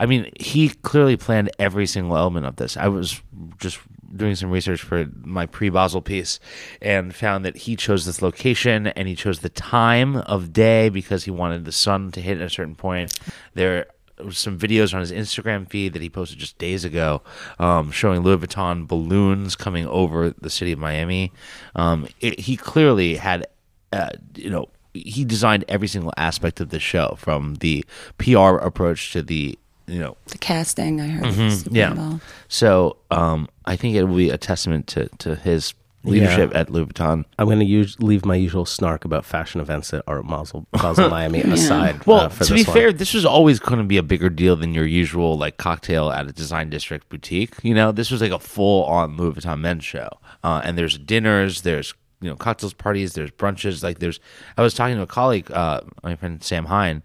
I 0.00 0.06
mean, 0.06 0.30
he 0.40 0.70
clearly 0.70 1.16
planned 1.18 1.50
every 1.58 1.86
single 1.86 2.16
element 2.16 2.46
of 2.46 2.56
this. 2.56 2.76
I 2.78 2.88
was 2.88 3.20
just 3.58 3.78
doing 4.14 4.34
some 4.34 4.50
research 4.50 4.80
for 4.80 5.04
my 5.24 5.44
pre-Basel 5.44 6.00
piece 6.00 6.40
and 6.80 7.14
found 7.14 7.44
that 7.44 7.54
he 7.56 7.76
chose 7.76 8.06
this 8.06 8.22
location 8.22 8.86
and 8.86 9.06
he 9.08 9.14
chose 9.14 9.40
the 9.40 9.50
time 9.50 10.16
of 10.16 10.54
day 10.54 10.88
because 10.88 11.24
he 11.24 11.30
wanted 11.30 11.66
the 11.66 11.72
sun 11.72 12.10
to 12.12 12.22
hit 12.22 12.38
at 12.38 12.46
a 12.46 12.48
certain 12.48 12.76
point. 12.76 13.12
There 13.52 13.86
some 14.30 14.58
videos 14.58 14.94
on 14.94 15.00
his 15.00 15.12
Instagram 15.12 15.68
feed 15.68 15.92
that 15.92 16.02
he 16.02 16.08
posted 16.10 16.38
just 16.38 16.58
days 16.58 16.84
ago, 16.84 17.22
um, 17.58 17.90
showing 17.90 18.22
Louis 18.22 18.38
Vuitton 18.38 18.86
balloons 18.86 19.56
coming 19.56 19.86
over 19.86 20.30
the 20.30 20.50
city 20.50 20.72
of 20.72 20.78
Miami. 20.78 21.32
Um, 21.74 22.06
it, 22.20 22.40
he 22.40 22.56
clearly 22.56 23.16
had, 23.16 23.46
uh, 23.92 24.10
you 24.34 24.50
know, 24.50 24.68
he 24.94 25.24
designed 25.24 25.64
every 25.68 25.88
single 25.88 26.12
aspect 26.16 26.60
of 26.60 26.70
the 26.70 26.80
show, 26.80 27.16
from 27.18 27.56
the 27.56 27.84
PR 28.18 28.56
approach 28.56 29.12
to 29.12 29.22
the, 29.22 29.58
you 29.86 29.98
know, 29.98 30.16
The 30.28 30.38
casting, 30.38 31.00
I 31.00 31.08
heard. 31.08 31.24
Mm-hmm. 31.24 31.74
yeah. 31.74 32.18
So 32.48 32.96
um, 33.10 33.48
I 33.66 33.76
think 33.76 33.94
it 33.94 34.04
will 34.04 34.16
be 34.16 34.30
a 34.30 34.38
testament 34.38 34.86
to 34.88 35.08
to 35.18 35.36
his 35.36 35.74
leadership 36.06 36.52
Yeah. 36.52 36.60
at 36.60 36.70
Louis 36.70 36.86
Vuitton. 36.86 37.24
I'm 37.38 37.46
going 37.46 37.58
to 37.58 37.64
use, 37.64 37.96
leave 38.00 38.24
my 38.24 38.34
usual 38.36 38.64
snark 38.64 39.04
about 39.04 39.24
fashion 39.24 39.60
events 39.60 39.92
at 39.92 40.02
Art 40.06 40.26
Basel, 40.26 40.66
Basel 40.72 41.08
Miami 41.08 41.40
aside. 41.42 42.04
Well, 42.06 42.20
uh, 42.20 42.28
for 42.28 42.44
to 42.44 42.54
this 42.54 42.64
be 42.64 42.68
one. 42.68 42.76
fair, 42.76 42.92
this 42.92 43.12
was 43.14 43.24
always 43.24 43.58
going 43.58 43.78
to 43.78 43.84
be 43.84 43.96
a 43.96 44.02
bigger 44.02 44.30
deal 44.30 44.56
than 44.56 44.72
your 44.74 44.86
usual 44.86 45.36
like 45.36 45.56
cocktail 45.56 46.10
at 46.10 46.26
a 46.26 46.32
design 46.32 46.70
district 46.70 47.08
boutique. 47.08 47.54
You 47.62 47.74
know, 47.74 47.92
this 47.92 48.10
was 48.10 48.20
like 48.20 48.32
a 48.32 48.38
full 48.38 48.84
on 48.84 49.16
Louis 49.16 49.32
Vuitton 49.34 49.60
men's 49.60 49.84
show, 49.84 50.08
uh, 50.44 50.62
and 50.64 50.78
there's 50.78 50.96
dinners, 50.98 51.62
there's 51.62 51.94
you 52.20 52.30
know 52.30 52.36
cocktails 52.36 52.72
parties, 52.72 53.12
there's 53.14 53.30
brunches. 53.30 53.82
Like 53.82 53.98
there's, 53.98 54.20
I 54.56 54.62
was 54.62 54.72
talking 54.74 54.96
to 54.96 55.02
a 55.02 55.06
colleague, 55.06 55.50
uh, 55.50 55.82
my 56.02 56.16
friend 56.16 56.42
Sam 56.42 56.64
Hine, 56.66 57.02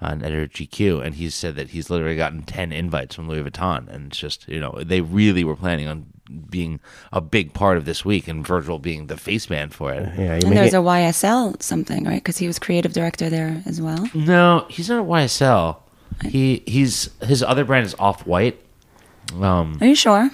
uh, 0.00 0.06
an 0.06 0.22
editor 0.24 0.42
at 0.42 0.50
GQ, 0.50 1.04
and 1.04 1.14
he 1.16 1.30
said 1.30 1.56
that 1.56 1.70
he's 1.70 1.90
literally 1.90 2.16
gotten 2.16 2.42
ten 2.42 2.70
invites 2.72 3.14
from 3.14 3.28
Louis 3.28 3.42
Vuitton, 3.50 3.88
and 3.88 4.06
it's 4.08 4.18
just 4.18 4.46
you 4.48 4.60
know 4.60 4.78
they 4.84 5.00
really 5.00 5.42
were 5.44 5.56
planning 5.56 5.88
on 5.88 6.06
being 6.50 6.80
a 7.12 7.20
big 7.20 7.52
part 7.54 7.76
of 7.76 7.84
this 7.84 8.04
week, 8.04 8.28
and 8.28 8.46
Virgil 8.46 8.78
being 8.78 9.06
the 9.06 9.16
face 9.16 9.48
man 9.50 9.70
for 9.70 9.92
it. 9.92 10.08
yeah, 10.18 10.34
And 10.34 10.56
there's 10.56 10.74
it- 10.74 10.78
a 10.78 10.80
YSL 10.82 11.60
something, 11.62 12.04
right? 12.04 12.16
Because 12.22 12.38
he 12.38 12.46
was 12.46 12.58
creative 12.58 12.92
director 12.92 13.28
there 13.30 13.62
as 13.66 13.80
well. 13.80 14.08
No, 14.14 14.66
he's 14.68 14.88
not 14.88 15.00
at 15.02 15.06
YSL. 15.08 15.76
He 16.24 16.62
he's 16.66 17.10
his 17.22 17.42
other 17.42 17.64
brand 17.64 17.86
is 17.86 17.94
Off 17.98 18.26
White. 18.26 18.60
Um, 19.40 19.78
Are 19.80 19.86
you 19.86 19.94
sure? 19.94 20.30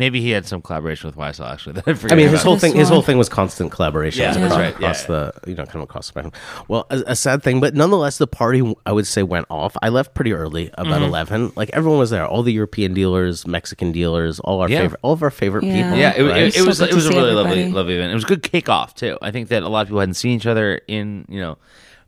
Maybe 0.00 0.20
he 0.20 0.30
had 0.30 0.44
some 0.46 0.60
collaboration 0.60 1.06
with 1.08 1.16
YSL 1.16 1.52
actually. 1.52 1.74
That 1.80 1.86
I, 1.86 2.14
I 2.14 2.16
mean, 2.16 2.26
his 2.28 2.40
about. 2.40 2.44
whole 2.44 2.58
thing, 2.58 2.74
his 2.74 2.88
whole 2.88 3.02
thing 3.02 3.18
was 3.18 3.28
constant 3.28 3.70
collaboration. 3.70 4.22
Yeah, 4.22 4.32
across, 4.34 4.50
right. 4.58 4.74
across 4.74 5.02
Yeah, 5.02 5.06
the, 5.06 5.32
you 5.46 5.54
know, 5.54 5.64
kind 5.66 5.76
of 5.76 5.82
across 5.82 6.06
the 6.06 6.12
spectrum. 6.20 6.32
Well, 6.66 6.86
a, 6.90 7.02
a 7.08 7.16
sad 7.16 7.42
thing, 7.44 7.60
but 7.60 7.74
nonetheless, 7.74 8.18
the 8.18 8.26
party 8.26 8.74
I 8.84 8.90
would 8.92 9.06
say 9.06 9.22
went 9.22 9.46
off. 9.50 9.76
I 9.82 9.90
left 9.90 10.14
pretty 10.14 10.32
early, 10.32 10.70
about 10.74 10.86
Mm-hmm. 10.86 11.04
eleven. 11.04 11.52
Like 11.54 11.70
everyone 11.72 11.98
was 12.00 12.10
there, 12.10 12.26
all 12.26 12.42
the 12.42 12.52
European 12.52 12.94
dealers, 12.94 13.46
Mexican 13.46 13.92
dealers, 13.92 14.40
all 14.40 14.60
our 14.60 14.68
Yeah. 14.68 14.80
favorite, 14.80 15.00
all 15.02 15.12
of 15.12 15.22
our 15.22 15.30
favorite 15.30 15.64
Yeah. 15.64 15.74
people. 15.82 15.98
yeah, 15.98 16.12
it, 16.16 16.22
right? 16.28 16.42
it, 16.42 16.56
it 16.56 16.66
was 16.66 16.78
So 16.78 16.86
it 16.86 16.94
was 16.94 17.06
a 17.06 17.10
see 17.12 17.16
really 17.18 17.32
lovely 17.32 17.70
lovely 17.70 17.94
event. 17.96 18.10
It 18.10 18.14
was 18.14 18.24
a 18.24 18.28
good 18.28 18.42
kickoff 18.42 18.94
too. 18.94 19.16
I 19.22 19.30
think 19.30 19.48
that 19.50 19.62
a 19.62 19.68
lot 19.68 19.82
of 19.82 19.88
people 19.88 20.00
hadn't 20.00 20.14
seen 20.14 20.32
each 20.36 20.46
other 20.46 20.80
in 20.88 21.26
you 21.28 21.40
know 21.40 21.58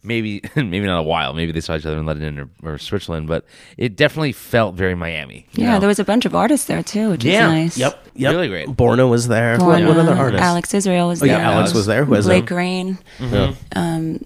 maybe 0.02 0.42
maybe 0.56 0.80
not 0.80 0.98
a 0.98 1.02
while. 1.02 1.32
Maybe 1.34 1.52
they 1.52 1.60
saw 1.60 1.76
each 1.76 1.86
other 1.86 1.98
in 1.98 2.06
London 2.06 2.38
or, 2.62 2.72
or 2.74 2.78
Switzerland, 2.78 3.26
but 3.28 3.44
it 3.76 3.96
definitely 3.96 4.32
felt 4.32 4.74
very 4.74 4.94
Miami. 4.94 5.46
you 5.52 5.64
Yeah, 5.64 5.72
know? 5.74 5.80
there 5.80 5.88
was 5.88 5.98
a 5.98 6.04
bunch 6.04 6.24
of 6.26 6.34
artists 6.34 6.66
there 6.66 6.82
too, 6.82 7.10
which 7.10 7.24
Yeah. 7.24 7.46
is 7.48 7.52
nice. 7.52 7.78
Yep, 7.78 8.08
yep. 8.14 8.32
Really 8.34 8.48
great. 8.48 8.68
Borna 8.68 9.08
was 9.08 9.28
there. 9.28 9.58
What, 9.58 9.80
Borna, 9.80 9.88
what 9.88 9.96
other 9.98 10.14
artists? 10.14 10.42
Alex 10.44 10.74
Israel 10.74 11.08
was 11.08 11.22
Oh, 11.22 11.26
there. 11.26 11.38
yeah, 11.38 11.50
Alex 11.52 11.72
was 11.74 11.86
there. 11.86 12.04
Who 12.04 12.14
has 12.14 12.26
Blake 12.26 12.44
a- 12.44 12.46
Green, 12.54 12.98
mm-hmm. 13.18 13.34
Yeah. 13.34 13.54
Um, 13.74 14.24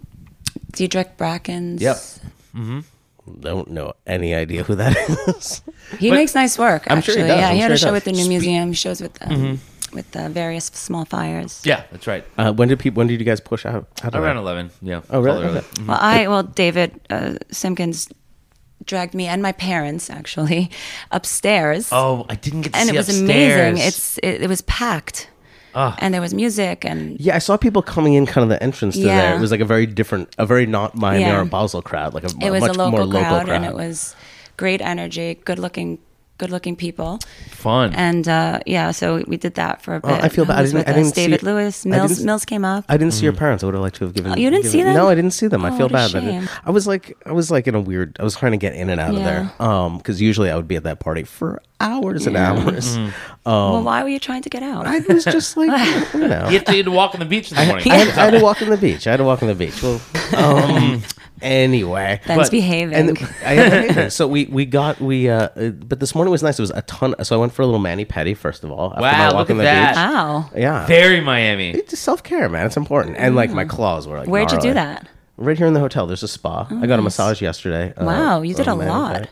Diedrick 0.73 1.16
Brackens. 1.16 1.80
Yep. 1.80 1.97
Mm-hmm. 2.54 2.80
Don't 3.40 3.71
know 3.71 3.95
any 4.06 4.35
idea 4.35 4.62
who 4.62 4.76
that 4.76 4.97
is. 5.28 5.61
He 5.99 6.11
makes 6.12 6.35
nice 6.35 6.56
work. 6.59 6.85
I'm 6.88 7.00
sure 7.02 7.14
Actually, 7.14 7.23
he 7.23 7.28
does, 7.28 7.38
yeah, 7.40 7.49
I'm 7.49 7.54
he 7.54 7.61
had 7.61 7.68
sure 7.68 7.75
a 7.75 7.78
show 7.78 7.87
does. 7.87 7.92
with 7.95 8.04
the 8.04 8.12
new 8.12 8.23
Spe- 8.25 8.28
museum. 8.28 8.68
He 8.68 8.75
shows 8.75 9.00
with 9.00 9.14
them. 9.14 9.30
Mm-hmm. 9.30 9.54
With 9.97 10.15
uh, 10.15 10.29
various 10.29 10.67
small 10.67 11.05
fires. 11.05 11.61
Yeah, 11.65 11.83
that's 11.91 12.07
right. 12.07 12.25
Uh, 12.38 12.53
when 12.53 12.69
did 12.69 12.79
people? 12.79 13.00
When 13.00 13.09
did 13.09 13.19
you 13.19 13.26
guys 13.26 13.41
push 13.41 13.67
out? 13.67 13.88
out 14.05 14.15
of 14.15 14.23
Around 14.23 14.37
there? 14.37 14.43
eleven. 14.45 14.71
Yeah. 14.81 15.00
Oh, 15.11 15.21
really? 15.21 15.41
Probably 15.43 15.59
early. 15.59 15.59
Okay. 15.75 15.83
Well, 15.88 15.99
I 16.00 16.29
well 16.29 16.43
David 16.45 17.00
uh, 17.11 17.35
Simpkins 17.50 18.09
dragged 18.85 19.15
me 19.15 19.26
and 19.26 19.43
my 19.43 19.50
parents 19.53 20.11
actually 20.11 20.71
upstairs. 21.11 21.88
Oh, 21.91 22.25
I 22.29 22.37
didn't 22.37 22.61
get 22.62 22.73
to 22.75 22.79
see 22.81 22.87
that. 22.87 22.88
and 22.88 22.88
see 22.88 22.95
it 22.95 22.99
was 22.99 23.09
upstairs. 23.21 23.71
amazing. 23.73 23.88
It's 23.88 24.19
it, 24.19 24.43
it 24.43 24.49
was 24.49 24.61
packed, 24.62 25.29
Ah. 25.75 25.97
and 26.00 26.15
there 26.15 26.21
was 26.21 26.33
music 26.33 26.85
and 26.85 27.19
Yeah, 27.21 27.35
I 27.37 27.38
saw 27.38 27.57
people 27.57 27.83
coming 27.83 28.15
in 28.15 28.26
kind 28.26 28.43
of 28.45 28.49
the 28.49 28.62
entrance 28.62 28.95
to 28.97 29.03
there. 29.03 29.35
It 29.37 29.41
was 29.41 29.50
like 29.50 29.61
a 29.61 29.65
very 29.65 29.87
different, 29.87 30.29
a 30.38 30.47
very 30.47 30.67
not 30.67 30.95
Miami 30.95 31.25
Yeah. 31.25 31.41
or 31.41 31.45
Basel 31.45 31.83
crowd, 31.83 32.15
like 32.15 32.25
a, 32.25 32.31
it 32.41 32.50
was 32.50 32.61
much 32.61 32.71
a 32.76 32.79
local 32.79 32.91
more 32.93 33.05
local 33.05 33.21
crowd, 33.21 33.47
crowd. 33.47 33.57
and 33.57 33.65
it 33.65 33.75
was 33.75 34.15
great 34.57 34.81
energy, 34.81 35.35
good 35.45 35.59
looking, 35.59 35.99
good 36.38 36.50
looking 36.50 36.76
people, 36.76 37.19
fun. 37.50 37.93
and 37.95 38.28
uh, 38.28 38.61
yeah, 38.66 38.90
so 38.90 39.23
we 39.26 39.37
did 39.37 39.55
that 39.55 39.83
for 39.83 39.95
a 39.97 40.00
bit. 40.00 40.11
Oh, 40.11 40.14
I 40.14 40.28
feel 40.28 40.45
bad. 40.45 40.59
I 40.59 40.62
didn't- 40.62 40.75
with 40.75 40.88
I 40.88 40.93
didn't? 40.93 41.14
David 41.14 41.40
see- 41.40 41.47
Lewis, 41.47 41.87
Mills. 41.87 42.11
didn't 42.12 42.26
Mills 42.26 42.45
came 42.45 42.64
up. 42.64 42.85
I 42.88 42.97
didn't 42.97 43.14
see 43.14 43.25
your 43.25 43.33
parents. 43.33 43.62
I 43.62 43.66
would 43.66 43.75
have 43.75 43.83
liked 43.83 43.97
to 43.97 44.05
have 44.05 44.14
given. 44.14 44.33
Oh, 44.33 44.35
you 44.37 44.50
didn't 44.50 44.64
given- 44.64 44.73
see 44.73 44.83
them? 44.83 44.95
No, 44.95 45.09
I 45.09 45.14
didn't 45.14 45.33
see 45.33 45.47
them. 45.47 45.64
I 45.64 45.71
Oh, 45.71 45.76
feel 45.76 45.88
bad. 45.88 46.11
that 46.11 46.25
I, 46.25 46.49
I 46.66 46.70
was 46.70 46.87
like, 46.87 47.16
I 47.27 47.33
was 47.33 47.51
like 47.51 47.66
in 47.66 47.75
a 47.75 47.81
weird. 47.81 48.16
I 48.20 48.25
was 48.25 48.37
trying 48.37 48.53
to 48.53 48.59
get 48.59 48.75
in 48.75 48.90
and 48.90 49.01
out 49.01 49.14
of 49.14 49.22
there. 49.25 49.51
Um, 49.59 49.96
because 49.99 50.20
usually 50.20 50.51
I 50.51 50.57
would 50.57 50.68
be 50.68 50.77
at 50.77 50.85
that 50.85 51.01
party 51.01 51.22
for 51.25 51.62
hours 51.81 52.27
and 52.27 52.35
Yeah. 52.37 52.53
hours. 52.53 52.97
Mm-hmm. 52.97 53.11
well, 53.45 53.83
why 53.83 54.03
were 54.03 54.09
you 54.09 54.19
trying 54.19 54.43
to 54.43 54.49
get 54.49 54.62
out? 54.62 54.87
I 54.87 55.01
was 55.01 55.25
just 55.25 55.57
like, 55.57 55.69
you 56.15 56.27
know, 56.27 56.49
you 56.49 56.59
had 56.59 56.67
to, 56.67 56.73
you 56.73 56.79
had 56.79 56.87
to 56.87 56.91
walk 56.91 57.15
on 57.15 57.21
the 57.21 57.27
beach 57.27 57.51
in 57.51 57.57
the 57.59 57.67
morning. 57.67 57.91
I 57.93 57.97
had, 57.97 58.09
I 58.19 58.25
had 58.27 58.31
to 58.39 58.41
walk 58.43 58.62
on 58.62 58.71
the 58.71 58.77
beach. 58.77 59.07
I 59.07 59.11
had 59.12 59.19
to 59.19 59.25
walk 59.25 59.43
on 59.43 59.49
the 59.49 59.55
beach. 59.55 59.83
Well, 59.83 60.01
um, 60.37 61.03
anyway, 61.43 62.21
Ben's 62.27 62.43
but- 62.45 62.51
behaving. 62.51 62.95
And 62.95 63.19
I 63.45 63.53
am 63.55 64.11
so 64.11 64.27
we 64.27 64.47
we 64.47 64.65
got 64.65 65.01
we 65.01 65.29
uh, 65.29 65.49
uh, 65.57 65.69
but 65.71 66.01
this 66.01 66.15
morning 66.15 66.33
was 66.33 66.43
nice. 66.43 66.59
It 66.59 66.62
was 66.62 66.71
a 66.71 66.83
ton. 66.83 67.15
So 67.25 67.37
I 67.37 67.39
went 67.41 67.53
for 67.53 67.62
a 67.62 67.67
little 67.67 67.81
mani 67.81 68.05
pedi 68.05 68.37
first 68.37 68.65
of 68.65 68.71
all. 68.71 68.91
After 68.93 69.03
Wow, 69.03 69.12
my 69.19 69.27
look 69.29 69.35
walk 69.35 69.51
on 69.51 69.57
at 69.57 69.59
the 69.59 69.62
that. 69.65 69.89
beach. 69.91 69.97
wow. 69.97 70.51
Yeah, 70.57 70.87
Very 70.87 71.21
Miami. 71.21 71.71
it's 71.71 71.99
self 71.99 72.23
care, 72.23 72.49
man. 72.49 72.67
It's 72.67 72.77
important. 72.77 73.17
And 73.19 73.35
like 73.37 73.51
my 73.51 73.65
claws 73.65 74.07
were 74.09 74.19
like. 74.19 74.29
Where'd 74.29 74.51
you 74.53 74.61
do 74.61 74.75
that? 74.75 75.09
Right 75.39 75.59
here 75.59 75.67
in 75.67 75.75
the 75.75 75.81
hotel. 75.81 76.07
There's 76.07 76.23
a 76.23 76.29
spa. 76.29 76.67
I 76.71 76.87
got 76.87 76.99
a 76.99 77.03
massage 77.03 77.43
yesterday. 77.43 77.93
uh, 77.97 78.05
Wow, 78.07 78.41
you 78.43 78.55
did 78.55 78.67
a 78.69 78.75
mani 78.75 78.91
lot. 78.91 79.15
pedi. 79.23 79.29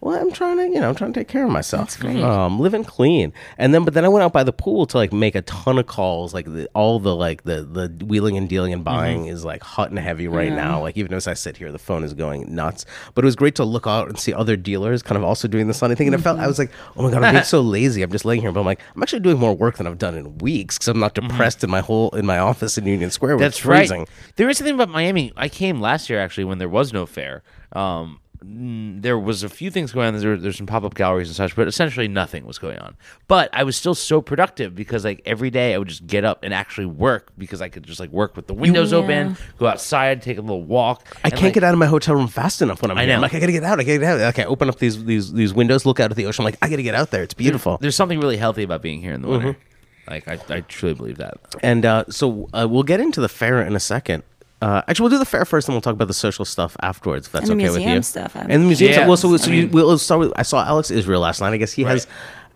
Well, 0.00 0.16
I'm 0.20 0.30
trying 0.30 0.58
to, 0.58 0.62
you 0.64 0.78
know, 0.80 0.88
I'm 0.88 0.94
trying 0.94 1.12
to 1.12 1.18
take 1.20 1.26
care 1.26 1.44
of 1.44 1.50
myself. 1.50 1.88
That's 1.88 1.96
great. 1.96 2.22
Um, 2.22 2.60
living 2.60 2.84
clean, 2.84 3.32
and 3.56 3.74
then, 3.74 3.84
but 3.84 3.94
then 3.94 4.04
I 4.04 4.08
went 4.08 4.22
out 4.22 4.32
by 4.32 4.44
the 4.44 4.52
pool 4.52 4.86
to 4.86 4.96
like 4.96 5.12
make 5.12 5.34
a 5.34 5.42
ton 5.42 5.76
of 5.76 5.86
calls. 5.86 6.32
Like 6.32 6.46
the, 6.46 6.68
all 6.72 7.00
the 7.00 7.14
like 7.16 7.42
the 7.42 7.62
the 7.62 8.04
wheeling 8.04 8.36
and 8.36 8.48
dealing 8.48 8.72
and 8.72 8.84
buying 8.84 9.26
is 9.26 9.44
like 9.44 9.60
hot 9.62 9.90
and 9.90 9.98
heavy 9.98 10.28
right 10.28 10.52
now. 10.52 10.80
Like 10.82 10.96
even 10.96 11.12
as 11.14 11.26
I 11.26 11.34
sit 11.34 11.56
here, 11.56 11.72
the 11.72 11.80
phone 11.80 12.04
is 12.04 12.14
going 12.14 12.54
nuts. 12.54 12.86
But 13.14 13.24
it 13.24 13.26
was 13.26 13.34
great 13.34 13.56
to 13.56 13.64
look 13.64 13.88
out 13.88 14.08
and 14.08 14.16
see 14.18 14.32
other 14.32 14.56
dealers 14.56 15.02
kind 15.02 15.16
of 15.16 15.24
also 15.24 15.48
doing 15.48 15.66
the 15.66 15.74
sunny 15.74 15.96
thing. 15.96 16.06
And 16.06 16.14
it 16.14 16.20
felt 16.22 16.38
I 16.38 16.46
was 16.46 16.60
like, 16.60 16.70
oh 16.96 17.02
my 17.02 17.10
god, 17.10 17.24
I'm 17.24 17.34
being 17.34 17.44
so 17.56 17.60
lazy. 17.60 18.02
I'm 18.02 18.12
just 18.12 18.24
laying 18.24 18.40
here, 18.40 18.52
but 18.52 18.60
I'm 18.60 18.66
like, 18.66 18.80
I'm 18.94 19.02
actually 19.02 19.20
doing 19.20 19.38
more 19.38 19.54
work 19.54 19.78
than 19.78 19.88
I've 19.88 19.98
done 19.98 20.14
in 20.14 20.38
weeks 20.38 20.78
because 20.78 20.86
I'm 20.88 21.00
not 21.00 21.14
depressed 21.14 21.64
in 21.64 21.70
my 21.70 21.80
whole 21.80 22.10
in 22.10 22.24
my 22.24 22.38
office 22.38 22.78
in 22.78 22.86
Union 22.86 23.10
Square. 23.10 23.38
That's 23.38 23.58
freezing. 23.58 24.00
right. 24.00 24.08
There 24.36 24.48
is 24.48 24.58
something 24.58 24.76
about 24.76 24.90
Miami. 24.90 25.32
I 25.36 25.48
came 25.48 25.80
last 25.80 26.08
year 26.08 26.20
actually 26.20 26.44
when 26.44 26.58
there 26.58 26.68
was 26.68 26.92
no 26.92 27.04
fair. 27.04 27.42
Um, 27.72 28.20
there 28.42 29.18
was 29.18 29.42
a 29.42 29.48
few 29.48 29.70
things 29.70 29.92
going 29.92 30.14
on. 30.14 30.20
There, 30.20 30.36
there's 30.36 30.56
some 30.56 30.66
pop 30.66 30.84
up 30.84 30.94
galleries 30.94 31.28
and 31.28 31.36
such, 31.36 31.56
but 31.56 31.66
essentially 31.66 32.08
nothing 32.08 32.46
was 32.46 32.58
going 32.58 32.78
on. 32.78 32.96
But 33.26 33.50
I 33.52 33.64
was 33.64 33.76
still 33.76 33.94
so 33.94 34.20
productive 34.20 34.74
because 34.74 35.04
like 35.04 35.20
every 35.26 35.50
day 35.50 35.74
I 35.74 35.78
would 35.78 35.88
just 35.88 36.06
get 36.06 36.24
up 36.24 36.44
and 36.44 36.54
actually 36.54 36.86
work 36.86 37.32
because 37.36 37.60
I 37.60 37.68
could 37.68 37.84
just 37.84 37.98
like 38.00 38.10
work 38.10 38.36
with 38.36 38.46
the 38.46 38.54
windows 38.54 38.92
Yeah. 38.92 38.98
open, 38.98 39.36
go 39.58 39.66
outside, 39.66 40.22
take 40.22 40.38
a 40.38 40.40
little 40.40 40.62
walk. 40.62 41.16
I 41.24 41.30
can't 41.30 41.52
get 41.52 41.64
out 41.64 41.72
of 41.72 41.78
my 41.78 41.86
hotel 41.86 42.14
room 42.14 42.28
fast 42.28 42.62
enough 42.62 42.80
when 42.82 42.90
I'm 42.90 42.98
I 42.98 43.04
here. 43.06 43.14
I'm 43.14 43.20
like, 43.22 43.34
I 43.34 43.40
gotta 43.40 43.52
get 43.52 43.64
out. 43.64 43.80
I 43.80 43.84
gotta 43.84 43.98
get 43.98 44.04
out. 44.04 44.20
Okay, 44.34 44.44
open 44.44 44.68
up 44.68 44.78
these 44.78 45.04
these 45.04 45.32
these 45.32 45.52
windows, 45.52 45.84
look 45.84 45.98
out 46.00 46.10
at 46.10 46.16
the 46.16 46.26
ocean. 46.26 46.42
I'm 46.42 46.46
like, 46.46 46.58
I 46.62 46.68
gotta 46.68 46.82
get 46.82 46.94
out 46.94 47.10
there. 47.10 47.22
It's 47.22 47.34
beautiful. 47.34 47.78
There's 47.80 47.96
something 47.96 48.20
really 48.20 48.36
healthy 48.36 48.62
about 48.62 48.82
being 48.82 49.00
here 49.00 49.12
in 49.12 49.22
the 49.22 49.28
winter. 49.28 49.52
Mm-hmm. 49.54 50.10
Like 50.10 50.26
I, 50.28 50.38
I 50.54 50.60
truly 50.62 50.94
believe 50.94 51.18
that. 51.18 51.36
And 51.62 51.84
uh, 51.84 52.04
so 52.08 52.48
uh, 52.54 52.66
we'll 52.70 52.82
get 52.82 52.98
into 53.00 53.20
the 53.20 53.28
fair 53.28 53.60
in 53.60 53.76
a 53.76 53.80
second. 53.80 54.22
Uh, 54.60 54.82
actually, 54.88 55.04
we'll 55.04 55.10
do 55.10 55.18
the 55.18 55.24
fair 55.24 55.44
first, 55.44 55.68
and 55.68 55.74
we'll 55.74 55.80
talk 55.82 55.94
about 55.94 56.08
the 56.08 56.14
social 56.14 56.44
stuff 56.44 56.76
afterwards. 56.82 57.26
If 57.26 57.32
that's 57.32 57.48
And 57.48 57.60
the 57.60 57.64
okay 57.64 57.70
with 57.70 57.78
museum 57.78 57.96
you. 57.96 58.02
stuff, 58.02 58.36
I'm- 58.36 58.46
And 58.50 58.62
the 58.62 58.66
museum 58.66 58.90
Yeah. 58.90 58.96
stuff. 58.96 59.08
Well, 59.08 59.16
so, 59.16 59.36
so 59.36 59.50
I 59.50 59.54
you, 59.54 59.68
we'll 59.68 59.98
start 59.98 60.20
with. 60.20 60.32
I 60.36 60.42
saw 60.42 60.64
Alex 60.64 60.90
Israel 60.90 61.20
last 61.20 61.40
night. 61.40 61.52
I 61.52 61.56
guess 61.58 61.72
he 61.72 61.84
has 61.84 62.06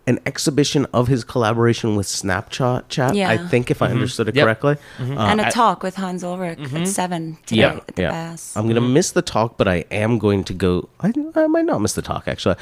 an 0.05 0.19
exhibition 0.25 0.85
of 0.93 1.07
his 1.07 1.23
collaboration 1.23 1.95
with 1.95 2.07
Snapchat. 2.07 2.89
Chat. 2.89 3.15
Yeah. 3.15 3.29
I 3.29 3.37
think 3.37 3.71
if 3.71 3.81
I 3.81 3.85
mm-hmm. 3.85 3.95
understood 3.95 4.27
it 4.27 4.35
Yep. 4.35 4.43
correctly. 4.45 4.75
Mm-hmm. 4.97 5.17
Uh, 5.17 5.27
and 5.27 5.39
a 5.41 5.49
talk 5.49 5.81
with 5.81 5.95
Hans 5.95 6.25
Ulrich 6.25 6.59
at 6.59 6.65
mm-hmm. 6.65 6.85
seven 6.85 7.37
today 7.45 7.61
Yeah, 7.61 7.75
at 7.75 7.95
the 7.95 8.01
yeah. 8.01 8.09
Bass. 8.31 8.53
I'm 8.57 8.67
gonna 8.67 8.81
miss 8.81 9.11
the 9.11 9.21
talk, 9.21 9.57
but 9.57 9.69
I 9.69 9.85
am 9.91 10.19
going 10.19 10.43
to 10.43 10.53
go. 10.53 10.89
I, 10.99 11.13
I 11.35 11.47
might 11.47 11.65
not 11.65 11.79
miss 11.79 11.93
the 11.93 12.01
talk 12.01 12.27
actually, 12.27 12.55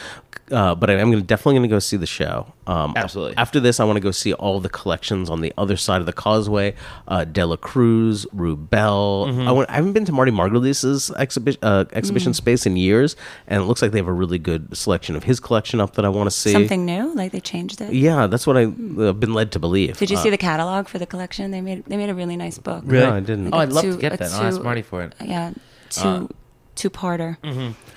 uh, 0.52 0.76
but 0.76 0.90
I 0.90 0.94
am 0.94 1.12
gonna, 1.12 1.22
definitely 1.24 1.54
going 1.56 1.70
to 1.70 1.76
go 1.76 1.80
see 1.80 1.98
the 1.98 2.06
show. 2.06 2.54
Um, 2.68 2.94
Absolutely. 2.96 3.36
After 3.38 3.60
this, 3.60 3.80
I 3.80 3.84
want 3.86 3.98
to 3.98 4.02
go 4.02 4.12
see 4.12 4.34
all 4.34 4.60
the 4.60 4.70
collections 4.70 5.30
on 5.30 5.42
the 5.42 5.54
other 5.58 5.78
side 5.78 6.00
of 6.00 6.06
the 6.06 6.14
causeway. 6.14 6.76
Uh, 7.08 7.26
De 7.26 7.46
La 7.46 7.56
Cruz, 7.56 8.26
Rubell. 8.36 9.28
Mm-hmm. 9.28 9.48
I, 9.48 9.52
went, 9.52 9.70
I 9.70 9.74
haven't 9.74 9.94
been 9.94 10.06
to 10.06 10.12
Marty 10.12 10.32
Margulies' 10.32 11.12
exhibition 11.18 11.60
uh, 11.64 11.86
Mm. 11.86 12.36
space 12.36 12.66
in 12.66 12.78
years, 12.78 13.16
and 13.48 13.62
it 13.62 13.66
looks 13.66 13.82
like 13.82 13.92
they 13.92 13.98
have 14.00 14.08
a 14.08 14.14
really 14.14 14.38
good 14.40 14.76
selection 14.76 15.16
of 15.16 15.24
his 15.24 15.40
collection 15.40 15.80
up 15.80 15.96
that 15.96 16.06
I 16.06 16.10
want 16.10 16.28
to 16.30 16.36
see. 16.36 16.52
Something 16.52 16.86
new, 16.86 17.14
like 17.16 17.32
they 17.32 17.40
changed 17.40 17.82
it. 17.82 17.94
Yeah, 17.94 18.28
that's 18.28 18.46
what 18.46 18.58
I've 18.58 19.00
uh, 19.00 19.14
been 19.14 19.34
led 19.34 19.52
to 19.54 19.60
believe. 19.60 19.98
Did 19.98 20.10
you 20.12 20.18
Uh, 20.18 20.22
see 20.22 20.30
the 20.30 20.38
catalog 20.38 20.88
for 20.88 21.00
the 21.00 21.06
collection? 21.06 21.52
They 21.52 21.62
made 21.62 21.86
they 21.86 21.98
made 21.98 22.10
a 22.10 22.16
really 22.16 22.36
nice 22.38 22.58
book. 22.58 22.84
Really? 22.86 23.06
No, 23.06 23.14
I 23.16 23.20
didn't. 23.20 23.54
Oh, 23.54 23.58
I'd 23.58 23.72
love 23.72 23.84
Two- 23.84 23.94
to 23.94 23.98
get 23.98 24.14
a 24.14 24.18
that. 24.18 24.32
I'll 24.34 24.44
ask 24.48 24.62
Marty 24.62 24.82
for 24.82 25.04
it. 25.04 25.16
Yeah, 25.24 25.52
two 25.90 26.30
two 26.82 26.90
parter. 26.90 27.38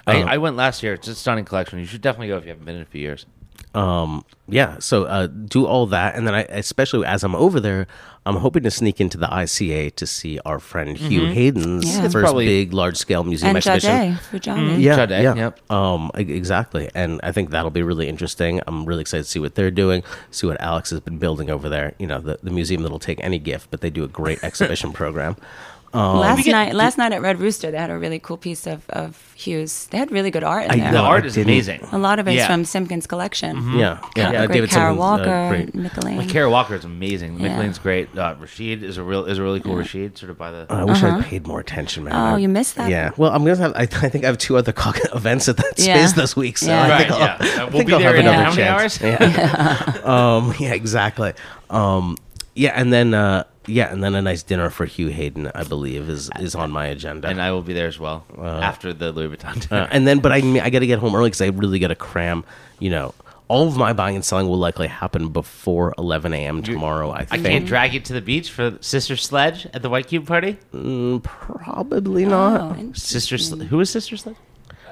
I, 0.06 0.22
I 0.34 0.38
went 0.38 0.56
last 0.56 0.82
year. 0.82 0.92
It's 0.94 1.08
a 1.08 1.14
stunning 1.14 1.44
collection. 1.44 1.78
You 1.78 1.86
should 1.86 2.02
definitely 2.02 2.28
go 2.28 2.36
if 2.36 2.44
you 2.44 2.50
haven't 2.50 2.64
been 2.66 2.76
in 2.76 2.82
a 2.82 2.86
few 2.86 3.00
years. 3.00 3.26
um 3.74 4.24
yeah 4.46 4.78
so 4.78 5.04
uh 5.04 5.26
do 5.26 5.64
all 5.66 5.86
that 5.86 6.14
and 6.16 6.26
then 6.26 6.34
i 6.34 6.42
especially 6.50 7.04
as 7.06 7.24
i'm 7.24 7.34
over 7.34 7.58
there 7.58 7.86
i'm 8.26 8.36
hoping 8.36 8.62
to 8.62 8.70
sneak 8.70 9.00
into 9.00 9.16
the 9.18 9.26
ica 9.26 9.92
to 9.96 10.06
see 10.06 10.38
our 10.44 10.58
friend 10.60 10.96
hugh 10.98 11.26
hayden's 11.26 11.84
Yeah. 11.96 12.02
First 12.02 12.14
probably- 12.24 12.46
big 12.46 12.72
large 12.72 12.96
scale 12.96 13.24
museum 13.24 13.48
and 13.50 13.56
exhibition 13.58 13.90
Jade 13.90 14.18
Fujami. 14.42 14.80
yeah, 14.80 14.96
Jade, 15.06 15.22
yeah. 15.22 15.34
yep. 15.34 15.70
Um, 15.70 16.10
exactly, 16.14 16.88
and 16.94 17.20
I 17.24 17.32
think 17.32 17.50
that'll 17.50 17.70
be 17.80 17.82
really 17.82 18.06
interesting. 18.08 18.60
I'm 18.66 18.84
really 18.84 19.00
excited 19.00 19.24
to 19.24 19.30
see 19.30 19.40
what 19.40 19.54
they're 19.56 19.70
doing, 19.84 20.02
see 20.30 20.46
what 20.46 20.60
Alex 20.60 20.90
has 20.90 21.00
been 21.00 21.18
building 21.18 21.48
over 21.50 21.68
there. 21.68 21.94
You 21.98 22.06
know, 22.06 22.20
the, 22.20 22.38
the 22.42 22.50
museum 22.50 22.82
that'll 22.82 22.98
take 23.10 23.20
any 23.24 23.38
gift, 23.38 23.70
but 23.70 23.80
they 23.80 23.90
do 23.90 24.04
a 24.04 24.08
great 24.08 24.42
exhibition 24.48 24.92
program. 24.92 25.36
Um, 25.94 26.18
last 26.18 26.44
get- 26.44 26.52
night, 26.52 26.74
last 26.74 26.98
night 26.98 27.12
at 27.12 27.22
Red 27.22 27.38
Rooster, 27.38 27.70
they 27.70 27.78
had 27.78 27.88
a 27.90 27.96
really 27.98 28.18
cool 28.18 28.36
piece 28.36 28.66
of, 28.66 28.88
of 28.90 29.32
Hughes. 29.36 29.86
They 29.90 29.98
had 29.98 30.10
really 30.10 30.30
good 30.30 30.42
art 30.44 30.64
in 30.64 30.70
I 30.72 30.76
there. 30.76 30.92
The 30.92 30.98
know. 30.98 31.04
art 31.04 31.24
is 31.24 31.36
amazing. 31.36 31.80
A 31.92 31.98
lot 31.98 32.18
of 32.18 32.26
it's 32.26 32.36
Yeah. 32.36 32.46
from 32.48 32.64
Simpkins' 32.64 33.06
collection. 33.06 33.56
Yeah, 33.78 33.98
yeah. 34.16 34.32
Yeah, 34.32 34.42
uh, 34.42 34.46
great 34.46 34.54
David 34.56 34.70
Kara 34.70 34.90
Simmons, 34.90 34.98
uh, 34.98 35.00
Walker, 35.00 35.48
great. 35.50 35.74
Nick 35.74 35.96
Lane. 36.04 36.16
Like 36.18 36.28
Kara 36.28 36.50
Walker 36.50 36.74
is 36.74 36.84
amazing. 36.84 37.38
Yeah. 37.38 37.56
McLean's 37.56 37.78
great. 37.78 38.16
Uh, 38.18 38.34
Rashid 38.40 38.82
is 38.82 38.96
a 38.98 39.02
real 39.02 39.24
is 39.24 39.38
a 39.38 39.42
really 39.42 39.60
cool 39.60 39.76
Rashid, 39.76 40.18
sort 40.18 40.30
of 40.30 40.38
by 40.38 40.50
the. 40.50 40.66
I 40.68 40.82
wish 40.84 41.02
I 41.02 41.22
paid 41.22 41.46
more 41.46 41.60
attention, 41.60 42.04
man. 42.04 42.12
Uh-huh. 42.12 42.32
Oh, 42.32 42.34
I- 42.34 42.38
you 42.38 42.48
missed 42.48 42.74
that? 42.76 42.90
Yeah. 42.90 43.10
Well, 43.16 43.30
I'm 43.32 43.44
gonna 43.44 43.56
have. 43.56 43.74
I, 43.76 43.82
I 43.82 43.86
think 43.86 44.24
I 44.24 44.26
have 44.26 44.38
two 44.38 44.56
other 44.56 44.72
co- 44.72 44.92
events 45.14 45.48
at 45.48 45.56
that 45.58 45.74
Yeah. 45.78 45.94
space 45.96 46.12
this 46.14 46.34
week, 46.34 46.58
so 46.58 46.66
Yeah. 46.72 46.82
I 46.82 46.88
right. 46.88 47.10
I'll, 47.10 47.18
Yeah. 47.20 47.36
I 47.40 47.62
Uh, 47.62 47.70
we'll 47.72 47.84
be 47.84 47.92
I'll 47.92 47.98
there 48.00 48.08
have 48.08 48.16
in 48.16 48.26
another 48.26 48.44
how 48.44 48.50
many 48.50 48.62
hours? 48.64 49.00
Yeah. 49.00 50.00
um. 50.04 50.54
Yeah. 50.58 50.72
Exactly. 50.74 51.34
Um. 51.70 52.16
Yeah, 52.56 52.72
and 52.74 52.92
then 52.92 53.14
uh, 53.14 53.44
yeah, 53.66 53.92
and 53.92 54.02
then 54.02 54.14
a 54.14 54.22
nice 54.22 54.42
dinner 54.42 54.70
for 54.70 54.84
Hugh 54.84 55.08
Hayden, 55.08 55.50
I 55.54 55.64
believe, 55.64 56.08
is 56.08 56.30
uh, 56.30 56.40
is 56.40 56.54
on 56.54 56.70
my 56.70 56.86
agenda. 56.86 57.28
and 57.28 57.40
I 57.40 57.52
will 57.52 57.62
be 57.62 57.72
there 57.72 57.86
as 57.88 57.98
well 57.98 58.24
uh, 58.38 58.42
after 58.60 58.92
the 58.92 59.12
Louis 59.12 59.36
Vuitton. 59.36 59.70
Uh, 59.72 59.86
and 59.90 60.06
then, 60.06 60.20
but 60.20 60.32
I 60.32 60.36
I 60.38 60.70
got 60.70 60.80
to 60.80 60.86
get 60.86 60.98
home 60.98 61.14
early 61.14 61.28
because 61.30 61.40
I 61.40 61.46
really 61.48 61.78
got 61.78 61.88
to 61.88 61.94
cram. 61.94 62.44
You 62.78 62.90
know, 62.90 63.14
all 63.48 63.68
of 63.68 63.76
my 63.76 63.92
buying 63.92 64.16
and 64.16 64.24
selling 64.24 64.48
will 64.48 64.58
likely 64.58 64.88
happen 64.88 65.28
before 65.28 65.94
11 65.98 66.32
a.m. 66.32 66.62
tomorrow. 66.62 67.10
I 67.10 67.20
I 67.20 67.24
think 67.24 67.46
can't 67.46 67.66
drag 67.66 67.94
you 67.94 68.00
to 68.00 68.12
the 68.12 68.20
beach 68.22 68.50
for 68.50 68.76
Sister 68.80 69.16
Sledge 69.16 69.66
at 69.74 69.82
the 69.82 69.90
White 69.90 70.08
Cube 70.08 70.26
party. 70.26 70.58
Mm, 70.72 71.22
probably 71.22 72.24
not. 72.24 72.76
Oh. 72.78 72.92
Sister, 72.94 73.36
Sle- 73.36 73.66
who 73.66 73.80
is 73.80 73.90
Sister 73.90 74.16
Sledge? 74.16 74.36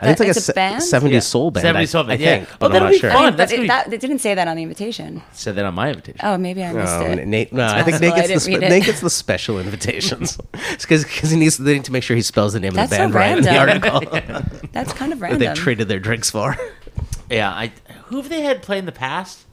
I 0.02 0.14
think 0.14 0.20
it's 0.20 0.20
like 0.20 0.28
It's 0.30 0.36
a, 0.36 0.40
a 0.40 0.42
se- 0.42 0.52
band? 0.54 0.82
70s 0.82 1.12
Yeah. 1.12 1.20
soul 1.20 1.50
band. 1.50 1.66
70s 1.66 1.78
I- 1.80 1.84
soul 1.84 2.02
band, 2.04 2.12
I 2.12 2.24
yeah. 2.24 2.36
think, 2.36 2.48
Oh, 2.52 2.56
but 2.58 2.66
I'm 2.66 2.72
that'll 2.72 2.88
not 2.88 2.92
be 2.92 2.98
sure. 2.98 3.10
fun. 3.10 3.22
I 3.22 3.26
mean, 3.30 3.36
that's 3.36 3.52
it, 3.52 3.60
be- 3.60 3.66
that, 3.68 3.90
they 3.90 3.96
didn't 3.98 4.18
say 4.18 4.34
that 4.34 4.48
on 4.48 4.56
the 4.56 4.62
invitation. 4.62 5.22
Said 5.32 5.54
that 5.56 5.64
on 5.64 5.74
my 5.74 5.88
invitation. 5.90 6.20
Oh, 6.22 6.36
maybe 6.38 6.62
I 6.64 6.72
missed 6.72 6.92
Oh, 6.92 7.02
it. 7.06 7.26
Nate, 7.26 7.52
no, 7.52 7.64
I 7.66 7.82
think 7.82 8.00
Nate 8.00 8.10
possible. 8.10 8.12
I 8.12 8.26
gets, 8.28 8.44
the, 8.46 8.52
spe- 8.52 8.62
it. 8.62 8.68
Nate 8.68 8.84
gets 8.84 9.00
the 9.00 9.10
special 9.10 9.58
invitations 9.60 10.36
because 10.80 11.04
he 11.30 11.36
needs 11.36 11.56
they 11.58 11.74
need 11.74 11.84
to 11.84 11.92
make 11.92 12.02
sure 12.02 12.16
he 12.16 12.22
spells 12.22 12.52
the 12.52 12.60
name 12.60 12.72
That's 12.74 12.90
of 12.92 12.98
the 12.98 13.02
band 13.02 13.14
right 13.14 13.38
in 13.38 13.44
the 13.44 13.50
random. 13.50 13.94
article 13.94 14.68
That's 14.72 14.92
kind 14.92 15.12
of 15.12 15.20
that 15.20 15.38
they 15.38 15.46
random. 15.46 15.54
traded 15.54 15.88
their 15.88 16.00
drinks 16.00 16.30
for. 16.30 16.56
Yeah, 17.30 17.50
I 17.50 17.72
who 18.06 18.16
have 18.18 18.28
they 18.28 18.42
had 18.42 18.62
play 18.62 18.78
in 18.78 18.86
the 18.86 18.92
past? 18.92 19.46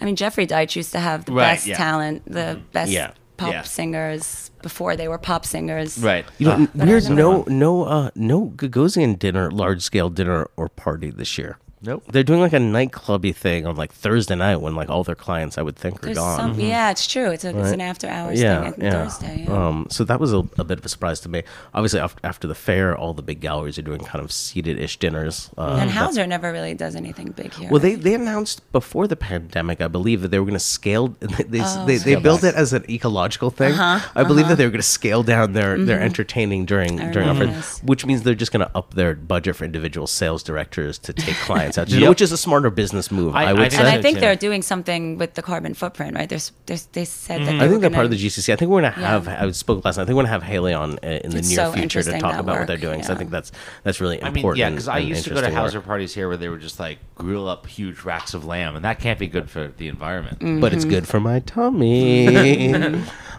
I 0.00 0.04
mean, 0.04 0.14
Jeffrey 0.14 0.46
Deitch 0.46 0.76
used 0.76 0.92
to 0.92 1.00
have 1.00 1.24
the 1.24 1.32
Right, 1.32 1.54
best 1.54 1.66
yeah. 1.66 1.76
talent, 1.76 2.22
the 2.26 2.38
mm-hmm. 2.56 2.60
best 2.72 2.90
Yeah. 2.92 3.12
Pop 3.36 3.52
Yeah. 3.52 3.62
singers 3.62 4.50
before 4.62 4.96
they 4.96 5.08
were 5.08 5.18
pop 5.18 5.44
singers. 5.44 5.98
Right. 5.98 6.24
You 6.38 6.46
know, 6.48 6.68
But 6.74 6.82
I 6.88 6.90
weird. 6.90 7.04
No, 7.10 7.14
know. 7.14 7.44
no, 7.48 7.84
uh, 7.84 8.10
no 8.14 8.46
Gagosian 8.56 9.18
dinner, 9.18 9.50
large 9.50 9.82
scale 9.82 10.10
dinner 10.10 10.46
or 10.56 10.68
party 10.68 11.10
this 11.10 11.36
year. 11.38 11.58
Nope. 11.86 12.04
They're 12.10 12.22
doing 12.24 12.40
like 12.40 12.52
a 12.52 12.58
nightclubby 12.58 13.34
thing 13.34 13.64
on 13.66 13.76
like 13.76 13.92
Thursday 13.92 14.34
night 14.34 14.56
when 14.56 14.74
like 14.74 14.88
all 14.90 15.04
their 15.04 15.14
clients 15.14 15.56
I 15.58 15.62
would 15.62 15.76
think 15.76 16.02
are 16.02 16.06
There's 16.06 16.18
gone. 16.18 16.38
some, 16.54 16.60
yeah, 16.60 16.90
it's 16.90 17.06
true. 17.06 17.30
It's, 17.30 17.44
a, 17.44 17.56
it's 17.58 17.70
an 17.70 17.80
after 17.80 18.08
hours 18.08 18.40
yeah, 18.40 18.70
thing 18.70 18.74
on 18.74 18.80
yeah. 18.80 18.90
Thursday. 19.04 19.44
Yeah. 19.48 19.66
Um, 19.68 19.86
so 19.90 20.04
that 20.04 20.18
was 20.20 20.32
a, 20.32 20.38
a 20.58 20.64
bit 20.64 20.78
of 20.78 20.84
a 20.84 20.88
surprise 20.88 21.20
to 21.20 21.28
me. 21.28 21.42
Obviously, 21.72 22.00
af- 22.00 22.16
after 22.24 22.46
the 22.48 22.54
fair, 22.54 22.96
all 22.96 23.14
the 23.14 23.22
big 23.22 23.40
galleries 23.40 23.78
are 23.78 23.82
doing 23.82 24.00
kind 24.00 24.24
of 24.24 24.32
seated-ish 24.32 24.98
dinners. 24.98 25.50
Uh, 25.56 25.78
and 25.80 25.90
Hauser 25.90 26.26
never 26.26 26.50
really 26.52 26.74
does 26.74 26.96
anything 26.96 27.30
big 27.30 27.52
here. 27.54 27.70
Well, 27.70 27.80
they, 27.80 27.94
they 27.94 28.14
announced 28.14 28.60
before 28.72 29.06
the 29.06 29.16
pandemic, 29.16 29.80
I 29.80 29.88
believe, 29.88 30.22
that 30.22 30.28
they 30.28 30.38
were 30.38 30.44
going 30.46 30.54
to 30.54 30.58
scale. 30.60 31.14
They 31.36 31.44
they, 31.44 31.60
Oh. 31.62 31.84
they, 31.86 31.96
they 31.98 32.14
built 32.16 32.44
it 32.44 32.54
as 32.54 32.72
an 32.72 32.84
ecological 32.90 33.50
thing. 33.50 33.72
Uh-huh, 33.72 34.08
I 34.14 34.22
believe 34.24 34.48
that 34.48 34.56
they 34.56 34.64
were 34.64 34.70
going 34.70 34.80
to 34.80 34.86
scale 34.86 35.22
down 35.22 35.52
their, 35.52 35.78
their 35.78 36.00
entertaining 36.00 36.64
during 36.64 36.96
during 36.96 37.28
remember 37.28 37.44
offers, 37.48 37.56
this. 37.56 37.82
which 37.82 38.06
means 38.06 38.22
they're 38.22 38.34
just 38.34 38.52
going 38.52 38.66
to 38.66 38.76
up 38.76 38.94
their 38.94 39.14
budget 39.14 39.56
for 39.56 39.64
individual 39.64 40.06
sales 40.06 40.42
directors 40.42 40.98
to 40.98 41.12
take 41.12 41.34
clients 41.48 41.75
out, 41.78 41.88
Yep. 41.88 42.08
which 42.08 42.20
is 42.20 42.32
a 42.32 42.36
smarter 42.36 42.70
business 42.70 43.10
move. 43.10 43.34
I, 43.34 43.44
I- 43.46 43.52
would 43.52 43.62
I 43.62 43.68
say. 43.68 43.78
and 43.78 43.88
I 43.88 44.00
think 44.02 44.16
too. 44.16 44.20
they're 44.20 44.36
doing 44.36 44.62
something 44.62 45.18
with 45.18 45.34
the 45.34 45.42
carbon 45.42 45.74
footprint, 45.74 46.14
right? 46.14 46.28
There's, 46.28 46.52
there's 46.66 46.86
they 46.86 47.04
said 47.04 47.40
that. 47.42 47.46
They 47.46 47.56
I 47.56 47.60
think 47.60 47.72
were 47.72 47.78
they're 47.78 47.90
part 47.90 48.04
of 48.06 48.10
the 48.10 48.16
GCC. 48.16 48.52
I 48.52 48.56
think 48.56 48.70
we're 48.70 48.80
going 48.82 48.92
to 48.94 49.00
Yeah. 49.00 49.08
have. 49.20 49.28
I 49.28 49.50
spoke 49.52 49.84
last 49.84 49.96
night. 49.96 50.04
I 50.04 50.06
think 50.06 50.16
we're 50.16 50.22
going 50.22 50.26
to 50.26 50.32
have 50.32 50.42
Haley 50.42 50.72
on 50.74 50.92
uh, 51.02 51.06
in 51.24 51.30
the 51.30 51.38
It's 51.38 51.48
near 51.48 51.56
so 51.56 51.72
future 51.72 52.02
to 52.02 52.12
talk 52.18 52.32
that 52.32 52.40
about 52.40 52.58
what 52.58 52.66
they're 52.66 52.76
work, 52.76 52.80
doing. 52.80 53.02
So 53.02 53.12
I 53.12 53.16
think 53.16 53.30
that's 53.30 53.52
that's 53.82 54.00
really 54.00 54.22
I 54.22 54.28
important. 54.28 54.54
mean, 54.54 54.60
yeah, 54.60 54.70
because 54.70 54.88
I 54.88 54.98
used 54.98 55.24
to 55.24 55.30
go 55.30 55.34
to 55.36 55.38
interesting 55.40 55.54
work. 55.56 55.62
Hauser 55.72 55.80
parties 55.80 56.14
here 56.14 56.28
where 56.28 56.36
they 56.36 56.48
were 56.48 56.58
just 56.58 56.78
like 56.80 56.98
grill 57.14 57.48
up 57.48 57.66
huge 57.66 58.02
racks 58.04 58.34
of 58.34 58.44
lamb, 58.44 58.76
and 58.76 58.84
that 58.84 58.98
can't 59.00 59.18
be 59.18 59.26
good 59.26 59.50
for 59.50 59.68
the 59.76 59.88
environment. 59.88 60.38
Mm. 60.40 60.60
but 60.60 60.72
it's 60.72 60.84
good 60.84 61.06
for 61.08 61.20
my 61.20 61.40
tummy. 61.40 62.72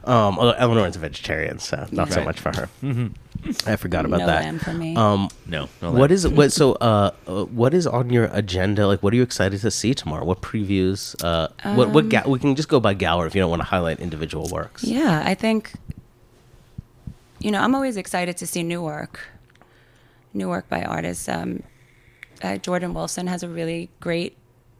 um, 0.04 0.40
although 0.40 0.52
Eleanor's 0.54 0.96
a 0.96 1.00
vegetarian, 1.00 1.60
so 1.60 1.86
not 1.92 2.12
so 2.12 2.24
much 2.24 2.40
for 2.40 2.52
her. 2.56 2.70
I 3.66 3.76
forgot 3.76 4.06
about 4.06 4.20
No 4.22 4.26
that. 4.26 4.44
lamb 4.44 4.60
for 4.60 4.74
me. 4.74 4.96
Um, 4.96 5.30
No, 5.46 5.70
no. 5.82 5.92
what 5.92 6.12
is 6.12 6.28
what? 6.28 6.52
So, 6.52 6.74
uh, 6.74 7.12
uh, 7.28 7.46
what 7.46 7.74
is 7.74 7.86
on 7.88 8.10
your 8.10 8.27
agenda? 8.34 8.88
Like, 8.88 9.02
what 9.04 9.14
are 9.14 9.16
you 9.16 9.24
excited 9.24 9.62
to 9.62 9.72
see 9.72 9.94
tomorrow? 9.94 10.24
What 10.26 10.42
previews? 10.42 11.16
Uh, 11.24 11.50
what 11.76 11.90
what? 11.90 12.10
Ga- 12.10 12.24
we 12.28 12.40
can 12.40 12.56
just 12.56 12.70
go 12.70 12.80
by 12.80 12.94
gallery 12.94 13.28
if 13.28 13.36
you 13.36 13.42
don't 13.42 13.50
want 13.50 13.62
to 13.62 13.68
highlight 13.68 14.00
individual 14.00 14.48
works. 14.52 14.84
Yeah, 14.84 15.22
I 15.26 15.34
think, 15.36 15.74
you 17.40 17.52
know, 17.52 17.60
I'm 17.62 17.76
always 17.76 17.98
excited 17.98 18.38
to 18.38 18.48
see 18.48 18.64
new 18.64 18.82
work, 18.82 19.20
new 20.34 20.50
work 20.50 20.68
by 20.70 20.84
artists. 20.84 21.28
Um, 21.30 21.64
uh, 22.44 22.58
Jordan 22.58 22.94
Wilson 22.94 23.28
has 23.28 23.44
a 23.44 23.50
really 23.50 23.90
great, 24.00 24.38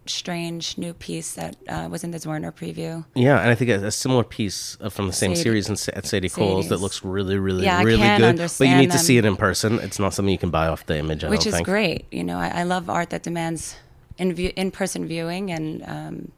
strange 0.10 0.78
new 0.78 0.94
piece 0.94 1.34
that 1.34 1.56
uh, 1.68 1.88
was 1.90 2.04
in 2.04 2.12
the 2.12 2.18
Zwirner 2.18 2.52
preview. 2.52 3.06
Yeah, 3.16 3.40
and 3.40 3.50
I 3.50 3.56
think 3.56 3.70
a, 3.70 3.88
a 3.88 3.92
similar 3.92 4.24
piece 4.24 4.78
uh, 4.82 4.90
from 4.90 5.08
the 5.08 5.14
same 5.14 5.32
Sadie- 5.36 5.44
series 5.44 5.70
in, 5.70 5.96
at 5.96 6.06
Sadie 6.06 6.30
Coles 6.30 6.70
that 6.70 6.78
looks 6.78 7.04
really, 7.04 7.38
really, 7.38 7.66
Yeah, 7.66 7.84
really 7.84 7.98
good. 8.18 8.38
But 8.38 8.68
you 8.68 8.76
need 8.78 8.92
to 8.92 9.00
see 9.00 9.18
it 9.18 9.26
in 9.26 9.36
person. 9.36 9.80
It's 9.80 10.00
not 10.00 10.14
something 10.14 10.32
you 10.32 10.38
can 10.38 10.50
buy 10.52 10.68
off 10.68 10.86
the 10.86 10.98
image. 10.98 11.24
I 11.24 11.30
which 11.30 11.42
don't 11.42 11.48
is 11.48 11.54
think. 11.56 11.66
great. 11.68 12.06
You 12.12 12.24
know, 12.24 12.38
I, 12.38 12.48
I 12.50 12.64
love 12.64 12.90
art 12.90 13.10
that 13.12 13.24
demands 13.24 13.76
in 14.18 14.34
view, 14.34 14.52
in-person 14.56 15.08
viewing, 15.08 15.52
and 15.52 15.84
um, 15.86 16.32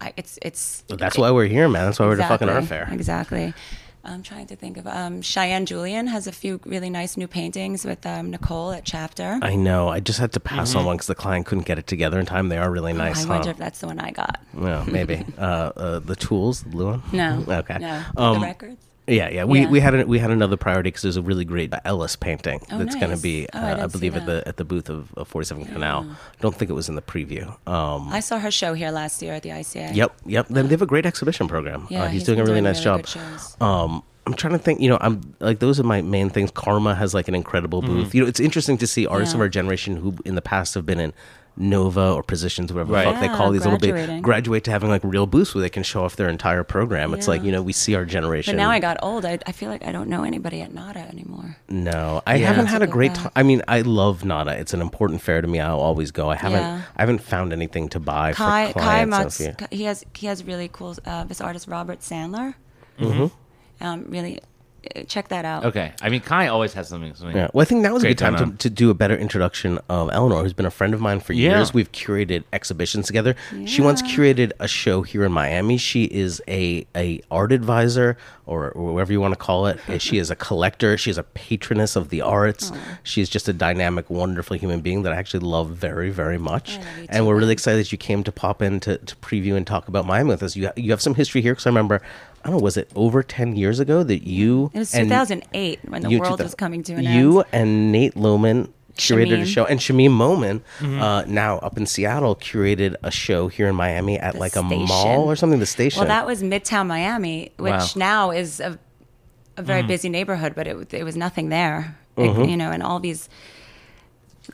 I, 0.00 0.12
it's 0.16 0.38
it's. 0.42 0.84
That's 0.88 1.18
why 1.18 1.30
we're 1.30 1.46
here, 1.46 1.68
man. 1.68 1.86
That's 1.86 1.98
why 1.98 2.06
we're 2.06 2.12
at 2.12 2.18
the 2.18 2.24
fucking 2.24 2.48
art 2.48 2.64
fair. 2.64 2.88
Exactly. 2.92 3.54
I'm 4.04 4.22
trying 4.22 4.46
to 4.48 4.56
think 4.56 4.76
of 4.76 4.86
um, 4.86 5.22
Cheyenne 5.22 5.66
Julian 5.66 6.06
has 6.08 6.26
a 6.26 6.32
few 6.32 6.60
really 6.66 6.90
nice 6.90 7.16
new 7.16 7.26
paintings 7.26 7.84
with 7.84 8.04
um, 8.04 8.30
Nicole 8.30 8.72
at 8.72 8.84
Chapter. 8.84 9.38
I 9.40 9.56
know. 9.56 9.88
I 9.88 10.00
just 10.00 10.18
had 10.18 10.32
to 10.32 10.40
pass 10.40 10.74
on 10.74 10.84
one 10.84 10.96
because 10.96 11.06
the 11.06 11.14
client 11.14 11.46
couldn't 11.46 11.66
get 11.66 11.78
it 11.78 11.86
together 11.86 12.20
in 12.20 12.26
time. 12.26 12.48
They 12.48 12.58
are 12.58 12.70
really 12.70 12.92
nice. 12.92 13.22
Mm-hmm. 13.22 13.30
Oh, 13.30 13.34
I 13.34 13.36
wonder 13.38 13.50
if 13.50 13.56
that's 13.56 13.80
the 13.80 13.86
one 13.86 13.98
I 13.98 14.10
got. 14.10 14.40
Well, 14.52 14.84
maybe. 14.84 15.24
uh, 15.38 15.40
uh, 15.40 15.98
the 16.00 16.16
tools, 16.16 16.62
the 16.62 16.68
blue 16.68 16.86
one. 16.86 17.02
No. 17.12 17.44
Okay. 17.48 17.78
No. 17.78 18.02
Um, 18.16 18.40
the 18.40 18.46
records. 18.46 18.84
Yeah, 19.06 19.28
yeah. 19.28 19.44
We 19.44 19.60
Yeah. 19.60 19.68
we 19.70 19.80
had 19.80 19.94
a, 19.94 20.06
we 20.06 20.18
had 20.18 20.30
another 20.30 20.56
priority 20.56 20.88
because 20.88 21.02
there's 21.02 21.16
a 21.16 21.22
really 21.22 21.44
great 21.44 21.72
Ellis 21.84 22.16
painting 22.16 22.60
Oh, 22.70 22.78
that's 22.78 22.94
going 22.94 23.14
to 23.14 23.22
be, 23.22 23.46
Oh, 23.52 23.58
I 23.58 23.62
uh, 23.62 23.66
I, 23.66 23.74
didn't 23.80 23.92
believe, 23.92 24.16
at 24.16 24.24
the 24.26 24.42
at 24.48 24.56
the 24.56 24.64
booth 24.64 24.88
of, 24.88 25.12
of 25.14 25.28
47 25.28 25.66
Canal. 25.66 26.06
Don't 26.40 26.54
think 26.56 26.70
it 26.70 26.74
was 26.74 26.88
in 26.88 26.94
the 26.94 27.02
preview. 27.02 27.48
Um, 27.68 28.08
I 28.10 28.20
saw 28.20 28.38
her 28.38 28.50
show 28.50 28.72
here 28.74 28.90
last 28.90 29.20
year 29.22 29.34
at 29.34 29.42
the 29.42 29.50
ICA. 29.50 29.94
Yep, 29.94 30.16
yep. 30.24 30.46
Then 30.48 30.66
they 30.66 30.70
have 30.72 30.82
a 30.82 30.86
great 30.86 31.04
exhibition 31.06 31.48
program. 31.48 31.86
Yeah, 31.90 32.04
uh, 32.04 32.04
he's, 32.06 32.12
he's 32.22 32.24
doing 32.24 32.38
a 32.40 32.42
really 32.42 32.54
doing 32.54 32.64
nice 32.64 32.76
really 32.84 32.84
job. 32.84 33.00
good 33.02 33.08
shows. 33.08 33.56
Um, 33.60 34.02
I'm 34.26 34.32
trying 34.32 34.54
to 34.54 34.58
think. 34.58 34.80
You 34.80 34.88
know, 34.88 34.98
I'm 35.02 35.34
like 35.40 35.58
those 35.58 35.78
are 35.78 35.82
my 35.84 36.00
main 36.00 36.30
things. 36.30 36.50
Karma 36.50 36.94
has 36.94 37.12
like 37.12 37.28
an 37.28 37.34
incredible 37.34 37.82
booth. 37.82 38.14
You 38.14 38.22
know, 38.22 38.26
it's 38.28 38.40
interesting 38.40 38.78
to 38.78 38.86
see 38.86 39.06
artists 39.06 39.34
of 39.34 39.40
our 39.40 39.50
generation 39.50 39.96
who 39.96 40.16
in 40.24 40.34
the 40.34 40.40
past 40.42 40.72
have 40.74 40.86
been 40.86 40.98
in 40.98 41.12
Nova 41.56 42.10
or 42.12 42.22
positions, 42.22 42.72
whatever 42.72 42.92
Right. 42.92 43.04
the 43.04 43.12
fuck 43.12 43.20
they 43.20 43.28
call 43.28 43.50
these 43.52 43.64
little 43.64 43.78
big 43.78 44.22
graduate 44.22 44.64
to 44.64 44.70
having 44.72 44.88
like 44.90 45.02
real 45.04 45.26
booths 45.26 45.54
where 45.54 45.62
they 45.62 45.68
can 45.70 45.82
show 45.84 46.04
off 46.04 46.16
their 46.16 46.28
entire 46.28 46.64
program. 46.64 47.14
It's 47.14 47.28
like 47.28 47.42
you 47.44 47.52
know 47.52 47.62
we 47.62 47.72
see 47.72 47.94
our 47.94 48.04
generation. 48.04 48.56
But 48.56 48.62
now 48.62 48.70
I 48.70 48.80
got 48.80 48.96
old. 49.02 49.24
I, 49.24 49.38
I 49.46 49.52
feel 49.52 49.68
like 49.70 49.86
I 49.86 49.92
don't 49.92 50.08
know 50.08 50.24
anybody 50.24 50.60
at 50.62 50.74
Nada 50.74 51.00
anymore. 51.00 51.56
No, 51.68 52.22
I 52.26 52.36
Yeah. 52.36 52.46
haven't 52.48 52.66
had 52.66 52.82
a 52.82 52.86
great 52.88 53.14
time. 53.14 53.30
I 53.36 53.42
mean, 53.44 53.62
I 53.68 53.82
love 53.82 54.24
Nada. 54.24 54.52
It's 54.58 54.74
an 54.74 54.80
important 54.80 55.22
fair 55.22 55.40
to 55.40 55.46
me. 55.48 55.60
I'll 55.60 55.78
always 55.80 56.10
go. 56.10 56.28
I 56.28 56.34
haven't, 56.36 56.60
Yeah. 56.60 56.82
I 56.96 57.02
haven't 57.02 57.20
found 57.20 57.52
anything 57.52 57.88
to 57.90 58.00
buy 58.00 58.32
Kai 58.32 58.72
for 58.72 58.80
clients. 58.80 59.10
Mats, 59.10 59.40
of 59.40 59.46
you. 59.46 59.66
he 59.78 59.84
has 59.84 60.04
he 60.14 60.26
has 60.26 60.42
really 60.44 60.68
cool. 60.72 60.96
Uh, 61.06 61.22
this 61.24 61.40
artist 61.40 61.68
Robert 61.68 62.00
Sandler. 62.00 62.54
Mm-hmm. 62.98 63.26
Um, 63.84 64.04
really, 64.08 64.40
check 65.06 65.28
that 65.28 65.44
out. 65.44 65.64
Okay, 65.64 65.92
I 66.02 66.08
mean 66.08 66.20
Kai 66.20 66.48
always 66.48 66.72
has 66.74 66.88
something. 66.88 67.14
something 67.14 67.36
Yeah. 67.36 67.48
Well, 67.52 67.62
I 67.62 67.64
think 67.64 67.82
now 67.82 67.94
was 67.94 68.04
a 68.04 68.08
good 68.08 68.18
time 68.18 68.36
time 68.36 68.52
to, 68.52 68.58
to 68.58 68.70
do 68.70 68.90
a 68.90 68.94
better 68.94 69.16
introduction 69.16 69.78
of 69.88 70.10
Eleanor, 70.12 70.42
who's 70.42 70.52
been 70.52 70.66
a 70.66 70.70
friend 70.70 70.94
of 70.94 71.00
mine 71.00 71.20
for 71.20 71.32
Yeah. 71.32 71.56
years. 71.56 71.74
We've 71.74 71.90
curated 71.92 72.44
exhibitions 72.52 73.06
together. 73.06 73.34
She 73.66 73.82
once 73.82 74.02
Yeah. 74.02 74.08
curated 74.14 74.52
a 74.60 74.68
show 74.68 75.02
here 75.02 75.24
in 75.24 75.32
Miami. 75.32 75.76
She 75.78 76.04
is 76.04 76.40
a, 76.48 76.86
a 76.96 77.20
art 77.30 77.52
advisor 77.52 78.16
or, 78.46 78.70
or 78.70 78.92
whatever 78.92 79.12
you 79.12 79.20
want 79.20 79.32
to 79.32 79.38
call 79.38 79.66
it. 79.66 79.78
she 80.00 80.18
is 80.18 80.30
a 80.30 80.36
collector. 80.36 80.98
She 80.98 81.10
is 81.10 81.18
a 81.18 81.22
patroness 81.22 81.96
of 81.96 82.10
the 82.10 82.20
arts. 82.20 82.72
She 83.02 83.20
is 83.20 83.28
just 83.28 83.48
a 83.48 83.52
dynamic, 83.52 84.10
wonderful 84.10 84.56
human 84.56 84.80
being 84.80 85.02
that 85.04 85.12
I 85.12 85.16
actually 85.16 85.40
love 85.46 85.70
very, 85.70 86.10
very 86.10 86.38
much. 86.38 86.78
I 86.78 87.06
And 87.08 87.26
we're 87.26 87.36
really 87.36 87.52
excited 87.52 87.80
that 87.80 87.92
you 87.92 87.98
came 87.98 88.22
to 88.24 88.32
pop 88.32 88.60
in 88.62 88.80
to, 88.80 88.98
to 88.98 89.16
preview 89.16 89.56
and 89.56 89.66
talk 89.66 89.88
about 89.88 90.04
Miami 90.06 90.28
with 90.30 90.42
us. 90.42 90.56
You, 90.56 90.70
you 90.76 90.90
have 90.90 91.00
some 91.00 91.14
history 91.14 91.40
here 91.40 91.52
because 91.52 91.66
I 91.66 91.70
remember, 91.70 92.02
I 92.44 92.48
don't 92.50 92.58
know, 92.58 92.62
was 92.62 92.76
it 92.76 92.90
over 92.94 93.22
10 93.22 93.56
years 93.56 93.80
ago 93.80 94.02
that 94.02 94.28
you 94.28 94.70
It 94.74 94.78
was 94.80 94.94
and 94.94 95.08
2008 95.08 95.80
when 95.88 96.02
the 96.02 96.10
you 96.10 96.20
world 96.20 96.40
was 96.42 96.54
coming 96.54 96.82
to 96.84 96.92
an 96.94 97.02
you 97.04 97.42
and 97.52 97.90
Nate 97.90 98.14
Lowman 98.16 98.70
curated 98.96 99.40
a 99.40 99.46
show, 99.46 99.64
and 99.64 99.80
Shamim 99.80 100.10
Momin, 100.12 100.62
Mm-hmm. 100.78 101.00
uh, 101.02 101.22
now 101.22 101.58
up 101.58 101.76
in 101.76 101.84
Seattle, 101.86 102.36
curated 102.36 102.94
a 103.02 103.10
show 103.10 103.48
here 103.48 103.66
in 103.66 103.74
Miami 103.74 104.18
at 104.20 104.34
The 104.34 104.38
like 104.38 104.54
a 104.56 104.62
mall 104.62 105.24
or 105.28 105.34
something. 105.34 105.58
The 105.58 105.66
station. 105.66 105.98
Well, 106.00 106.08
that 106.08 106.26
was 106.26 106.42
Midtown 106.44 106.86
Miami, 106.86 107.50
which 107.56 107.72
Wow. 107.72 107.86
now 107.96 108.30
is 108.30 108.60
a, 108.60 108.78
a 109.56 109.62
very 109.62 109.82
Mm. 109.82 109.88
busy 109.88 110.08
neighborhood, 110.08 110.54
but 110.54 110.68
it, 110.68 110.94
it 110.94 111.02
was 111.02 111.16
nothing 111.16 111.48
there. 111.48 111.96
It- 112.16 112.20
Mm-hmm. 112.28 112.44
you 112.44 112.56
know, 112.56 112.70
and 112.70 112.80
all 112.84 113.00
these 113.00 113.28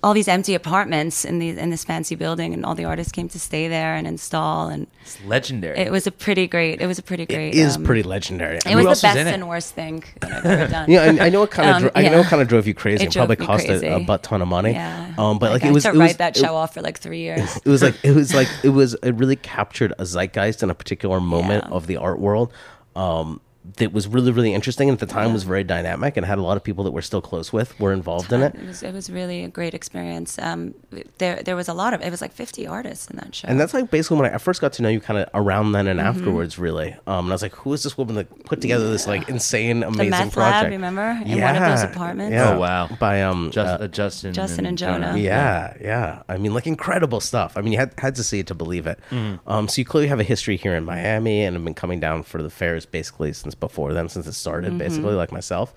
all 0.03 0.15
these 0.15 0.29
empty 0.29 0.55
apartments 0.55 1.25
in 1.25 1.39
these 1.41 1.57
in 1.57 1.71
this 1.71 1.85
fancy 1.85 2.15
building, 2.15 2.55
and 2.55 2.65
all 2.65 2.75
the 2.75 2.85
artists 2.85 3.11
came 3.13 3.29
to 3.29 3.39
stay 3.41 3.67
there 3.69 3.95
and 3.95 4.07
install, 4.07 4.69
and 4.69 4.87
It's 5.03 5.23
legendary. 5.25 5.79
it 5.79 5.91
was 5.91 6.07
a 6.07 6.13
pretty 6.13 6.47
great. 6.47 6.81
It 6.81 6.87
was 6.87 6.99
a 6.99 7.03
pretty 7.03 7.27
great. 7.27 7.49
it 7.55 7.57
is 7.59 7.77
um, 7.77 7.85
pretty 7.85 8.03
legendary. 8.03 8.57
It 8.59 8.67
Who 8.67 8.77
was 8.85 9.01
the 9.01 9.07
best 9.07 9.19
in 9.19 9.27
it? 9.27 9.35
and 9.35 9.49
worst 9.49 9.75
thing 9.75 10.05
that 10.21 10.33
I've 10.33 10.47
ever 10.47 10.71
done. 10.71 10.91
Yeah, 10.91 11.03
I, 11.21 11.27
I 11.27 11.29
know 11.29 11.43
it 11.43 11.51
kind 11.51 11.69
of. 11.71 11.75
Um, 11.77 11.83
dro- 11.83 11.91
I 11.95 12.03
know 12.09 12.21
it 12.21 12.27
kind 12.27 12.41
of 12.43 12.49
drove 12.49 12.67
you 12.67 12.75
crazy. 12.75 13.03
It 13.03 13.07
and 13.07 13.15
probably 13.15 13.37
cost 13.37 13.67
a, 13.69 13.97
a 13.97 14.01
butt 14.05 14.23
ton 14.23 14.43
of 14.43 14.49
money. 14.49 14.73
Yeah. 14.73 15.13
Um, 15.19 15.39
but 15.39 15.51
like 15.51 15.63
I 15.63 15.67
it 15.67 15.69
had 15.69 15.75
was. 15.75 15.83
to 15.85 15.89
it 15.91 15.95
write 15.97 16.09
was, 16.09 16.17
that 16.19 16.37
it- 16.37 16.41
show 16.41 16.55
off 16.55 16.75
for 16.75 16.83
like 16.83 16.99
three 16.99 17.21
years. 17.21 17.57
it 17.57 17.69
was 17.69 17.83
like 17.83 17.97
it 18.05 18.13
was 18.15 18.33
like 18.41 18.49
it 18.63 18.71
was 18.71 18.95
it 19.03 19.13
really 19.17 19.37
captured 19.37 19.93
a 19.99 20.05
zeitgeist 20.05 20.63
in 20.63 20.71
a 20.71 20.75
particular 20.75 21.21
moment 21.21 21.65
Yeah. 21.67 21.75
of 21.75 21.87
the 21.87 21.97
art 21.97 22.19
world 22.21 22.53
um 22.97 23.41
that 23.81 23.93
was 23.93 24.07
really 24.09 24.31
really 24.33 24.55
interesting 24.55 24.89
and 24.89 24.97
at 24.97 25.07
the 25.07 25.13
time 25.13 25.33
was 25.33 25.43
very 25.43 25.65
dynamic 25.65 26.17
and 26.17 26.25
had 26.25 26.39
a 26.39 26.43
lot 26.43 26.57
of 26.57 26.63
people 26.65 26.85
that 26.85 26.93
we're 26.93 27.01
still 27.03 27.21
close 27.21 27.53
with 27.53 27.69
were 27.81 27.93
involved 27.93 28.33
in 28.33 28.41
it 28.43 28.55
It 28.55 28.67
was 28.67 28.83
it 28.83 28.95
was 28.95 29.11
really 29.11 29.43
a 29.45 29.49
great 29.49 29.75
experience. 29.75 30.39
Um, 30.39 30.75
there 31.19 31.43
there 31.43 31.57
was 31.57 31.69
a 31.69 31.75
lot 31.75 31.93
of 31.95 32.01
it 32.01 32.11
was 32.11 32.21
like 32.21 32.33
50 32.33 32.67
artists 32.67 33.11
in 33.11 33.17
that 33.17 33.35
show. 33.35 33.49
and 33.49 33.59
that's 33.61 33.75
like 33.75 33.91
basically 33.91 34.19
when 34.21 34.33
I 34.33 34.39
first 34.39 34.61
got 34.61 34.73
to 34.75 34.83
know 34.83 34.89
you 34.89 35.01
kind 35.01 35.19
of 35.21 35.29
around 35.35 35.73
then 35.73 35.87
and 35.89 35.99
Mm-hmm. 36.01 36.09
afterwards 36.19 36.59
really 36.59 36.91
um 37.07 37.25
and 37.27 37.31
I 37.31 37.35
was 37.35 37.43
like 37.43 37.55
who 37.57 37.73
is 37.73 37.83
this 37.83 37.97
woman 37.99 38.15
that 38.17 38.29
put 38.45 38.61
together 38.61 38.89
this 38.91 39.07
like 39.07 39.29
insane 39.29 39.81
the 39.81 39.89
amazing 39.89 40.11
meth 40.11 40.33
project 40.33 40.63
lab, 40.65 40.71
remember, 40.79 41.09
in 41.27 41.41
one 41.41 41.57
of 41.57 41.63
those 41.71 41.83
apartments. 41.93 42.33
yeah. 42.33 42.53
Oh, 42.55 42.59
wow. 42.59 42.89
by 42.99 43.23
um 43.23 43.51
Just, 43.51 43.81
uh, 43.81 43.85
uh, 43.85 43.89
Justin, 43.89 44.33
Justin 44.33 44.67
and 44.67 44.77
Jonah. 44.79 45.17
Yeah, 45.17 45.75
yeah. 45.81 46.23
I 46.29 46.37
mean, 46.39 46.53
like 46.55 46.67
incredible 46.67 47.21
stuff. 47.21 47.57
I 47.57 47.61
mean, 47.63 47.73
you 47.73 47.79
had 47.79 47.93
had 47.99 48.15
to 48.17 48.25
see 48.25 48.39
it 48.43 48.47
to 48.49 48.55
believe 48.55 48.87
it. 48.87 48.99
Um, 49.47 49.69
so 49.69 49.75
you 49.81 49.85
clearly 49.85 50.09
have 50.09 50.21
a 50.21 50.29
history 50.35 50.57
here 50.57 50.75
in 50.75 50.85
Miami, 50.85 51.43
and 51.45 51.55
have 51.57 51.65
been 51.65 51.75
coming 51.75 52.01
down 52.01 52.23
for 52.23 52.43
the 52.43 52.51
fairs 52.51 52.85
basically 52.87 53.33
since 53.33 53.55
before 53.55 53.70
then, 53.93 54.09
since 54.09 54.27
it 54.27 54.33
started, 54.33 54.77
basically, 54.79 55.15
like 55.15 55.33
myself. 55.33 55.73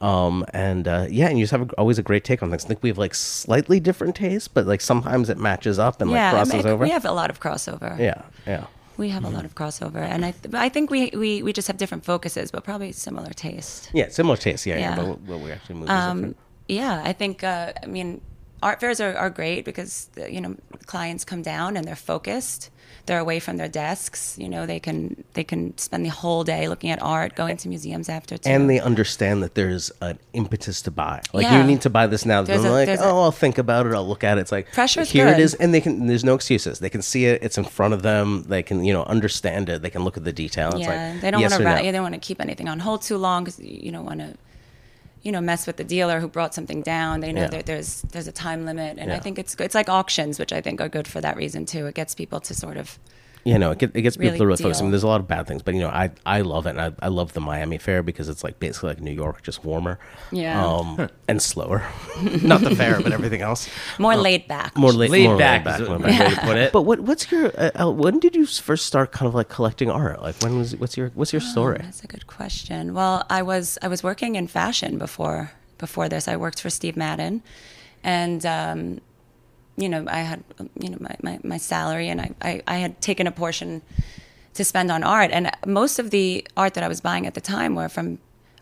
Um, 0.00 0.44
and 0.52 0.86
uh, 0.86 1.06
yeah, 1.10 1.28
and 1.28 1.38
you 1.38 1.44
just 1.44 1.50
have 1.50 1.62
a, 1.62 1.72
always 1.74 1.98
a 1.98 2.02
great 2.02 2.22
take 2.24 2.42
on 2.42 2.50
things. 2.50 2.64
I 2.64 2.68
think 2.68 2.82
we 2.82 2.88
have 2.88 2.98
like 2.98 3.14
slightly 3.14 3.80
different 3.80 4.14
tastes, 4.14 4.46
but 4.48 4.66
like 4.66 4.80
sometimes 4.80 5.28
it 5.28 5.38
matches 5.38 5.78
up 5.78 6.00
and 6.00 6.10
yeah, 6.10 6.26
like 6.26 6.34
I 6.34 6.36
crosses 6.36 6.64
mean, 6.64 6.72
over. 6.72 6.84
we 6.84 6.90
have 6.90 7.04
a 7.04 7.12
lot 7.12 7.30
of 7.30 7.40
crossover. 7.40 7.98
yeah, 7.98 8.22
yeah. 8.46 8.66
We 8.96 9.10
have 9.10 9.24
a 9.24 9.28
lot 9.28 9.44
of 9.44 9.54
crossover, 9.54 10.02
and 10.02 10.24
I 10.24 10.32
th- 10.32 10.54
I 10.54 10.68
think 10.68 10.90
we, 10.90 11.10
we 11.14 11.42
we 11.42 11.52
just 11.52 11.68
have 11.68 11.76
different 11.76 12.04
focuses, 12.04 12.50
but 12.50 12.64
probably 12.64 12.90
similar 12.90 13.30
taste. 13.30 13.90
Yeah, 13.92 14.08
similar 14.08 14.36
tastes. 14.36 14.66
Yeah, 14.66 14.76
yeah. 14.78 14.96
Yeah. 14.96 14.96
but 14.96 15.20
what 15.20 15.40
we 15.40 15.52
actually 15.52 15.76
move 15.76 15.88
Um, 15.90 16.34
yeah, 16.68 17.02
I 17.04 17.12
think 17.12 17.44
uh, 17.44 17.72
I 17.82 17.86
mean 17.86 18.20
art 18.62 18.80
fairs 18.80 19.00
are, 19.00 19.16
are 19.16 19.30
great 19.30 19.64
because 19.64 20.08
uh, 20.18 20.26
you 20.26 20.40
know 20.40 20.56
clients 20.86 21.24
come 21.24 21.42
down 21.42 21.76
and 21.76 21.86
they're 21.86 21.96
focused. 21.96 22.70
They're 23.06 23.18
away 23.18 23.40
from 23.40 23.56
their 23.56 23.68
desks. 23.68 24.36
You 24.38 24.48
know 24.50 24.66
they 24.66 24.78
can 24.80 25.24
they 25.32 25.44
can 25.44 25.76
spend 25.78 26.04
the 26.04 26.10
whole 26.10 26.44
day 26.44 26.68
looking 26.68 26.90
at 26.90 27.00
art, 27.00 27.34
going 27.36 27.56
to 27.58 27.68
museums 27.68 28.08
after 28.10 28.36
too. 28.36 28.50
and 28.50 28.68
they 28.68 28.80
understand 28.80 29.42
that 29.42 29.54
there's 29.54 29.90
an 30.02 30.18
impetus 30.34 30.82
to 30.82 30.90
buy. 30.90 31.22
Like 31.32 31.44
Yeah. 31.44 31.58
you 31.58 31.64
need 31.64 31.80
to 31.82 31.90
buy 31.90 32.06
this 32.06 32.26
now. 32.26 32.42
They're 32.42 32.58
like, 32.58 32.88
oh, 33.00 33.22
I'll 33.22 33.32
think 33.32 33.56
about 33.56 33.86
it. 33.86 33.94
I'll 33.94 34.06
look 34.06 34.24
at 34.24 34.36
it. 34.36 34.42
It's 34.42 34.52
like 34.52 34.70
Pressure's 34.72 35.10
here 35.10 35.26
it 35.28 35.36
good. 35.36 35.42
is, 35.42 35.54
and 35.54 35.72
they 35.72 35.80
can. 35.80 36.06
There's 36.06 36.24
no 36.24 36.34
excuses. 36.34 36.80
They 36.80 36.90
can 36.90 37.00
see 37.02 37.24
it. 37.26 37.42
It's 37.42 37.56
in 37.56 37.64
front 37.64 37.94
of 37.94 38.02
them. 38.02 38.44
They 38.48 38.62
can 38.62 38.84
you 38.84 38.92
know 38.92 39.04
understand 39.04 39.70
it. 39.70 39.80
They 39.80 39.90
can 39.90 40.04
look 40.04 40.16
at 40.18 40.24
the 40.24 40.32
detail. 40.32 40.70
It's 40.70 40.80
yeah, 40.80 41.12
like 41.12 41.20
they 41.22 41.30
don't 41.30 41.40
yes 41.40 41.52
want 41.52 41.62
to 41.62 41.68
no. 41.76 41.82
they 41.82 41.92
don't 41.92 42.02
want 42.02 42.14
to 42.14 42.20
keep 42.20 42.40
anything 42.42 42.68
on 42.68 42.78
hold 42.80 43.00
too 43.02 43.16
long 43.16 43.44
because 43.44 43.58
you 43.60 43.90
don't 43.90 44.04
want 44.04 44.20
to 44.20 44.34
you 45.22 45.32
know 45.32 45.40
mess 45.40 45.66
with 45.66 45.76
the 45.76 45.84
dealer 45.84 46.20
who 46.20 46.28
brought 46.28 46.54
something 46.54 46.82
down. 46.82 47.20
They 47.20 47.32
know 47.32 47.42
Yeah. 47.42 47.48
that 47.48 47.66
there's 47.66 48.02
there's 48.02 48.28
a 48.28 48.32
time 48.32 48.64
limit, 48.64 48.98
and 48.98 49.12
I 49.12 49.18
think 49.18 49.38
it's 49.38 49.54
it's 49.58 49.74
like 49.74 49.88
auctions, 49.88 50.38
which 50.38 50.52
I 50.52 50.60
think 50.60 50.80
are 50.80 50.88
good 50.88 51.08
for 51.08 51.20
that 51.20 51.36
reason 51.36 51.66
too. 51.66 51.86
It 51.86 51.94
gets 51.94 52.14
people 52.14 52.40
to 52.40 52.54
sort 52.54 52.76
of 52.76 52.98
you 53.44 53.58
know, 53.58 53.70
it, 53.70 53.78
get, 53.78 53.92
it 53.94 54.02
gets 54.02 54.16
people 54.16 54.28
really 54.30 54.38
to 54.38 54.46
really 54.46 54.62
focus. 54.62 54.78
I 54.80 54.82
mean, 54.82 54.90
there's 54.90 55.02
a 55.02 55.06
lot 55.08 55.20
of 55.20 55.28
bad 55.28 55.46
things, 55.46 55.62
but 55.62 55.74
you 55.74 55.80
know, 55.80 55.88
I 55.88 56.10
I 56.26 56.40
love 56.42 56.66
it. 56.66 56.70
And 56.70 56.80
I, 56.80 56.92
I 57.00 57.08
love 57.08 57.32
the 57.32 57.40
Miami 57.40 57.78
Fair 57.78 58.02
because 58.02 58.28
it's 58.28 58.44
like 58.44 58.58
basically 58.60 58.90
like 58.90 59.00
New 59.00 59.12
York, 59.12 59.42
just 59.42 59.64
warmer, 59.64 59.98
Yeah. 60.30 60.64
um, 60.64 61.08
and 61.28 61.40
slower. 61.40 61.82
Not 62.42 62.60
the 62.62 62.74
fair, 62.74 63.00
but 63.00 63.12
everything 63.12 63.40
else. 63.42 63.68
more 63.98 64.16
laid 64.16 64.48
back. 64.48 64.76
More, 64.76 64.92
la- 64.92 65.06
Laid 65.06 65.24
more 65.28 65.38
back, 65.38 65.64
laid 65.64 65.72
back. 65.72 65.80
is 65.80 65.88
more 65.88 65.98
way 65.98 66.16
to 66.34 66.40
put 66.42 66.56
it. 66.56 66.72
But 66.72 66.82
what 66.82 67.00
what's 67.00 67.30
your 67.30 67.46
uh, 67.58 67.70
uh, 67.84 67.90
when 67.90 68.18
did 68.18 68.34
you 68.34 68.44
first 68.44 68.86
start 68.86 69.12
kind 69.12 69.28
of 69.28 69.34
like 69.34 69.48
collecting 69.48 69.90
art? 69.90 70.20
Like 70.20 70.36
when 70.42 70.58
was 70.58 70.76
what's 70.76 70.96
your 70.96 71.10
what's 71.14 71.32
your 71.32 71.40
story? 71.40 71.78
That's 71.82 72.02
a 72.04 72.08
good 72.08 72.26
question. 72.26 72.92
Well, 72.94 73.24
I 73.30 73.42
was 73.42 73.78
I 73.82 73.88
was 73.88 74.02
working 74.02 74.34
in 74.36 74.46
fashion 74.48 74.98
before 74.98 75.52
before 75.78 76.08
this. 76.08 76.26
I 76.28 76.36
worked 76.36 76.60
for 76.60 76.70
Steve 76.70 76.96
Madden, 76.96 77.42
and 78.02 78.44
um, 78.44 79.00
you 79.78 79.88
know 79.88 80.04
I 80.08 80.20
had 80.20 80.42
you 80.80 80.90
know 80.90 80.98
my, 81.00 81.16
my, 81.22 81.38
my 81.42 81.56
salary, 81.56 82.08
and 82.08 82.20
I, 82.20 82.30
I 82.42 82.62
I 82.66 82.76
had 82.78 83.00
taken 83.00 83.26
a 83.26 83.30
portion 83.30 83.82
to 84.54 84.64
spend 84.64 84.90
on 84.90 85.02
art, 85.02 85.30
and 85.30 85.50
most 85.66 85.98
of 85.98 86.10
the 86.10 86.46
art 86.56 86.74
that 86.74 86.84
I 86.84 86.88
was 86.88 87.00
buying 87.00 87.26
at 87.26 87.34
the 87.34 87.40
time 87.40 87.74
were 87.74 87.88
from 87.88 88.18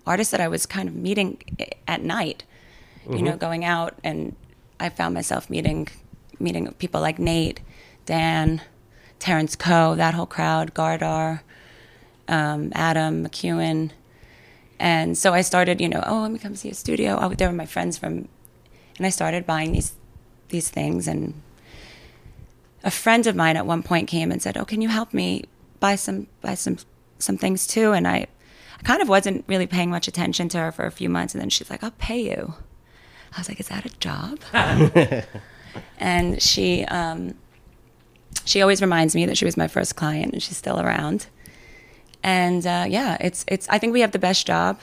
artists 0.06 0.30
that 0.30 0.40
I 0.40 0.48
was 0.48 0.66
kind 0.66 0.88
of 0.88 0.94
meeting 0.94 1.38
at 1.88 2.02
night. 2.02 2.44
You 3.08 3.22
know, 3.22 3.36
going 3.36 3.64
out, 3.64 3.94
and 4.02 4.34
I 4.80 4.88
found 4.88 5.14
myself 5.14 5.48
meeting 5.48 5.86
meeting 6.40 6.72
people 6.78 7.00
like 7.00 7.20
Nate, 7.20 7.60
Dan, 8.04 8.60
Terence 9.20 9.54
Koh, 9.54 9.94
that 9.94 10.14
whole 10.14 10.26
crowd, 10.26 10.74
Gardar 10.74 11.40
um, 12.28 12.72
Adam 12.74 13.24
McEwen. 13.24 13.90
And 14.78 15.16
so 15.16 15.32
I 15.32 15.40
started, 15.40 15.80
you 15.80 15.88
know, 15.88 16.02
oh, 16.06 16.20
let 16.20 16.30
me 16.30 16.38
come 16.38 16.54
see 16.54 16.68
a 16.68 16.74
studio. 16.74 17.18
Oh, 17.20 17.30
they 17.30 17.46
were 17.46 17.52
my 17.52 17.66
friends 17.66 17.96
from, 17.96 18.28
and 18.98 19.06
I 19.06 19.10
started 19.10 19.46
buying 19.46 19.72
these 19.72 19.94
these 20.48 20.68
things. 20.68 21.08
And 21.08 21.34
a 22.84 22.90
friend 22.90 23.26
of 23.26 23.36
mine 23.36 23.56
at 23.56 23.66
one 23.66 23.82
point 23.82 24.08
came 24.08 24.30
and 24.30 24.42
said, 24.42 24.56
"Oh, 24.56 24.64
can 24.64 24.80
you 24.80 24.88
help 24.88 25.12
me 25.14 25.44
buy 25.80 25.96
some 25.96 26.26
buy 26.40 26.54
some 26.54 26.78
some 27.18 27.36
things 27.36 27.66
too?" 27.66 27.92
And 27.92 28.06
I, 28.06 28.26
I 28.78 28.82
kind 28.82 29.02
of 29.02 29.08
wasn't 29.08 29.44
really 29.46 29.66
paying 29.66 29.90
much 29.90 30.08
attention 30.08 30.48
to 30.50 30.58
her 30.58 30.72
for 30.72 30.86
a 30.86 30.90
few 30.90 31.08
months, 31.08 31.34
and 31.34 31.40
then 31.40 31.50
she's 31.50 31.70
like, 31.70 31.82
"I'll 31.82 31.90
pay 31.92 32.20
you." 32.20 32.54
I 33.34 33.40
was 33.40 33.48
like, 33.48 33.60
"Is 33.60 33.68
that 33.68 33.86
a 33.86 33.90
job?" 33.98 34.38
and 35.98 36.40
she 36.40 36.84
um, 36.86 37.34
she 38.44 38.62
always 38.62 38.80
reminds 38.80 39.14
me 39.14 39.26
that 39.26 39.36
she 39.36 39.44
was 39.44 39.56
my 39.56 39.68
first 39.68 39.96
client, 39.96 40.32
and 40.32 40.42
she's 40.42 40.56
still 40.56 40.80
around 40.80 41.26
and 42.26 42.66
uh, 42.66 42.84
yeah, 42.88 43.16
it's 43.20 43.44
it's. 43.46 43.68
I 43.68 43.78
think 43.78 43.92
we 43.92 44.00
have 44.00 44.10
the 44.10 44.18
best 44.18 44.46
job. 44.46 44.80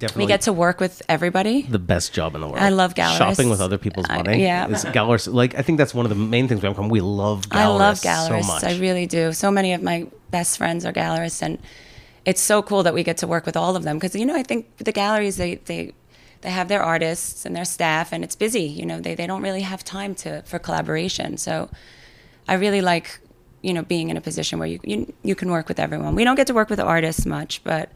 Definitely 0.00 0.24
We 0.24 0.28
get 0.28 0.40
to 0.42 0.52
work 0.54 0.80
with 0.80 1.02
everybody. 1.10 1.60
the 1.62 1.78
best 1.78 2.14
job 2.14 2.34
in 2.34 2.40
the 2.40 2.46
world. 2.48 2.58
I 2.58 2.70
love 2.70 2.94
gallerists. 2.94 3.18
Shopping 3.18 3.50
with 3.50 3.60
other 3.60 3.76
people's 3.76 4.06
I- 4.08 4.16
money. 4.16 4.42
yeah. 4.42 4.66
is. 4.66 5.28
Like 5.28 5.54
I 5.54 5.62
think 5.62 5.76
that's 5.76 5.94
one 5.94 6.06
of 6.06 6.10
the 6.10 6.16
main 6.16 6.48
things 6.48 6.62
we 6.62 6.66
have 6.66 6.74
common. 6.74 6.90
We 6.90 7.02
love 7.02 7.42
gallerists 7.50 7.56
I 7.56 7.66
love 7.66 8.02
galleries 8.02 8.46
so 8.46 8.52
much. 8.54 8.64
I 8.64 8.78
really 8.78 9.06
do. 9.06 9.32
So 9.34 9.50
many 9.50 9.74
of 9.74 9.82
my 9.82 10.06
best 10.30 10.56
friends 10.56 10.86
are 10.86 10.92
gallerists, 10.92 11.42
and 11.42 11.58
it's 12.24 12.40
so 12.40 12.62
cool 12.62 12.82
that 12.82 12.94
we 12.94 13.02
get 13.02 13.18
to 13.18 13.26
work 13.26 13.44
with 13.44 13.58
all 13.58 13.76
of 13.76 13.82
them 13.82 13.98
because 13.98 14.16
you 14.18 14.24
know 14.24 14.34
I 14.34 14.42
think 14.42 14.74
the 14.78 14.92
galleries 14.92 15.36
they 15.36 15.56
they 15.56 15.92
they 16.40 16.50
have 16.50 16.68
their 16.68 16.82
artists 16.82 17.44
and 17.44 17.54
their 17.54 17.66
staff, 17.66 18.10
and 18.10 18.24
it's 18.24 18.36
busy. 18.36 18.62
You 18.62 18.86
know 18.86 19.00
they 19.00 19.14
they 19.14 19.26
don't 19.26 19.42
really 19.42 19.62
have 19.62 19.84
time 19.84 20.14
to 20.16 20.40
for 20.46 20.58
collaboration. 20.58 21.36
So 21.36 21.68
I 22.48 22.54
really 22.54 22.80
like 22.80 23.20
you 23.60 23.74
know 23.74 23.82
being 23.82 24.08
in 24.08 24.16
a 24.16 24.22
position 24.22 24.58
where 24.58 24.68
you 24.68 24.80
you, 24.82 25.12
you 25.22 25.34
can 25.34 25.50
work 25.50 25.68
with 25.68 25.78
everyone. 25.78 26.14
We 26.14 26.24
don't 26.24 26.36
get 26.36 26.46
to 26.46 26.54
work 26.54 26.70
with 26.70 26.80
artists 26.80 27.26
much, 27.26 27.62
but. 27.64 27.92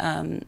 Um, 0.00 0.42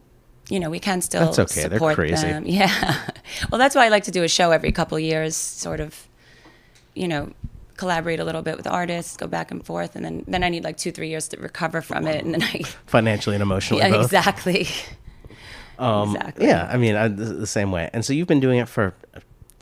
you 0.49 0.61
know, 0.61 0.71
we 0.71 0.79
can 0.79 1.01
still 1.01 1.25
That's 1.33 1.39
okay. 1.39 1.69
They're 1.69 1.95
crazy. 1.95 2.27
them. 2.27 2.45
Yeah. 2.47 3.03
well, 3.51 3.59
that's 3.59 3.75
why 3.75 3.87
I 3.87 3.89
like 3.89 4.05
to 4.05 4.11
do 4.11 4.23
a 4.23 4.29
show 4.29 4.53
every 4.53 4.73
couple 4.73 4.99
years, 4.99 5.37
sort 5.37 5.81
of, 5.81 6.07
you 6.95 7.09
know, 7.09 7.33
collaborate 7.77 8.21
a 8.21 8.25
little 8.25 8.43
bit 8.43 8.57
with 8.57 8.67
artists, 8.67 9.17
go 9.17 9.27
back 9.27 9.51
and 9.51 9.65
forth, 9.65 9.97
and 9.97 10.05
then 10.05 10.25
then 10.27 10.43
I 10.43 10.49
need 10.49 10.65
like 10.65 10.77
two, 10.77 10.93
three 10.93 11.09
years 11.09 11.29
to 11.29 11.37
recover 11.41 11.83
from 11.83 12.07
it, 12.07 12.25
and 12.25 12.35
then 12.35 12.43
I, 12.43 12.63
Financially 12.87 13.37
and 13.37 13.43
emotionally 13.43 13.83
yeah, 13.83 13.91
both. 13.91 14.07
exactly, 14.07 14.67
um, 15.79 16.15
exactly. 16.17 16.47
Yeah, 16.47 16.69
I 16.73 16.77
mean, 16.77 16.97
I, 16.97 17.09
the, 17.09 17.25
the 17.25 17.47
same 17.47 17.71
way. 17.73 17.91
And 17.93 18.05
so 18.05 18.13
you've 18.13 18.29
been 18.29 18.41
doing 18.41 18.59
it 18.61 18.69
for 18.69 18.95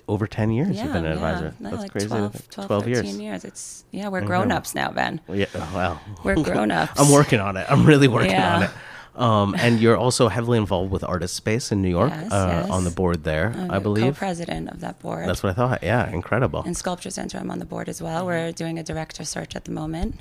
over 0.06 0.26
10 0.26 0.50
years. 0.50 0.76
Yeah, 0.76 0.84
you've 0.84 0.92
been 0.92 1.06
an 1.06 1.18
yeah. 1.18 1.28
advisor. 1.28 1.54
No, 1.60 1.70
That's 1.70 1.82
like 1.82 1.92
crazy. 1.92 2.08
12, 2.08 2.50
12, 2.50 2.66
12 2.68 2.88
years. 2.88 3.00
13 3.00 3.20
years. 3.20 3.44
It's 3.44 3.84
yeah, 3.90 4.08
we're 4.08 4.20
grown 4.20 4.52
ups 4.52 4.74
now, 4.74 4.90
Ben. 4.90 5.20
Yeah, 5.28 5.46
oh, 5.54 5.72
well. 5.74 6.00
We're 6.22 6.34
grown-ups. 6.42 7.00
I'm 7.00 7.10
working 7.10 7.40
on 7.40 7.56
it. 7.56 7.66
I'm 7.70 7.86
really 7.86 8.06
working 8.08 8.32
Yeah. 8.32 8.56
on 8.56 8.62
it. 8.64 8.70
Um, 9.16 9.54
and 9.58 9.80
you're 9.80 9.96
also 9.96 10.28
heavily 10.28 10.58
involved 10.58 10.90
with 10.90 11.04
Artists 11.04 11.36
Space 11.36 11.70
in 11.70 11.80
New 11.82 11.88
York 11.88 12.10
Yes, 12.10 12.32
uh, 12.32 12.62
yes. 12.64 12.70
on 12.70 12.82
the 12.84 12.90
board 12.90 13.22
there, 13.22 13.54
I'm 13.56 13.70
I 13.70 13.78
believe. 13.78 14.02
co-president 14.14 14.68
of 14.70 14.80
that 14.80 14.98
board. 14.98 15.28
That's 15.28 15.40
what 15.42 15.50
I 15.50 15.52
thought. 15.54 15.82
Yeah, 15.84 16.10
incredible. 16.10 16.62
and 16.66 16.76
Sculpture 16.76 17.10
Center, 17.10 17.38
I'm 17.38 17.50
on 17.50 17.60
the 17.60 17.64
board 17.64 17.88
as 17.88 18.02
well. 18.02 18.26
We're 18.26 18.50
doing 18.50 18.76
a 18.78 18.82
director 18.82 19.24
search 19.24 19.54
at 19.54 19.66
the 19.66 19.70
moment. 19.72 20.20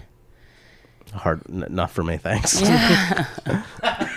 Hard, 1.14 1.42
n- 1.50 1.66
not 1.70 1.90
for 1.92 2.04
me, 2.04 2.18
thanks. 2.18 2.62
Yeah. 2.62 3.26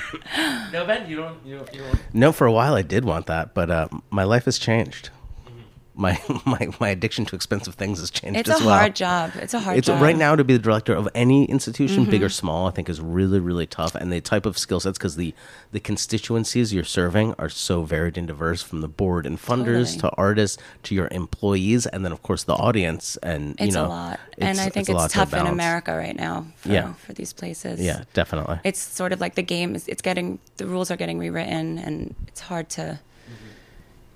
No, 0.72 0.84
Ben, 0.84 1.08
you 1.08 1.16
don't. 1.16 1.38
You 1.44 1.56
don't. 1.58 1.74
You 1.74 1.80
don't. 1.82 1.98
No, 2.14 2.32
for 2.32 2.46
a 2.46 2.52
while 2.52 2.74
I 2.74 2.82
did 2.82 3.04
want 3.04 3.26
that, 3.26 3.54
but 3.54 3.70
uh, 3.70 3.88
my 4.10 4.24
life 4.24 4.44
has 4.44 4.58
changed. 4.58 5.10
My 5.96 6.20
my 6.44 6.68
my 6.78 6.88
addiction 6.90 7.24
to 7.26 7.34
expensive 7.36 7.74
things 7.74 7.98
has 8.00 8.10
changed 8.10 8.38
It's 8.40 8.48
a 8.48 8.64
well. 8.64 8.78
hard 8.78 8.94
job. 8.94 9.32
It's 9.36 9.54
a 9.54 9.58
hard 9.60 9.78
It's 9.78 9.86
job. 9.86 10.00
right 10.02 10.16
now 10.16 10.36
to 10.36 10.44
be 10.44 10.52
the 10.52 10.58
director 10.62 10.94
of 10.94 11.08
any 11.14 11.46
institution, 11.46 12.04
big 12.04 12.16
Mm-hmm. 12.20 12.24
or 12.26 12.28
small. 12.28 12.68
I 12.68 12.70
think 12.70 12.88
is 12.88 13.00
really, 13.00 13.40
really 13.40 13.66
tough, 13.66 13.94
and 13.94 14.12
the 14.12 14.20
type 14.20 14.46
of 14.46 14.58
skill 14.58 14.78
sets 14.80 14.98
because 14.98 15.16
the 15.16 15.34
the 15.72 15.80
constituencies 15.80 16.72
you're 16.72 16.84
serving 16.84 17.34
are 17.38 17.48
so 17.48 17.82
varied 17.82 18.16
and 18.18 18.26
diverse, 18.28 18.62
from 18.62 18.80
the 18.82 18.88
board 18.88 19.26
and 19.26 19.38
funders 19.38 19.94
Totally. 19.94 19.98
to 20.00 20.10
artists 20.16 20.58
to 20.84 20.94
your 20.94 21.08
employees, 21.10 21.86
and 21.86 22.04
then 22.04 22.12
of 22.12 22.22
course 22.22 22.44
the 22.44 22.54
audience. 22.54 23.16
And 23.22 23.56
you 23.58 23.66
It's 23.66 23.74
know, 23.74 23.86
a 23.86 23.88
lot, 23.88 24.20
and 24.38 24.60
I 24.60 24.68
think 24.68 24.88
a 24.88 24.92
it's, 24.92 25.00
lot 25.00 25.10
to 25.10 25.16
tough 25.16 25.34
in. 25.34 25.46
America 25.46 25.96
right 25.96 26.16
now. 26.16 26.46
For, 26.56 26.68
Yeah. 26.68 26.92
for 26.94 27.12
these 27.14 27.32
places. 27.32 27.80
Yeah, 27.80 28.04
definitely. 28.14 28.60
it's 28.64 28.80
sort 28.80 29.12
of 29.12 29.20
like 29.20 29.34
the 29.34 29.42
game 29.42 29.74
is 29.74 29.88
it's 29.88 30.02
getting 30.02 30.38
the 30.58 30.66
rules 30.66 30.90
are 30.90 30.96
getting 30.96 31.18
rewritten 31.18 31.78
and 31.78 32.14
it's 32.28 32.40
hard 32.42 32.68
to 32.70 32.98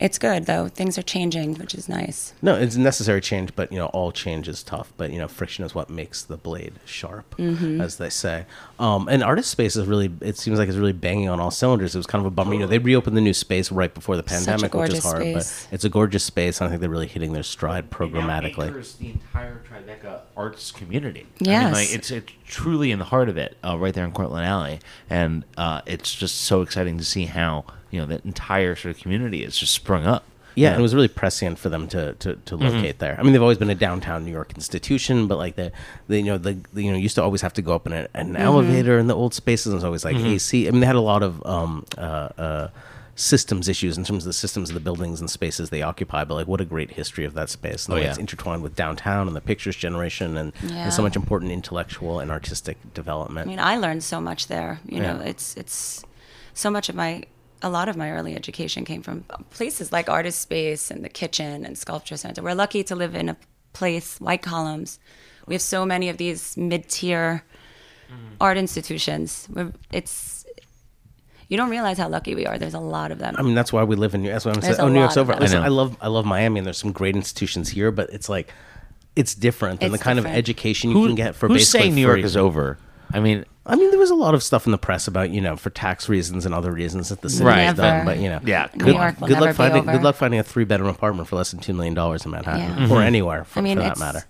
it's 0.00 0.18
good 0.18 0.46
though 0.46 0.66
things 0.68 0.96
are 0.98 1.02
changing 1.02 1.54
which 1.56 1.74
is 1.74 1.88
nice 1.88 2.32
No, 2.42 2.54
it's 2.56 2.76
necessary 2.76 3.20
change, 3.20 3.54
but 3.54 3.70
you 3.70 3.78
know, 3.78 3.86
all 3.86 4.10
change 4.12 4.48
is 4.48 4.62
tough. 4.62 4.92
But 4.96 5.12
you 5.12 5.18
know, 5.18 5.28
friction 5.28 5.64
is 5.64 5.74
what 5.74 5.90
makes 5.90 6.22
the 6.22 6.36
blade 6.36 6.74
sharp, 6.84 7.36
Mm-hmm. 7.36 7.80
as 7.80 7.96
they 7.98 8.08
say. 8.10 8.46
Um, 8.78 9.08
and 9.08 9.22
artist 9.22 9.50
space 9.50 9.76
is 9.76 9.86
really, 9.86 10.10
it 10.22 10.36
seems 10.38 10.58
like 10.58 10.68
it's 10.68 10.78
really 10.78 10.92
banging 10.94 11.28
on 11.28 11.38
all 11.40 11.50
cylinders. 11.50 11.94
It 11.94 11.98
was 11.98 12.06
kind 12.06 12.20
of 12.20 12.26
a 12.26 12.30
bummer. 12.30 12.54
You 12.54 12.60
know, 12.60 12.66
they 12.66 12.78
reopened 12.78 13.16
the 13.16 13.20
new 13.20 13.34
space 13.34 13.70
right 13.70 13.92
before 13.92 14.16
the 14.16 14.22
pandemic, 14.22 14.72
which 14.74 14.90
is 14.92 15.02
hard, 15.04 15.22
space. 15.22 15.66
but 15.66 15.74
it's 15.74 15.84
a 15.84 15.88
gorgeous 15.90 16.24
space. 16.24 16.60
And 16.60 16.66
I 16.66 16.70
think 16.70 16.80
they're 16.80 16.88
really 16.90 17.06
hitting 17.06 17.32
their 17.34 17.42
stride 17.42 17.90
programmatically. 17.90 18.66
anchors 18.68 18.94
the 18.94 19.10
entire 19.10 19.60
Tribeca 19.68 20.20
arts 20.36 20.70
community. 20.72 21.26
I 21.40 21.44
Yes. 21.44 21.64
mean, 21.64 21.72
like 21.74 21.94
it's 21.94 22.10
it's 22.10 22.32
truly 22.46 22.90
in 22.90 22.98
the 22.98 23.04
heart 23.06 23.28
of 23.28 23.36
it, 23.36 23.56
uh, 23.62 23.76
right 23.78 23.92
there 23.94 24.04
in 24.04 24.12
Cortland 24.12 24.46
Alley, 24.46 24.80
and 25.10 25.44
uh, 25.58 25.82
it's 25.86 26.14
just 26.14 26.36
so 26.40 26.62
exciting 26.62 26.96
to 26.98 27.04
see 27.04 27.26
how 27.26 27.64
you 27.90 28.00
know 28.00 28.07
that 28.07 28.24
entire 28.24 28.74
sort 28.76 28.94
of 28.96 29.00
community 29.03 29.44
has 29.44 29.57
just 29.57 29.72
sprung 29.72 30.05
up. 30.07 30.24
Yeah, 30.57 30.70
and 30.70 30.81
it 30.81 30.83
was 30.83 30.94
really 30.96 31.09
prescient 31.09 31.59
for 31.59 31.68
them 31.68 31.87
to 31.88 32.14
to, 32.14 32.35
to 32.35 32.57
Mm-hmm. 32.57 32.64
locate 32.76 32.98
there. 32.98 33.16
I 33.18 33.22
mean, 33.22 33.33
they've 33.33 33.40
always 33.42 33.57
been 33.59 33.70
a 33.70 33.74
downtown 33.74 34.24
New 34.24 34.33
York 34.33 34.53
institution, 34.57 35.29
but 35.29 35.38
like 35.38 35.55
the, 35.57 35.70
the 36.09 36.18
you 36.18 36.24
know 36.24 36.38
the, 36.38 36.59
the 36.72 36.83
you 36.83 36.90
know 36.90 36.96
used 36.98 37.14
to 37.14 37.22
always 37.22 37.40
have 37.42 37.53
to 37.55 37.62
go 37.62 37.72
up 37.74 37.87
in 37.87 37.92
a, 37.92 38.09
an 38.14 38.35
elevator 38.37 38.98
in 38.98 39.07
the 39.07 39.14
old 39.14 39.33
spaces. 39.33 39.66
And 39.66 39.74
it 39.74 39.76
was 39.76 39.85
always 39.85 40.05
like 40.05 40.16
Mm-hmm. 40.16 40.26
AC. 40.26 40.66
I 40.66 40.70
mean, 40.72 40.81
they 40.81 40.87
had 40.88 40.96
a 40.96 41.00
lot 41.00 41.22
of 41.22 41.44
um, 41.46 41.87
uh, 41.96 42.00
uh, 42.37 42.68
systems 43.14 43.68
issues 43.68 43.96
in 43.98 44.05
terms 44.05 44.24
of 44.24 44.26
the 44.29 44.33
systems 44.33 44.70
of 44.70 44.74
the 44.74 44.81
buildings 44.81 45.20
and 45.20 45.31
spaces 45.31 45.70
they 45.70 45.83
occupy. 45.83 46.24
But 46.24 46.35
like, 46.35 46.46
what 46.48 46.61
a 46.61 46.64
great 46.64 46.90
history 46.92 47.24
of 47.24 47.35
that 47.35 47.48
space! 47.48 47.87
And 47.87 47.92
the 47.92 47.98
Oh, 47.98 48.00
way 48.00 48.05
yeah. 48.05 48.11
it's 48.11 48.18
intertwined 48.18 48.62
with 48.62 48.74
downtown 48.74 49.29
and 49.29 49.37
the 49.37 49.40
pictures 49.40 49.76
generation, 49.76 50.37
and 50.37 50.53
there's 50.62 50.96
so 50.96 51.03
much 51.03 51.14
important 51.16 51.53
intellectual 51.53 52.18
and 52.18 52.31
artistic 52.31 52.76
development. 52.92 53.46
i 53.46 53.50
mean 53.50 53.61
i 53.61 53.76
learned 53.76 54.03
so 54.03 54.20
much 54.20 54.48
there 54.48 54.81
you 54.87 55.00
know 55.00 55.20
it's 55.20 55.57
it's 55.57 56.05
so 56.55 56.70
much 56.70 56.88
of 56.88 56.94
my 56.96 57.22
a 57.62 57.70
lot 57.70 57.88
of 57.88 57.96
my 57.96 58.11
early 58.11 58.35
education 58.35 58.85
came 58.85 59.03
from 59.03 59.23
places 59.51 59.92
like 59.92 60.09
Artists 60.09 60.40
Space 60.40 60.90
and 60.90 61.05
the 61.05 61.09
kitchen 61.09 61.64
and 61.64 61.77
sculpture 61.77 62.16
center 62.16 62.42
we're 62.42 62.55
lucky 62.55 62.83
to 62.85 62.94
live 62.96 63.14
in 63.14 63.29
a 63.29 63.37
place 63.73 64.18
white 64.20 64.42
columns 64.42 64.99
we 65.46 65.55
have 65.55 65.62
so 65.62 65.85
many 65.85 66.09
of 66.09 66.16
these 66.16 66.57
mid-tier 66.57 67.44
mm-hmm. 68.11 68.35
art 68.40 68.57
institutions 68.59 69.46
We're, 69.51 69.73
it's 69.92 70.44
you 71.49 71.57
don't 71.57 71.70
realize 71.70 71.99
how 71.99 72.09
lucky 72.09 72.35
we 72.35 72.46
are 72.46 72.59
there's 72.59 72.75
a 72.75 72.81
lot 72.81 73.11
of 73.11 73.18
them 73.18 73.35
I 73.38 73.42
mean, 73.42 73.55
that's 73.55 73.73
why 73.73 73.83
we 73.85 73.96
live 73.96 74.14
in 74.14 74.23
New. 74.23 74.29
York. 74.29 74.35
That's 74.35 74.44
why 74.44 74.53
I'm 74.53 74.61
saying. 74.62 74.70
There's 74.73 74.79
a 74.79 74.83
Oh, 74.83 74.88
New 74.88 75.01
York's 75.01 75.16
over. 75.16 75.35
Listen, 75.35 75.62
I 75.62 75.66
I, 75.66 75.68
love 75.68 75.96
I 76.01 76.07
love 76.09 76.25
Miami, 76.25 76.59
and 76.61 76.66
there's 76.66 76.79
some 76.79 76.92
great 76.92 77.16
institutions 77.16 77.68
here, 77.70 77.90
but 77.90 78.09
it's 78.11 78.29
like 78.29 78.53
it's 79.16 79.35
different 79.35 79.81
than 79.81 79.92
It's 79.92 79.99
the 79.99 80.05
kind 80.05 80.16
different. 80.16 80.35
of 80.37 80.38
education 80.38 80.90
you 80.90 80.96
Who, 80.96 81.07
can 81.07 81.16
get 81.16 81.35
for 81.35 81.49
who's 81.49 81.59
basically 81.62 81.81
saying 81.81 81.94
New 81.96 82.03
York 82.03 82.14
free. 82.16 82.23
is 82.25 82.37
over? 82.37 82.79
I 83.12 83.20
mean, 83.20 83.44
I 83.66 83.77
mean, 83.77 83.90
there 83.90 83.99
was 83.99 84.11
a 84.11 84.14
lot 84.14 84.35
of 84.35 84.42
stuff 84.42 84.66
in 84.66 84.73
the 84.73 84.79
press 84.79 85.07
about 85.09 85.31
you 85.31 85.40
know 85.40 85.57
for 85.57 85.70
tax 85.70 86.09
reasons 86.09 86.46
and 86.46 86.55
other 86.55 86.73
reasons 86.73 87.09
that 87.11 87.20
the 87.20 87.31
city 87.31 87.44
Right. 87.44 87.75
done, 87.77 88.05
but 88.05 88.18
you 88.18 88.29
know, 88.29 88.40
Yeah, 88.44 88.68
New 88.75 88.85
good, 88.85 88.94
will 88.94 89.11
good 89.12 89.20
never 89.31 89.40
luck 89.40 89.51
be 89.51 89.55
finding 89.55 89.83
over. 89.83 89.92
good 89.92 90.03
luck 90.03 90.16
finding 90.16 90.40
a 90.40 90.42
three 90.42 90.64
bedroom 90.64 90.90
apartment 90.90 91.29
for 91.29 91.37
less 91.37 91.51
than 91.51 91.61
two 91.61 91.75
million 91.75 91.94
dollars 91.94 92.25
in 92.25 92.31
Manhattan 92.31 92.88
Yeah. 92.88 92.94
or 92.94 93.03
anywhere 93.03 93.44
for, 93.44 93.59
I 93.59 93.62
mean, 93.62 93.77
for 93.77 93.83
that 93.85 93.92
it's, 93.92 94.01
matter. 94.01 94.25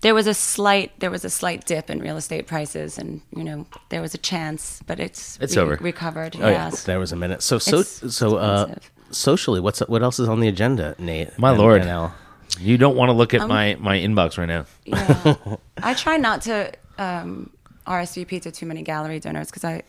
there 0.00 0.14
was 0.14 0.26
a 0.26 0.34
slight 0.34 0.98
there 1.00 1.10
was 1.10 1.24
a 1.24 1.30
slight 1.30 1.64
dip 1.66 1.90
in 1.90 2.00
real 2.00 2.16
estate 2.16 2.46
prices, 2.46 2.98
and 2.98 3.20
you 3.36 3.44
know 3.44 3.66
there 3.90 4.00
was 4.00 4.14
a 4.14 4.18
chance, 4.18 4.80
but 4.86 4.98
it's 5.00 5.38
It's 5.40 5.56
over. 5.56 5.76
recovered. 5.80 6.36
Oh 6.40 6.48
yeah, 6.48 6.66
yes. 6.70 6.84
there 6.84 6.98
was 6.98 7.12
a 7.12 7.16
minute. 7.16 7.42
So 7.42 7.58
so 7.58 7.80
It's 7.80 8.14
so 8.16 8.36
uh, 8.36 8.62
expensive. 8.68 8.90
socially, 9.10 9.60
what's 9.60 9.80
what 9.80 10.02
else 10.02 10.18
is 10.18 10.28
on 10.28 10.40
the 10.40 10.48
agenda, 10.48 10.94
Nate? 10.98 11.38
My 11.38 11.50
and- 11.50 11.58
lord. 11.58 11.80
and 11.82 11.90
Al? 11.90 12.14
you 12.60 12.76
don't 12.78 12.96
want 12.96 13.08
to 13.08 13.14
look 13.14 13.32
Um, 13.34 13.40
at 13.42 13.48
my 13.48 13.76
my 13.80 13.96
inbox 13.98 14.38
right 14.38 14.48
now. 14.48 14.64
Yeah. 14.84 15.34
I 15.82 15.94
try 15.94 16.16
not 16.18 16.42
to 16.42 16.70
um, 16.98 17.50
RSVP 17.86 18.42
to 18.42 18.50
too 18.50 18.66
many 18.66 18.82
gallery 18.82 19.20
dinners 19.20 19.48
because 19.48 19.64
I 19.64 19.82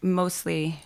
mostly 0.00 0.80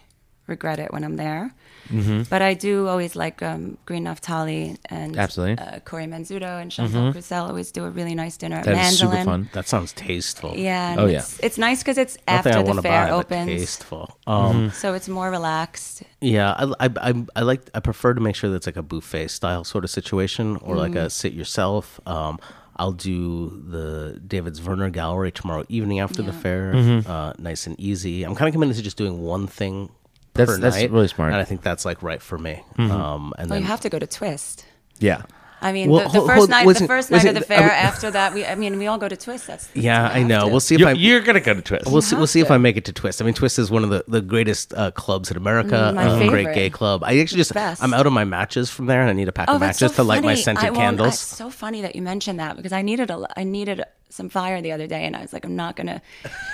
regret 0.47 0.79
it 0.79 0.92
when 0.92 1.03
I'm 1.03 1.16
there. 1.16 1.53
Mm-hmm. 1.88 2.23
But 2.29 2.42
I 2.42 2.55
do 2.55 2.88
always 2.88 3.14
like 3.16 3.42
um, 3.42 3.79
Greene 3.87 4.05
Naftali 4.05 4.77
and 4.87 5.16
Absolutely. 5.16 5.57
Mm-hmm. 5.57 5.75
uh, 5.75 5.79
kurimanzutto 5.81 6.61
and 6.61 6.71
Chantal 6.71 7.12
Crousel 7.12 7.49
always 7.49 7.71
do 7.71 7.85
a 7.85 7.90
really 7.90 8.14
nice 8.14 8.37
dinner 8.37 8.57
at 8.57 8.64
That 8.64 8.92
is 8.92 8.99
super 8.99 9.23
fun. 9.25 9.49
That 9.53 9.69
sounds 9.69 9.92
tasteful. 9.92 10.55
Yeah. 10.57 10.97
Oh, 10.99 11.07
yeah. 11.07 11.19
It's, 11.19 11.40
it's 11.40 11.59
nice 11.59 11.83
because 11.83 11.99
it's 11.99 12.16
Nothing 12.29 12.53
after 12.53 12.73
the 12.75 12.83
fair 12.83 13.07
buy, 13.07 13.11
opens. 13.11 13.47
tasteful. 13.49 14.19
Um, 14.27 14.71
So 14.71 14.95
it's 14.95 15.09
more 15.09 15.31
relaxed. 15.31 16.03
Yeah, 16.21 16.53
I, 16.59 16.87
I, 16.87 16.90
I, 17.11 17.25
I 17.37 17.40
like. 17.42 17.62
I 17.75 17.81
prefer 17.81 18.14
to 18.14 18.21
make 18.21 18.35
sure 18.35 18.51
that 18.51 18.57
it's 18.57 18.66
like 18.66 18.77
a 18.77 18.83
buffet 18.83 19.29
style 19.29 19.62
sort 19.64 19.85
of 19.85 19.90
situation, 19.90 20.57
or 20.57 20.77
like 20.77 20.95
a 20.97 21.09
sit 21.11 21.35
yourself. 21.35 22.01
Um, 22.07 22.38
I'll 22.79 22.93
do 22.93 23.62
the 23.69 24.21
David 24.27 24.55
Zwirner 24.55 24.93
Gallery 24.93 25.33
tomorrow 25.33 25.65
evening 25.69 26.01
after 26.01 26.23
the 26.23 26.33
fair, 26.33 26.75
Mm-hmm. 26.75 27.11
uh, 27.11 27.33
nice 27.39 27.67
and 27.67 27.79
easy. 27.81 28.23
I'm 28.25 28.35
kind 28.35 28.49
of 28.49 28.53
committed 28.53 28.77
to 28.77 28.83
just 28.83 28.97
doing 28.97 29.23
one 29.23 29.47
thing 29.47 29.91
That's- 30.35 30.57
per 30.57 30.61
that's 30.61 30.77
night, 30.77 30.91
really 30.91 31.09
smart. 31.09 31.29
Mm-hmm. 31.29 31.35
and 31.35 31.41
I 31.41 31.45
think 31.45 31.62
that's 31.62 31.85
like 31.85 32.03
right 32.03 32.21
for 32.21 32.37
me. 32.39 32.62
Um, 32.79 33.33
and 33.39 33.49
Well, 33.49 33.57
then 33.57 33.61
you 33.62 33.67
have 33.67 33.81
to 33.81 33.89
go 33.89 33.99
to 33.99 34.07
Twist. 34.07 34.67
Yeah. 34.99 35.23
I 35.62 35.73
mean, 35.73 35.88
Well, 35.90 36.01
the, 36.01 36.05
the 36.05 36.11
hold- 36.19 36.27
first 36.29 36.38
hold- 36.38 36.51
night, 36.51 36.66
listen- 36.66 36.85
the 36.85 36.88
first 36.88 37.11
night 37.11 37.25
of 37.25 37.35
the 37.35 37.40
I 37.40 37.42
fair. 37.45 37.61
mean- 37.61 37.71
after 37.71 38.11
that, 38.11 38.35
we, 38.35 38.45
I 38.45 38.55
mean, 38.55 38.79
we 38.79 38.87
all 38.87 38.99
go 38.99 39.09
to 39.09 39.16
Twist. 39.16 39.47
That's, 39.47 39.66
that's 39.69 39.77
yeah, 39.77 40.07
I 40.09 40.23
know. 40.23 40.42
to. 40.45 40.47
We'll 40.49 40.61
see 40.61 40.75
if 40.75 40.81
You're, 40.81 40.90
I. 40.90 40.92
you're 40.92 41.21
gonna 41.23 41.40
go 41.40 41.55
to 41.55 41.62
Twist. 41.62 41.87
We'll 41.90 42.03
see. 42.03 42.14
We'll 42.14 42.23
have 42.23 42.31
see 42.31 42.40
if. 42.40 42.51
I 42.51 42.59
make 42.59 42.77
it 42.77 42.85
to 42.87 42.92
Twist. 42.92 43.23
I 43.23 43.25
mean, 43.25 43.35
Twist 43.35 43.59
is 43.59 43.71
one 43.71 43.83
of 43.85 43.90
the, 43.90 44.05
the 44.07 44.21
greatest 44.21 44.75
uh, 44.75 44.90
clubs 44.90 45.31
in 45.31 45.37
America. 45.37 45.92
Mm, 45.92 45.95
my 45.95 46.25
a 46.25 46.29
great 46.29 46.55
gay 46.55 46.71
club. 46.71 47.03
I 47.05 47.19
actually 47.21 47.38
just 47.38 47.55
Best. 47.55 47.83
I'm 47.83 47.95
out 47.95 48.07
of 48.07 48.12
my 48.12 48.25
matches 48.25 48.71
from 48.71 48.87
there, 48.87 49.01
and 49.01 49.09
I 49.11 49.12
need 49.14 49.29
a 49.29 49.33
pack 49.33 49.49
Oh, 49.49 49.55
of 49.55 49.61
matches 49.61 49.79
so 49.92 49.97
to 49.97 50.03
light 50.05 50.23
my 50.23 50.35
scented 50.35 50.64
I 50.64 50.71
won't- 50.71 50.77
candles. 50.79 51.09
It's 51.14 51.21
so 51.21 51.49
funny 51.51 51.83
that 51.83 51.97
you 51.97 52.03
mentioned 52.03 52.38
that 52.38 52.57
because 52.57 52.73
I 52.73 52.83
needed 52.83 53.11
a, 53.11 53.27
I 53.37 53.45
needed 53.45 53.83
some 54.11 54.29
fire 54.29 54.61
the 54.62 54.73
other 54.73 54.87
day, 54.87 55.05
and 55.05 55.16
I 55.16 55.21
was 55.23 55.33
like, 55.33 55.45
I'm 55.45 55.57
not 55.57 55.77
gonna 55.77 56.01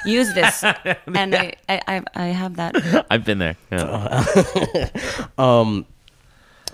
use 0.07 0.33
this, 0.35 0.65
and 1.15 1.35
I, 1.35 1.55
I, 1.69 1.81
I, 1.87 2.03
I 2.15 2.25
have 2.27 2.57
that. 2.57 3.07
I've 3.11 3.25
been 3.25 3.39
there. 3.39 3.57
Yeah. 3.71 4.89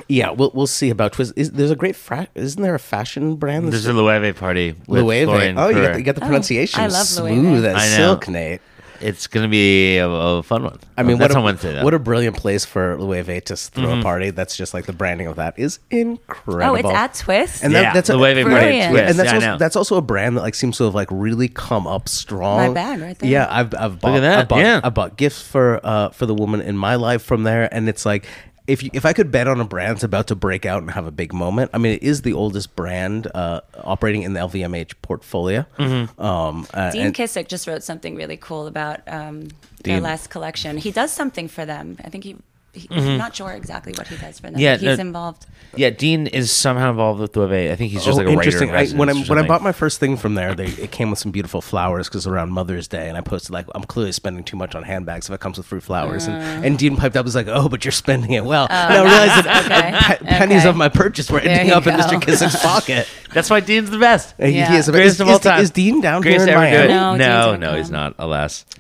Yeah, 0.07 0.31
we'll 0.31 0.51
we'll 0.55 0.67
see 0.69 0.91
about 0.91 1.13
Twist. 1.15 1.33
Is, 1.37 1.51
there's 1.51 1.71
a 1.71 1.77
great 1.77 1.97
fra- 1.97 2.29
isn't 2.35 2.63
there 2.63 2.75
a 2.75 2.79
fashion 2.79 3.37
brand? 3.37 3.73
There's 3.73 3.87
a 3.87 3.93
Loewe 3.93 4.33
party. 4.35 4.75
With 4.87 5.03
Loewe. 5.03 5.55
Oh, 5.57 5.69
you 5.69 5.75
got, 5.75 5.93
Kerr. 5.93 5.99
you 5.99 6.05
got 6.05 6.15
the 6.15 6.23
Oh, 6.23 6.27
pronunciation 6.27 6.81
I 6.81 6.87
love 6.87 7.07
smooth 7.07 7.65
Loewe. 7.65 7.69
as 7.69 7.75
I 7.75 7.99
know. 7.99 8.05
silk, 8.13 8.29
Nate. 8.29 8.61
It's 9.01 9.29
gonna 9.29 9.47
be 9.49 9.99
a, 9.99 10.09
a 10.09 10.43
fun 10.43 10.65
one. 10.65 10.79
I 10.97 11.05
mean, 11.05 11.19
that's 11.19 11.31
what 11.31 11.37
a, 11.37 11.39
on 11.39 11.45
Wednesday. 11.45 11.73
Though. 11.75 11.85
what 11.85 11.95
a 11.95 12.01
brilliant 12.01 12.37
place 12.37 12.65
for 12.65 12.97
Loewe 12.99 13.41
to 13.45 13.57
throw 13.57 13.85
Mm-hmm. 13.85 14.01
a 14.01 14.03
party. 14.03 14.31
That's 14.31 14.57
just 14.57 14.75
like 14.75 14.87
the 14.87 14.93
branding 14.93 15.29
of 15.29 15.37
that 15.37 15.57
is 15.57 15.79
incredible. 15.91 16.73
Oh, 16.73 16.75
it's 16.75 16.89
at 16.89 17.15
Twist. 17.15 17.63
And 17.63 17.73
yeah, 17.73 17.83
that, 17.83 17.95
that's 17.95 18.11
a, 18.11 18.15
Loewe 18.15 18.43
party 18.43 18.43
Brilliant. 18.45 18.91
twist. 18.91 19.11
and 19.11 19.19
that's 19.21 19.27
yeah, 19.27 19.33
I 19.33 19.35
also, 19.37 19.47
know. 19.47 19.57
that's 19.59 19.77
also 19.77 19.97
a 19.99 20.03
brand 20.03 20.37
that 20.37 20.41
like 20.43 20.57
seems 20.57 20.79
to 20.79 20.85
have 20.85 20.95
like 20.97 21.09
really 21.13 21.47
come 21.49 21.87
up 21.87 22.09
strong. 22.09 22.69
My 22.69 22.75
bag 22.75 23.01
right 23.01 23.19
there. 23.19 23.31
Yeah, 23.31 23.47
I've 23.49 23.73
I've 23.75 24.01
bought 24.01 24.17
at 24.17 24.21
that, 24.21 24.39
I 24.41 24.45
bought, 24.45 24.59
yeah. 24.61 24.81
I 24.83 24.89
bought 24.91 25.17
gifts 25.17 25.43
for 25.43 25.81
uh 25.85 26.09
for 26.11 26.27
the 26.27 26.35
woman 26.35 26.61
in 26.61 26.77
my 26.77 26.97
life 26.97 27.23
from 27.23 27.43
there, 27.45 27.73
and 27.73 27.89
it's 27.89 28.05
like. 28.07 28.27
If, 28.69 28.83
you, 28.83 28.91
if 28.93 29.07
I 29.07 29.15
could 29.15 29.33
bet 29.33 29.49
on 29.49 29.61
a 29.61 29.65
brand 29.65 29.97
that's 29.97 30.05
about 30.05 30.27
to 30.29 30.37
break 30.37 30.67
out 30.67 30.83
and 30.83 30.91
have 30.91 31.07
a 31.07 31.11
big 31.11 31.33
moment, 31.33 31.71
I 31.73 31.79
mean, 31.79 31.95
it 31.95 32.03
is 32.03 32.23
the 32.23 32.35
oldest 32.35 32.77
brand 32.77 33.27
uh, 33.35 33.63
operating 33.83 34.23
in 34.23 34.35
the 34.35 34.41
LVMH 34.41 34.93
portfolio. 35.01 35.65
Mm-hmm. 35.79 36.21
Um, 36.21 36.67
uh, 36.75 36.91
Dean 36.93 37.07
and- 37.07 37.15
Kissick 37.15 37.49
just 37.49 37.67
wrote 37.67 37.83
something 37.83 38.15
really 38.15 38.37
cool 38.37 38.67
about 38.67 39.01
um, 39.09 39.49
their 39.83 39.97
Dean. 39.97 40.03
last 40.03 40.29
collection. 40.29 40.77
He 40.77 40.91
does 40.91 41.11
something 41.11 41.49
for 41.49 41.65
them. 41.65 41.97
I 42.05 42.11
think 42.11 42.25
he. 42.25 42.37
He 42.73 42.87
I'm 42.91 43.19
not 43.19 43.35
sure 43.35 43.53
exactly 43.53 43.93
what 43.97 44.07
he 44.09 44.17
does 44.17 44.37
for 44.39 44.43
them. 44.49 44.53
Mm-hmm. 44.55 44.61
Yeah, 44.61 44.77
he's 44.77 44.99
no- 44.99 45.03
involved. 45.03 45.47
yeah, 45.75 45.91
Dean 45.91 46.27
is 46.27 46.51
somehow 46.51 46.91
involved 46.91 47.21
with 47.21 47.33
Loewe. 47.35 47.73
I 47.73 47.77
think 47.77 47.91
he's 47.93 48.05
just 48.05 48.15
Oh, 48.19 48.23
like 48.23 48.27
a 48.27 48.37
writer. 48.37 48.43
interesting. 48.43 48.69
in 48.69 48.75
I, 48.75 48.87
when 48.91 49.09
I 49.09 49.13
residence 49.13 49.29
when 49.31 49.39
I 49.39 49.47
bought 49.47 49.63
my 49.63 49.73
first 49.73 49.99
thing 50.01 50.17
from 50.17 50.35
there, 50.35 50.55
they, 50.55 50.67
it 50.67 50.91
came 50.93 51.11
with 51.11 51.19
some 51.19 51.33
beautiful 51.33 51.61
flowers 51.61 52.09
because 52.09 52.27
around 52.27 52.51
Mother's 52.51 52.87
Day, 52.87 53.09
and 53.09 53.17
I 53.17 53.21
posted 53.23 53.51
like, 53.51 53.67
"I'm 53.75 53.85
clearly 53.85 54.13
spending 54.13 54.45
too 54.45 54.57
much 54.57 54.75
on 54.75 54.83
handbags 54.83 55.29
if 55.29 55.35
it 55.35 55.41
comes 55.41 55.57
with 55.59 55.67
free 55.67 55.81
flowers." 55.81 56.27
And, 56.27 56.65
and 56.65 56.79
Dean 56.79 56.97
piped 56.97 57.17
up, 57.17 57.25
was 57.25 57.35
like, 57.35 57.49
"Oh, 57.49 57.69
but 57.69 57.85
you're 57.85 57.93
spending 57.93 58.33
it 58.33 58.45
well." 58.45 58.67
and 58.71 58.95
I 58.95 59.03
realized 59.03 59.47
that 59.47 60.19
Okay. 60.19 60.25
pe- 60.31 60.39
pennies 60.39 60.65
of 60.65 60.77
my 60.77 60.89
purchase 60.89 61.31
were 61.31 61.41
ending 61.41 61.69
you 61.69 61.75
up 61.75 61.87
in. 61.87 61.95
Mr. 61.95 62.21
Kissick's 62.21 62.63
pocket. 62.63 63.09
That's 63.35 63.51
why 63.51 63.61
Dean's 63.61 63.91
the 63.91 63.99
best. 63.99 64.35
And 64.39 64.51
he 64.53 64.59
Yeah. 64.59 64.75
is- 64.77 64.89
Greatest 64.89 65.17
is, 65.17 65.21
of 65.21 65.29
all 65.29 65.35
is- 65.37 65.41
time. 65.41 65.61
Is 65.61 65.71
Dean 65.71 66.01
down 66.01 66.23
Greatest 66.23 66.47
here 66.47 66.57
in 66.57 66.63
ever 66.65 66.77
do 66.77 66.85
it. 66.85 66.95
Miami? 66.95 67.19
No, 67.19 67.57
no, 67.57 67.57
no, 67.57 67.77
he's 67.77 67.91
not. 67.91 68.15
Alas, 68.19 68.65
He 68.69 68.75
did 68.75 68.77
not. 68.77 68.78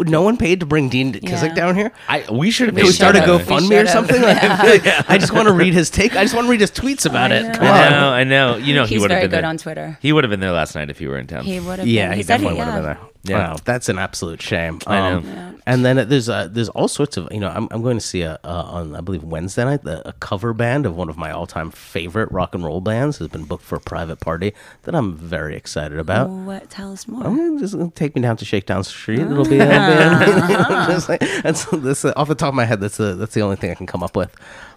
No 0.00 0.22
one 0.22 0.36
paid 0.36 0.60
to 0.60 0.66
bring 0.66 0.88
Dean 0.88 1.12
Kissick 1.12 1.48
Yeah. 1.48 1.54
down 1.54 1.76
here. 1.76 1.92
I 2.08 2.24
we 2.32 2.50
should 2.50 2.68
have 2.68 2.74
Can 2.76 2.84
we 2.84 2.88
should 2.88 2.96
start 2.96 3.16
a. 3.16 3.20
We 3.20 3.26
GoFundMe 3.26 3.68
should 3.68 3.72
or 3.72 3.76
have. 3.78 3.88
something? 3.90 4.22
Like, 4.22 4.36
I, 4.42 4.56
feel 4.56 4.70
like 4.92 5.10
I 5.10 5.18
just 5.18 5.32
want 5.32 5.48
to 5.48 5.52
read 5.54 5.74
his 5.74 5.90
take. 5.90 6.16
I 6.16 6.22
just 6.22 6.34
want 6.34 6.46
to 6.46 6.50
read 6.50 6.60
his 6.60 6.70
tweets 6.70 7.04
about 7.06 7.32
I 7.32 7.36
it. 7.36 7.54
Come 7.54 7.66
I 7.66 7.86
on. 7.86 7.92
know, 7.92 8.08
I 8.10 8.24
know. 8.24 8.56
You 8.56 8.74
know, 8.74 8.84
he 8.84 8.94
He's 8.94 9.02
would 9.02 9.10
have 9.10 9.16
very 9.18 9.28
been 9.28 9.30
good 9.38 9.42
there. 9.44 9.50
on 9.50 9.58
Twitter. 9.58 9.98
He 10.00 10.12
would 10.12 10.24
have 10.24 10.30
been 10.30 10.40
there 10.40 10.52
last 10.52 10.74
night 10.74 10.88
if 10.90 10.98
he 10.98 11.06
were 11.06 11.18
in 11.18 11.26
town. 11.26 11.44
He 11.44 11.60
would 11.60 11.78
have. 11.80 11.88
Yeah, 11.88 12.08
been. 12.08 12.16
he 12.18 12.22
said 12.22 12.28
definitely 12.38 12.58
would 12.58 12.64
have 12.66 12.82
yeah. 12.84 12.94
been 12.94 12.98
there. 13.02 13.11
Yeah. 13.24 13.52
Wow, 13.52 13.56
that's 13.64 13.88
an 13.88 13.98
absolute 13.98 14.42
shame. 14.42 14.80
I 14.86 14.98
know. 15.10 15.16
Um, 15.18 15.24
Yeah. 15.24 15.48
And 15.64 15.84
then 15.84 16.08
there's 16.08 16.28
uh, 16.28 16.48
there's 16.50 16.68
all 16.70 16.88
sorts 16.88 17.16
of 17.16 17.28
you 17.30 17.38
know 17.38 17.48
I'm, 17.48 17.68
I'm 17.70 17.82
going 17.82 17.96
to 17.96 18.04
see 18.04 18.22
a 18.22 18.40
uh, 18.42 18.62
on 18.66 18.96
I 18.96 19.00
believe 19.00 19.22
Wednesday 19.22 19.64
night 19.64 19.84
the, 19.84 20.06
a 20.08 20.12
cover 20.14 20.52
band 20.52 20.86
of 20.86 20.96
one 20.96 21.08
of 21.08 21.16
my 21.16 21.30
all 21.30 21.46
time 21.46 21.70
favorite 21.70 22.32
rock 22.32 22.52
and 22.56 22.64
roll 22.64 22.80
bands 22.80 23.18
has 23.18 23.28
been 23.28 23.44
booked 23.44 23.62
for 23.62 23.76
a 23.76 23.80
private 23.80 24.18
party 24.18 24.54
that 24.82 24.94
I'm 24.96 25.14
very 25.16 25.54
excited 25.54 26.00
about. 26.00 26.30
What? 26.30 26.68
Tell 26.68 26.90
us 26.92 27.06
more. 27.06 27.24
I'm 27.24 27.36
gonna 27.36 27.60
just 27.60 27.74
gonna 27.78 27.92
take 27.92 28.16
me 28.16 28.22
down 28.22 28.36
to 28.38 28.44
Shakedown 28.44 28.82
Street. 28.82 29.20
It'll 29.20 29.44
be, 29.44 29.60
uh, 29.60 30.86
just 30.88 31.08
like, 31.08 31.20
that's 31.44 31.64
that's 31.66 32.04
uh, 32.04 32.12
off 32.16 32.26
the 32.26 32.34
top 32.34 32.48
of 32.48 32.54
my 32.54 32.64
head. 32.64 32.80
That's 32.80 32.96
the 32.96 33.14
that's 33.14 33.34
the 33.34 33.42
only 33.42 33.54
thing 33.56 33.70
I 33.70 33.74
can 33.74 33.86
come 33.86 34.02
up 34.02 34.16
with. 34.16 34.34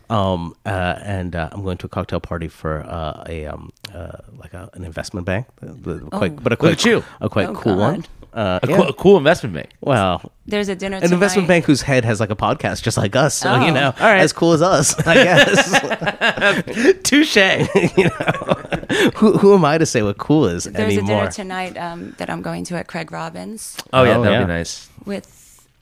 Um, 0.08 0.56
uh, 0.68 1.00
and 1.02 1.36
uh, 1.36 1.50
I'm 1.52 1.64
going 1.64 1.78
to 1.80 1.88
a 1.88 1.90
cocktail 1.90 2.20
party 2.20 2.48
for 2.48 2.82
uh, 2.86 3.24
a 3.28 3.48
um, 3.48 3.72
uh, 3.92 4.18
like 4.38 4.54
a, 4.54 4.70
an 4.74 4.84
investment 4.84 5.26
bank, 5.26 5.48
The- 5.62 5.96
the- 5.96 6.00
quite, 6.12 6.44
but 6.44 6.54
a 6.54 6.58
quite 6.58 6.74
at 6.74 6.86
you. 6.86 7.04
a 7.20 7.28
quite 7.28 7.50
Oh, 7.50 7.56
cool 7.56 7.76
one. 7.78 8.06
God. 8.36 8.42
Uh, 8.42 8.60
A, 8.64 8.70
yeah. 8.70 8.76
cool, 8.78 8.88
a 8.90 8.94
cool 8.94 9.18
investment 9.18 9.56
bank. 9.56 9.70
Well, 9.82 10.32
There's 10.46 10.68
a 10.70 10.76
dinner 10.76 10.98
an 10.98 11.12
investment 11.14 11.48
bank 11.48 11.66
whose 11.66 11.82
head 11.82 12.04
has 12.06 12.20
like 12.20 12.30
a 12.32 12.36
podcast, 12.36 12.84
just 12.84 12.98
like 12.98 13.16
us. 13.16 13.34
So 13.36 13.54
you 13.56 13.68
Oh. 13.72 13.74
know, 13.74 13.94
All 14.00 14.08
right. 14.08 14.20
as 14.22 14.34
cool 14.34 14.52
as 14.54 14.62
us, 14.62 14.96
I 15.08 15.14
guess. 15.16 17.02
Touche. 17.04 17.36
who, 19.16 19.38
who 19.38 19.54
am 19.56 19.66
I 19.66 19.78
to 19.78 19.86
say 19.86 20.02
what 20.04 20.18
cool 20.18 20.48
is 20.48 20.66
There's 20.66 20.98
a 20.98 21.02
dinner 21.02 21.32
tonight 21.32 21.78
um, 21.78 22.14
that 22.18 22.30
I'm 22.30 22.42
going 22.42 22.64
to 22.66 22.76
at 22.78 22.88
Craig 22.88 23.12
Robins 23.12 23.78
Oh 23.94 24.04
yeah, 24.04 24.18
Oh, 24.18 24.22
that'd 24.24 24.40
yeah. 24.40 24.46
be 24.46 24.48
nice. 24.54 24.90
with 25.06 25.32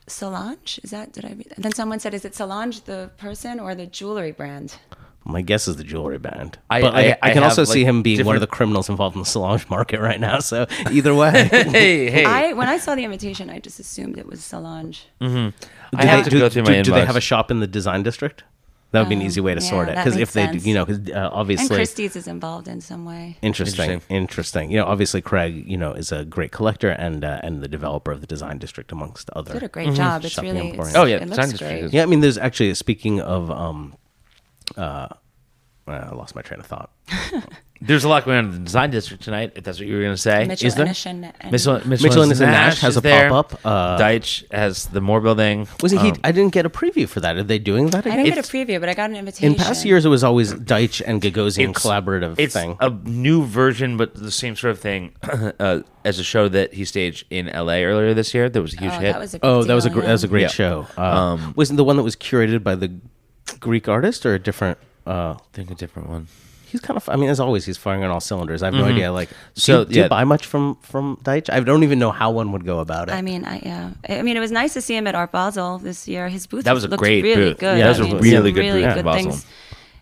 Solange. 0.07 0.79
Is 0.83 0.91
that 0.91 1.13
did 1.13 1.25
I? 1.25 1.29
Read? 1.29 1.53
Then 1.57 1.71
someone 1.73 1.99
said, 1.99 2.13
"Is 2.13 2.25
it 2.25 2.35
Solange 2.35 2.81
the 2.81 3.09
person 3.17 3.59
or 3.59 3.73
the 3.73 3.85
jewelry 3.85 4.31
brand?" 4.33 4.75
My 5.25 5.41
guess 5.41 5.67
is 5.69 5.77
the 5.77 5.83
jewelry 5.85 6.17
band. 6.17 6.57
I- 6.69 6.81
but 6.81 6.93
I- 6.95 6.99
I, 7.11 7.17
I 7.21 7.27
can 7.29 7.43
have, 7.43 7.51
also 7.51 7.63
see 7.63 7.85
him 7.85 8.01
being 8.03 8.25
one 8.25 8.35
of 8.35 8.41
the 8.41 8.47
criminals 8.47 8.89
involved 8.89 9.15
in 9.15 9.21
the 9.21 9.25
Solange 9.25 9.69
market 9.69 9.99
right 10.01 10.19
now. 10.19 10.39
So 10.39 10.65
either 10.91 11.15
way, 11.15 11.47
Hey, 11.51 12.09
hey. 12.09 12.25
I 12.25 12.53
when 12.53 12.67
I 12.67 12.77
saw 12.77 12.93
the 12.95 13.03
invitation, 13.05 13.49
I 13.49 13.59
just 13.59 13.79
assumed 13.79 14.17
it 14.17 14.25
was 14.27 14.43
Solange. 14.43 15.07
I 15.21 15.25
Do 15.25 15.53
have 15.97 16.23
they, 16.23 16.23
to 16.23 16.29
do, 16.29 16.39
go 16.39 16.49
through 16.49 16.63
do- 16.63 16.71
my 16.71 16.81
do 16.81 16.91
they 16.91 17.05
have 17.05 17.15
a 17.15 17.21
shop 17.21 17.51
in 17.51 17.59
the 17.61 17.67
design 17.67 18.03
district? 18.03 18.43
That 18.91 18.99
would 18.99 19.09
be 19.09 19.15
an 19.15 19.21
easy 19.23 19.41
way 19.41 19.55
to 19.55 19.59
Um, 19.59 19.65
sort 19.67 19.87
yeah, 19.87 19.93
it. 19.93 20.05
Because 20.05 20.17
if 20.19 20.33
they, 20.33 20.45
sense. 20.45 20.67
you 20.67 20.75
know, 20.75 20.85
because 20.85 21.09
uh, 21.09 21.13
And 21.15 21.25
obviously, 21.33 21.75
Christie's 21.75 22.15
is 22.15 22.27
involved 22.27 22.67
in 22.67 22.79
some 22.79 23.05
way. 23.05 23.37
interesting, 23.41 23.89
Interesting. 23.89 24.15
interesting, 24.15 24.69
You 24.71 24.77
know, 24.77 24.85
obviously, 24.85 25.19
Craig, 25.19 25.63
you 25.67 25.77
know, 25.77 25.93
is 25.93 26.11
a 26.11 26.23
great 26.25 26.51
collector 26.51 26.89
and 26.89 27.23
uh, 27.25 27.39
and 27.41 27.63
the 27.63 27.67
developer 27.67 28.11
of 28.11 28.21
the 28.21 28.27
design 28.27 28.59
district, 28.59 28.91
amongst 28.91 29.31
other. 29.31 29.53
Did 29.53 29.63
a 29.63 29.67
great 29.67 29.95
job. 29.95 30.23
It's 30.25 30.37
really. 30.37 30.59
emporium. 30.59 30.87
It's, 30.89 30.95
Oh, 30.95 31.05
yeah, 31.05 31.15
it 31.15 31.19
Design 31.21 31.37
looks 31.37 31.49
District 31.53 31.71
great. 31.73 31.83
is- 31.85 31.93
Yeah, 31.93 32.03
I 32.03 32.05
mean, 32.05 32.19
there's 32.19 32.37
actually 32.37 32.71
speaking 32.75 33.19
of, 33.19 33.49
um, 33.49 33.95
uh, 34.77 35.07
I 35.87 36.09
lost 36.15 36.35
my 36.35 36.41
train 36.41 36.59
of 36.59 36.65
thought. 36.65 36.91
There's 37.81 38.05
a 38.05 38.07
lot 38.07 38.23
going 38.23 38.37
on 38.37 38.45
in 38.45 38.51
the 38.51 38.59
design 38.59 38.91
district 38.91 39.23
tonight. 39.23 39.51
If 39.55 39.65
that's 39.65 39.77
what 39.77 39.85
you 39.89 39.95
were 39.95 40.01
going 40.01 40.13
to 40.13 40.17
say. 40.17 40.45
Mitchell 40.47 40.67
Is 40.67 40.75
there? 40.75 40.85
Innish 40.85 41.05
and, 41.05 41.33
and 41.41 41.51
Mitchell, 41.51 41.81
Mitchell 41.85 42.21
Innes 42.23 42.39
and 42.39 42.49
Nash 42.49 42.79
has 42.79 42.95
a 42.95 43.01
there. 43.01 43.27
pop-up, 43.29 43.59
uh, 43.65 43.97
Deitch 43.97 44.49
has 44.53 44.85
the 44.85 45.01
Moore 45.01 45.19
Building. 45.19 45.67
Was 45.81 45.91
it? 45.91 45.99
He, 45.99 46.11
Um, 46.11 46.17
I 46.23 46.31
didn't 46.31 46.53
get 46.53 46.65
a 46.65 46.69
preview 46.69 47.09
for 47.09 47.19
that. 47.19 47.35
Are 47.35 47.43
they 47.43 47.59
doing 47.59 47.87
that 47.89 48.07
I 48.07 48.11
didn't 48.15 48.33
get 48.33 48.37
a 48.37 48.41
preview, 48.49 48.79
but 48.79 48.87
I 48.87 48.93
got 48.93 49.09
an 49.09 49.17
invitation. 49.17 49.51
In 49.51 49.55
past 49.55 49.83
years, 49.83 50.05
it 50.05 50.09
was 50.09 50.23
always 50.23 50.53
Deitch 50.53 51.01
and 51.05 51.21
Gagosian 51.21 51.71
It's- 51.71 51.85
collaborative 51.85 52.35
it's 52.37 52.53
thing. 52.53 52.77
a 52.79 52.89
new 52.89 53.43
version, 53.43 53.97
but 53.97 54.15
the 54.15 54.31
same 54.31 54.55
sort 54.55 54.71
of 54.71 54.79
thing 54.79 55.11
uh, 55.59 55.81
as 56.05 56.19
a 56.19 56.23
show 56.23 56.47
that 56.47 56.73
he 56.73 56.85
staged 56.85 57.25
in 57.31 57.49
L.A. 57.49 57.83
earlier 57.83 58.13
this 58.13 58.33
year. 58.33 58.47
That 58.47 58.61
was 58.61 58.73
a 58.75 58.79
huge 58.79 58.93
oh, 58.93 58.99
hit. 58.99 59.11
that 59.11 59.19
was 59.19 59.33
a 59.33 59.39
big 59.39 59.45
Oh, 59.49 59.63
that 59.65 59.73
was 59.73 59.85
a 59.85 59.89
deal, 59.89 59.99
gr- 59.99 60.05
that 60.05 60.11
was 60.13 60.23
a 60.23 60.29
great 60.29 60.41
Yeah. 60.43 60.47
show. 60.47 60.87
Uh, 60.95 61.51
wasn't 61.57 61.75
the 61.75 61.83
one 61.83 61.97
that 61.97 62.03
was 62.03 62.15
curated 62.15 62.63
by 62.63 62.75
the 62.75 62.93
Greek 63.63 63.87
artist 63.87 64.25
or 64.25 64.33
a 64.35 64.39
different? 64.39 64.77
Uh, 65.07 65.33
I 65.33 65.37
think 65.53 65.71
a 65.71 65.75
different 65.75 66.09
one. 66.09 66.27
he's 66.71 66.81
kind 66.81 66.97
of. 66.97 67.07
I 67.09 67.15
mean, 67.17 67.29
as 67.29 67.39
always, 67.39 67.65
he's 67.65 67.77
firing 67.77 68.03
on 68.05 68.09
all 68.11 68.19
cylinders. 68.21 68.63
I 68.63 68.67
have 68.67 68.73
no 68.73 68.85
idea. 68.85 69.11
Like, 69.11 69.29
do. 69.29 69.35
So, 69.65 69.79
you, 69.79 69.85
do 69.85 69.93
you 69.95 70.01
yeah. 70.03 70.07
buy 70.07 70.23
much 70.23 70.45
from 70.51 70.75
from 70.81 71.17
Deitch? 71.23 71.49
I 71.51 71.59
don't 71.59 71.83
even 71.83 71.99
know 71.99 72.11
how 72.11 72.29
one 72.31 72.51
would 72.53 72.65
go 72.65 72.79
about 72.79 73.09
it. 73.09 73.13
I 73.13 73.21
mean, 73.21 73.45
I 73.45 73.59
yeah. 73.63 73.91
I 74.19 74.21
mean, 74.21 74.37
it 74.37 74.39
was 74.47 74.51
nice 74.51 74.73
to 74.73 74.81
see 74.81 74.95
him 74.95 75.05
at 75.07 75.15
Art 75.15 75.31
Basel 75.31 75.77
this 75.79 76.07
year. 76.07 76.29
His 76.29 76.47
booth 76.47 76.65
That 76.65 76.73
was 76.73 76.83
a 76.83 76.87
looked 76.87 77.03
great 77.03 77.23
really 77.23 77.49
booth. 77.51 77.59
good. 77.59 77.77
Yeah, 77.77 77.87
that 77.91 77.95
I 77.95 77.99
was 77.99 78.11
a 78.11 78.13
mean, 78.13 78.17
really 78.23 78.51
good 78.51 78.61
really 78.61 78.81
booth 78.81 78.89
at 78.89 78.95
good 78.95 79.05
Basel. 79.05 79.31
things. 79.31 79.45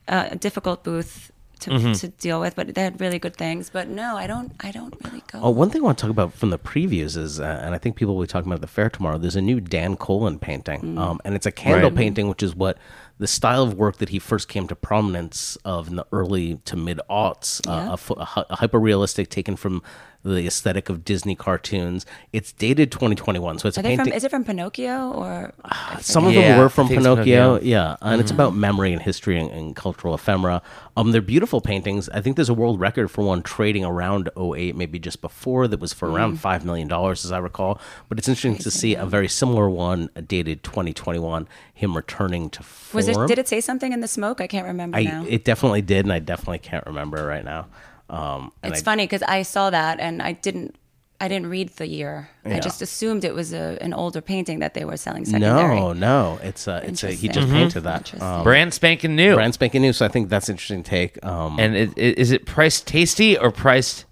Uh, 0.08 0.28
a 0.32 0.36
difficult 0.36 0.84
booth 0.84 1.32
to, 1.62 1.70
Mm-hmm. 1.70 1.92
to 1.94 2.08
deal 2.08 2.40
with, 2.42 2.56
but 2.56 2.74
they 2.74 2.82
had 2.82 3.00
really 3.00 3.20
good 3.20 3.36
things. 3.36 3.70
But 3.70 3.88
no, 3.88 4.18
I 4.18 4.26
don't. 4.28 4.52
I 4.62 4.72
don't 4.72 4.96
really 5.04 5.24
go. 5.32 5.40
Oh, 5.44 5.50
one 5.52 5.70
thing 5.70 5.82
I 5.82 5.86
want 5.86 5.98
to 6.00 6.02
talk 6.04 6.10
about 6.12 6.34
from 6.34 6.50
the 6.50 6.58
previews 6.60 7.18
is, 7.18 7.40
uh, 7.40 7.62
and 7.64 7.76
I 7.76 7.78
think 7.78 7.96
people 7.98 8.16
will 8.16 8.24
be 8.24 8.28
talking 8.28 8.48
about 8.50 8.56
at 8.56 8.62
the 8.62 8.74
fair 8.80 8.90
tomorrow. 8.90 9.18
There's 9.20 9.36
a 9.36 9.42
new 9.42 9.60
Dan 9.62 9.96
Colen 9.96 10.40
painting, 10.40 10.82
Mm. 10.82 11.00
um, 11.00 11.20
and 11.26 11.36
it's 11.36 11.46
a 11.46 11.52
candle 11.52 11.90
Right. 11.92 11.98
painting, 11.98 12.30
which 12.30 12.42
is 12.44 12.56
what 12.56 12.78
the 13.22 13.28
style 13.28 13.62
of 13.64 13.76
work 13.76 13.98
that 13.98 14.10
he 14.10 14.18
first 14.20 14.48
came 14.48 14.68
to 14.68 14.76
prominence 14.76 15.56
of 15.64 15.88
in 15.90 15.96
the 15.96 16.06
early 16.12 16.56
to 16.66 16.76
mid 16.76 17.00
aughts. 17.10 17.62
Uh, 17.68 17.72
Yeah. 17.72 17.94
a, 17.94 17.98
pho- 17.98 18.16
a, 18.16 18.46
a 18.50 18.56
hyper 18.56 18.80
realistic, 18.80 19.30
taken 19.30 19.56
from 19.56 19.84
the 20.24 20.46
aesthetic 20.46 20.90
of 20.90 21.04
Disney 21.04 21.36
cartoons. 21.36 22.06
It's 22.32 22.52
dated 22.52 22.92
2021, 22.92 23.60
so 23.60 23.68
it's 23.68 23.78
Are 23.78 23.82
a 23.82 23.84
they 23.84 23.96
from? 23.96 24.08
Is 24.10 24.24
it 24.24 24.30
from 24.30 24.44
Pinocchio 24.44 25.12
or? 25.12 25.54
Some 26.00 26.26
of 26.26 26.34
forget. 26.34 26.50
them 26.50 26.60
were 26.60 26.70
from 26.70 26.88
Pinocchio, 26.88 27.24
Pinocchio. 27.24 27.60
yeah, 27.62 27.96
and 28.02 28.22
it's 28.22 28.32
about 28.32 28.56
memory 28.56 28.94
and 28.94 29.02
history 29.02 29.40
and, 29.40 29.50
and 29.52 29.76
cultural 29.76 30.14
ephemera. 30.14 30.62
Um, 30.98 31.12
they're 31.12 31.22
beautiful 31.22 31.62
paintings. 31.62 32.10
I 32.10 32.22
think 32.22 32.36
there's 32.36 32.50
a 32.50 32.54
world 32.54 32.80
record 32.80 33.10
for 33.10 33.24
one 33.24 33.42
trading 33.42 33.86
around 33.86 34.30
08, 34.38 34.76
maybe 34.76 35.00
just 35.00 35.22
before, 35.22 35.68
that 35.68 35.80
was 35.80 35.94
for 35.94 36.10
around 36.10 36.40
five 36.40 36.66
million 36.66 36.88
dollars, 36.88 37.26
as 37.26 37.32
I 37.32 37.38
recall. 37.38 37.80
But 38.10 38.18
it's 38.18 38.28
interesting 38.28 38.58
to 38.58 38.72
see 38.72 38.96
a 38.96 39.06
very 39.06 39.28
similar 39.28 39.70
one 39.70 40.10
dated 40.28 40.64
2021. 40.64 41.48
Him 41.74 41.96
returning 41.96 42.50
to 42.52 42.62
form. 42.62 42.98
Was 42.98 43.08
it? 43.08 43.28
Did 43.28 43.40
it 43.40 43.48
say 43.48 43.60
something 43.60 43.92
in 43.92 44.02
the 44.02 44.08
smoke? 44.08 44.40
I 44.40 44.46
can't 44.46 44.68
remember 44.68 44.98
I, 44.98 45.04
now. 45.04 45.26
it 45.28 45.44
definitely 45.44 45.82
did, 45.82 46.06
and 46.06 46.14
I 46.14 46.20
definitely 46.20 46.60
can't 46.60 46.86
remember 46.86 47.26
right 47.26 47.44
now. 47.44 47.68
Um, 48.12 48.52
and 48.62 48.72
it's 48.74 48.82
I, 48.82 48.86
funny 48.86 49.04
because 49.06 49.24
I 49.24 49.42
saw 49.42 49.70
that 49.72 50.00
and 50.00 50.22
I 50.22 50.34
didn't. 50.34 50.76
I 51.20 51.28
didn't 51.28 51.52
read 51.52 51.70
the 51.76 51.86
year. 51.88 52.32
Yeah. 52.44 52.56
I 52.56 52.60
just 52.60 52.82
assumed 52.82 53.24
it 53.24 53.36
was 53.36 53.54
a, 53.54 53.78
an 53.80 53.94
older 53.94 54.22
painting 54.22 54.58
that 54.62 54.74
they 54.74 54.86
were 54.86 54.98
selling 54.98 55.24
secondary. 55.24 55.76
No, 55.76 55.94
no, 55.94 56.40
it's 56.42 56.68
a, 56.68 56.82
it's 56.84 57.04
a, 57.04 57.12
he 57.12 57.28
just 57.28 57.48
Interesting. 57.48 57.52
painted 57.52 57.82
that. 57.82 58.20
Um, 58.20 58.44
Brand 58.44 58.74
spanking 58.74 59.16
new. 59.16 59.36
brand 59.36 59.54
spanking 59.54 59.84
new. 59.84 59.94
So 59.94 60.04
I 60.04 60.10
think 60.10 60.30
that's 60.30 60.50
an 60.50 60.54
interesting 60.54 60.82
take. 60.82 61.24
Um, 61.24 61.60
And 61.60 61.76
it, 61.76 61.92
it, 61.96 62.18
is 62.18 62.32
it 62.32 62.48
priced 62.48 62.88
tasty 62.88 63.38
or 63.38 63.52
priced 63.52 64.06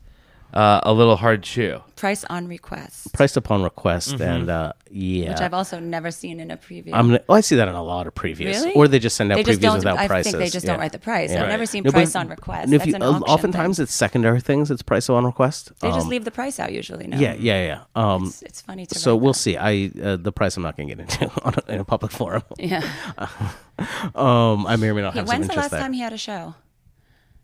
uh, 0.53 0.79
a 0.83 0.93
little 0.93 1.15
hard 1.15 1.43
chew? 1.43 1.81
Price 1.95 2.23
on 2.25 2.47
request, 2.47 3.11
priced 3.13 3.35
upon 3.35 3.61
request, 3.61 4.21
and 4.21 4.49
uh, 4.49 4.71
yeah, 4.89 5.31
which 5.31 5.41
I've 5.41 5.53
also 5.53 5.79
never 5.79 6.11
seen 6.11 6.39
in 6.39 6.49
a 6.49 6.55
preview. 6.55 6.91
I'm 6.93 7.07
gonna, 7.07 7.19
well, 7.27 7.37
I 7.37 7.41
see 7.41 7.57
that 7.57 7.67
in 7.67 7.75
a 7.75 7.83
lot 7.83 8.07
of 8.07 8.15
previews, 8.15 8.53
Really? 8.53 8.73
or 8.73 8.87
they 8.87 8.99
just 8.99 9.17
send 9.17 9.31
out 9.33 9.35
They 9.35 9.43
just 9.43 9.59
previews 9.59 9.63
don't- 9.63 9.77
without 9.79 9.97
I 9.97 10.07
prices. 10.07 10.31
think 10.31 10.43
they 10.43 10.49
just 10.49 10.65
don't 10.65 10.79
write 10.79 10.93
the 10.93 10.99
price. 10.99 11.29
Yeah. 11.31 11.43
I've 11.43 11.49
never 11.49 11.65
seen 11.65 11.83
No, 11.83 11.91
price 11.91 12.11
if- 12.11 12.15
on 12.15 12.29
request. 12.29 12.63
and 12.63 12.73
That's 12.73 12.85
you- 12.87 12.95
an 12.95 13.01
uh, 13.03 13.19
oftentimes 13.19 13.77
thing. 13.77 13.83
it's 13.83 13.93
secondary 13.93 14.39
things. 14.39 14.71
It's 14.71 14.81
price 14.81 15.09
on 15.09 15.25
request. 15.25 15.73
they 15.81 15.89
just 15.89 16.03
Um, 16.05 16.07
leave 16.09 16.23
the 16.23 16.31
price 16.31 16.57
out 16.57 16.71
usually. 16.71 17.07
No. 17.07 17.17
Yeah, 17.17 17.33
yeah, 17.37 17.65
yeah. 17.65 17.83
Um, 18.13 18.27
It's, 18.27 18.41
it's 18.43 18.61
funny 18.61 18.85
to. 18.85 18.97
so 18.97 19.17
we'll 19.17 19.33
that. 19.33 19.39
see. 19.39 19.57
I 19.57 19.91
uh, 20.01 20.15
the 20.15 20.31
price 20.31 20.55
I'm 20.55 20.63
not 20.63 20.77
going 20.77 20.87
to 20.87 20.95
get 20.95 21.01
into 21.01 21.29
on 21.43 21.53
a, 21.67 21.73
in 21.73 21.79
a 21.81 21.85
public 21.85 22.11
forum. 22.13 22.43
Yeah. 22.57 22.81
Um, 24.13 24.67
I 24.67 24.75
may 24.75 24.89
or 24.89 24.93
may 24.93 25.01
not 25.01 25.13
Hey, 25.13 25.19
have 25.19 25.27
some 25.29 25.39
when's 25.39 25.47
the 25.47 25.55
last 25.55 25.71
there. 25.71 25.79
time 25.79 25.93
he 25.93 26.01
had 26.01 26.11
a 26.11 26.17
show? 26.17 26.53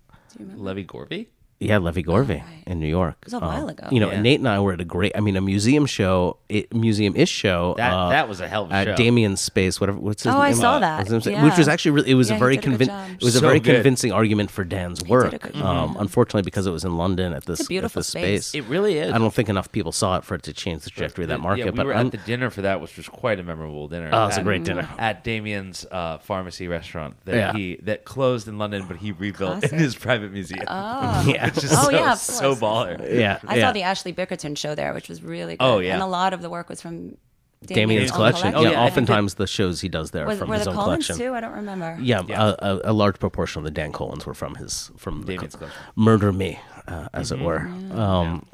Do 0.09 0.15
you 0.39 0.45
remember? 0.45 0.63
Levy 0.63 0.83
Gorvy? 0.83 1.27
Yeah, 1.67 1.77
Levy 1.79 2.03
Gorvy 2.03 2.35
right. 2.41 2.43
in 2.67 2.79
New 2.79 2.87
York. 2.87 3.15
It 3.21 3.25
was 3.27 3.33
a 3.33 3.39
while 3.39 3.67
ago. 3.69 3.87
You 3.91 3.99
know, 3.99 4.11
Yeah. 4.11 4.21
Nate 4.21 4.39
and 4.39 4.47
I 4.47 4.59
were 4.59 4.73
at 4.73 4.81
a 4.81 4.85
great. 4.85 5.11
I 5.15 5.19
mean, 5.19 5.35
a 5.35 5.41
museum 5.41 5.85
show, 5.85 6.37
it, 6.49 6.73
museum-ish 6.73 7.29
show. 7.29 7.73
That, 7.77 7.91
uh, 7.93 8.09
that 8.09 8.29
was 8.29 8.39
a 8.41 8.47
hell 8.47 8.65
of 8.65 8.71
a 8.71 8.83
show. 8.85 8.95
Damien's 8.95 9.41
space, 9.41 9.79
whatever. 9.81 9.97
What's 9.99 10.23
his 10.23 10.33
Oh, 10.33 10.37
name? 10.37 10.41
I 10.41 10.51
saw 10.53 10.75
Uh, 10.75 10.79
that. 10.79 10.97
what's 10.99 11.11
his 11.11 11.25
name? 11.25 11.35
Yeah. 11.35 11.43
Which 11.45 11.57
was 11.57 11.67
actually 11.67 11.91
really. 11.91 12.11
It 12.11 12.15
was 12.15 12.29
Yeah, 12.29 12.35
a 12.35 12.39
very 12.39 12.55
did 12.57 12.59
a 12.65 12.67
convincing. 12.69 12.95
It 13.15 13.23
was 13.23 13.35
a 13.35 13.39
very 13.39 13.59
good. 13.59 13.75
convincing 13.75 14.11
argument 14.11 14.51
for 14.51 14.63
Dan's 14.63 14.99
did 14.99 15.09
work. 15.09 15.33
a 15.33 15.37
good 15.39 15.55
Um, 15.55 15.93
job. 15.93 15.97
unfortunately, 16.01 16.43
because 16.43 16.65
it 16.67 16.71
was 16.71 16.83
in 16.83 16.97
London 16.97 17.33
at 17.33 17.45
this 17.45 17.61
a 17.61 17.65
beautiful 17.65 17.99
at 17.99 18.01
this 18.01 18.07
space. 18.07 18.45
space, 18.47 18.61
It 18.63 18.67
really 18.69 18.97
is. 18.97 19.11
I 19.13 19.17
don't 19.17 19.33
think 19.33 19.49
enough 19.49 19.71
people 19.71 19.91
saw 19.91 20.17
it 20.17 20.23
for 20.23 20.35
it 20.35 20.43
to 20.43 20.53
change 20.53 20.83
the 20.83 20.89
trajectory 20.89 21.25
of 21.25 21.29
that 21.29 21.39
market. 21.39 21.65
Yeah, 21.65 21.71
we 21.71 21.77
but 21.77 21.85
were 21.87 21.95
I'm- 21.95 22.07
at 22.07 22.11
the 22.11 22.17
dinner 22.19 22.49
for 22.49 22.61
that, 22.63 22.81
which 22.81 22.95
was 22.97 23.07
quite 23.09 23.39
a 23.39 23.43
memorable 23.43 23.87
dinner. 23.87 24.09
Oh, 24.11 24.23
it 24.23 24.27
was 24.27 24.37
a 24.37 24.43
great 24.43 24.63
dinner. 24.63 24.87
at 24.97 25.23
Damien's 25.23 25.85
uh, 25.91 26.17
pharmacy 26.19 26.67
restaurant 26.67 27.15
that 27.25 27.55
he 27.55 27.77
that 27.83 28.05
closed 28.05 28.47
in 28.47 28.57
London, 28.57 28.85
but 28.87 28.97
he 28.97 29.11
rebuilt 29.11 29.59
Classic. 29.59 29.71
in 29.73 29.79
his 29.79 29.95
private 29.95 30.31
museum. 30.31 30.63
Oh. 30.67 31.23
yeah, 31.27 31.49
Which 31.55 31.63
is 31.65 31.71
Oh, 31.73 31.83
so, 31.85 31.89
yeah, 31.91 32.13
so 32.15 32.55
baller. 32.55 32.99
yeah, 33.19 33.39
I 33.47 33.55
yeah. 33.57 33.67
saw 33.67 33.71
the 33.73 33.83
Ashley 33.83 34.13
Bickerton 34.13 34.57
show 34.57 34.75
there, 34.75 34.93
which 34.93 35.09
was 35.09 35.23
really 35.23 35.57
good. 35.57 35.65
Oh, 35.65 35.79
yeah. 35.79 35.93
And 35.93 36.03
a 36.03 36.07
lot 36.07 36.33
of 36.33 36.41
the 36.41 36.49
work 36.49 36.69
was 36.69 36.81
from 36.81 37.17
Damien's 37.65 37.67
Damien's 37.67 38.11
own 38.11 38.15
collection. 38.17 38.55
Oh, 38.55 38.61
yeah, 38.61 38.71
yeah. 38.71 38.81
oftentimes 38.81 39.35
the 39.35 39.47
shows 39.47 39.81
he 39.81 39.89
does 39.89 40.11
there 40.11 40.25
Was, 40.27 40.37
from 40.39 40.49
were 40.49 40.55
his 40.55 40.65
the 40.65 40.71
own 40.71 40.75
Colens 40.75 41.07
collection. 41.07 41.17
too? 41.27 41.33
I 41.33 41.39
don't 41.39 41.53
remember. 41.53 41.97
Yeah, 42.01 42.21
Yeah. 42.27 42.53
A, 42.59 42.73
a, 42.75 42.81
a 42.85 42.93
large 42.93 43.17
proportion 43.19 43.59
of 43.59 43.63
the 43.65 43.71
Dan 43.71 43.91
Colens 43.91 44.25
were 44.25 44.33
from 44.35 44.55
his 44.55 44.91
from 44.97 45.21
the 45.21 45.33
Damien's 45.35 45.55
collection. 45.55 45.79
Murderme, 45.97 46.59
uh, 46.87 47.07
as 47.13 47.31
Mm-hmm. 47.31 47.41
it 47.41 47.45
were. 47.45 47.59
Um, 47.99 48.45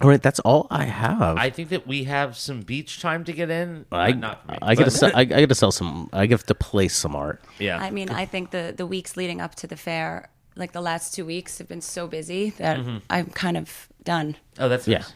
All 0.00 0.08
right, 0.08 0.20
that's 0.22 0.40
all 0.40 0.66
I 0.70 0.84
have. 0.84 1.36
I 1.36 1.50
think 1.50 1.68
that 1.70 1.86
we 1.86 2.04
have 2.04 2.36
some 2.36 2.62
beach 2.62 3.00
time 3.00 3.22
to 3.24 3.32
get 3.32 3.48
in. 3.50 3.86
I, 3.92 4.10
not 4.12 4.44
for 4.44 4.52
me, 4.52 4.58
I 4.60 4.74
get 4.74 4.84
to 4.84 4.90
sell, 4.90 5.10
I, 5.14 5.20
I 5.20 5.24
get 5.24 5.48
to 5.48 5.54
sell 5.54 5.70
some. 5.72 6.10
I 6.12 6.26
get 6.26 6.40
to 6.46 6.54
place 6.54 6.94
some 6.96 7.14
art. 7.16 7.40
yeah. 7.60 7.78
I 7.78 7.90
mean, 7.90 8.10
I 8.10 8.24
think 8.26 8.50
the 8.50 8.74
the 8.76 8.86
weeks 8.86 9.16
leading 9.16 9.40
up 9.40 9.54
to 9.56 9.66
the 9.68 9.76
fair, 9.76 10.30
like 10.56 10.72
the 10.72 10.80
last 10.80 11.14
two 11.14 11.24
weeks, 11.24 11.58
have 11.58 11.68
been 11.68 11.80
so 11.80 12.06
busy 12.06 12.50
that 12.58 12.78
Mm-hmm. 12.78 12.98
I'm 13.10 13.26
kind 13.26 13.56
of 13.56 13.88
done. 14.04 14.36
oh, 14.58 14.68
that's 14.68 14.86
Yeah, 14.88 14.98
nice. 14.98 15.12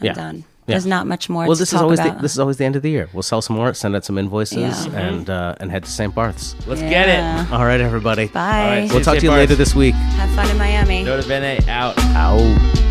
I'm 0.00 0.06
yeah. 0.06 0.12
done. 0.14 0.36
Yeah. 0.36 0.74
There's 0.74 0.86
not 0.86 1.06
much 1.08 1.28
more. 1.28 1.44
Well, 1.46 1.56
to 1.56 1.58
this 1.60 1.72
is 1.72 1.80
always 1.80 1.98
the, 1.98 2.16
this 2.20 2.32
is 2.32 2.38
always 2.38 2.56
the 2.56 2.64
end 2.64 2.76
of 2.76 2.82
the 2.82 2.90
year. 2.90 3.08
We'll 3.12 3.24
sell 3.24 3.42
some 3.42 3.56
more, 3.56 3.74
send 3.74 3.96
out 3.96 4.04
some 4.04 4.16
invoices, 4.16 4.86
Yeah. 4.86 4.98
and 5.00 5.28
uh, 5.28 5.56
and 5.58 5.70
head 5.72 5.82
to 5.84 5.90
St. 5.90 6.14
Barth's. 6.14 6.54
Let's 6.68 6.80
get 6.82 7.08
it. 7.08 7.52
All 7.52 7.64
right, 7.64 7.80
everybody. 7.80 8.28
Bye. 8.28 8.40
All 8.40 8.66
right. 8.82 8.90
We'll 8.92 9.00
talk 9.02 9.18
to 9.18 9.24
you 9.24 9.30
St. 9.30 9.38
later 9.38 9.56
this 9.56 9.74
week. 9.74 9.94
Have 9.94 10.30
fun 10.36 10.48
in 10.50 10.58
Miami. 10.58 11.02
Nota 11.02 11.26
Bene 11.26 11.58
out. 11.68 11.98
Out. 12.14 12.81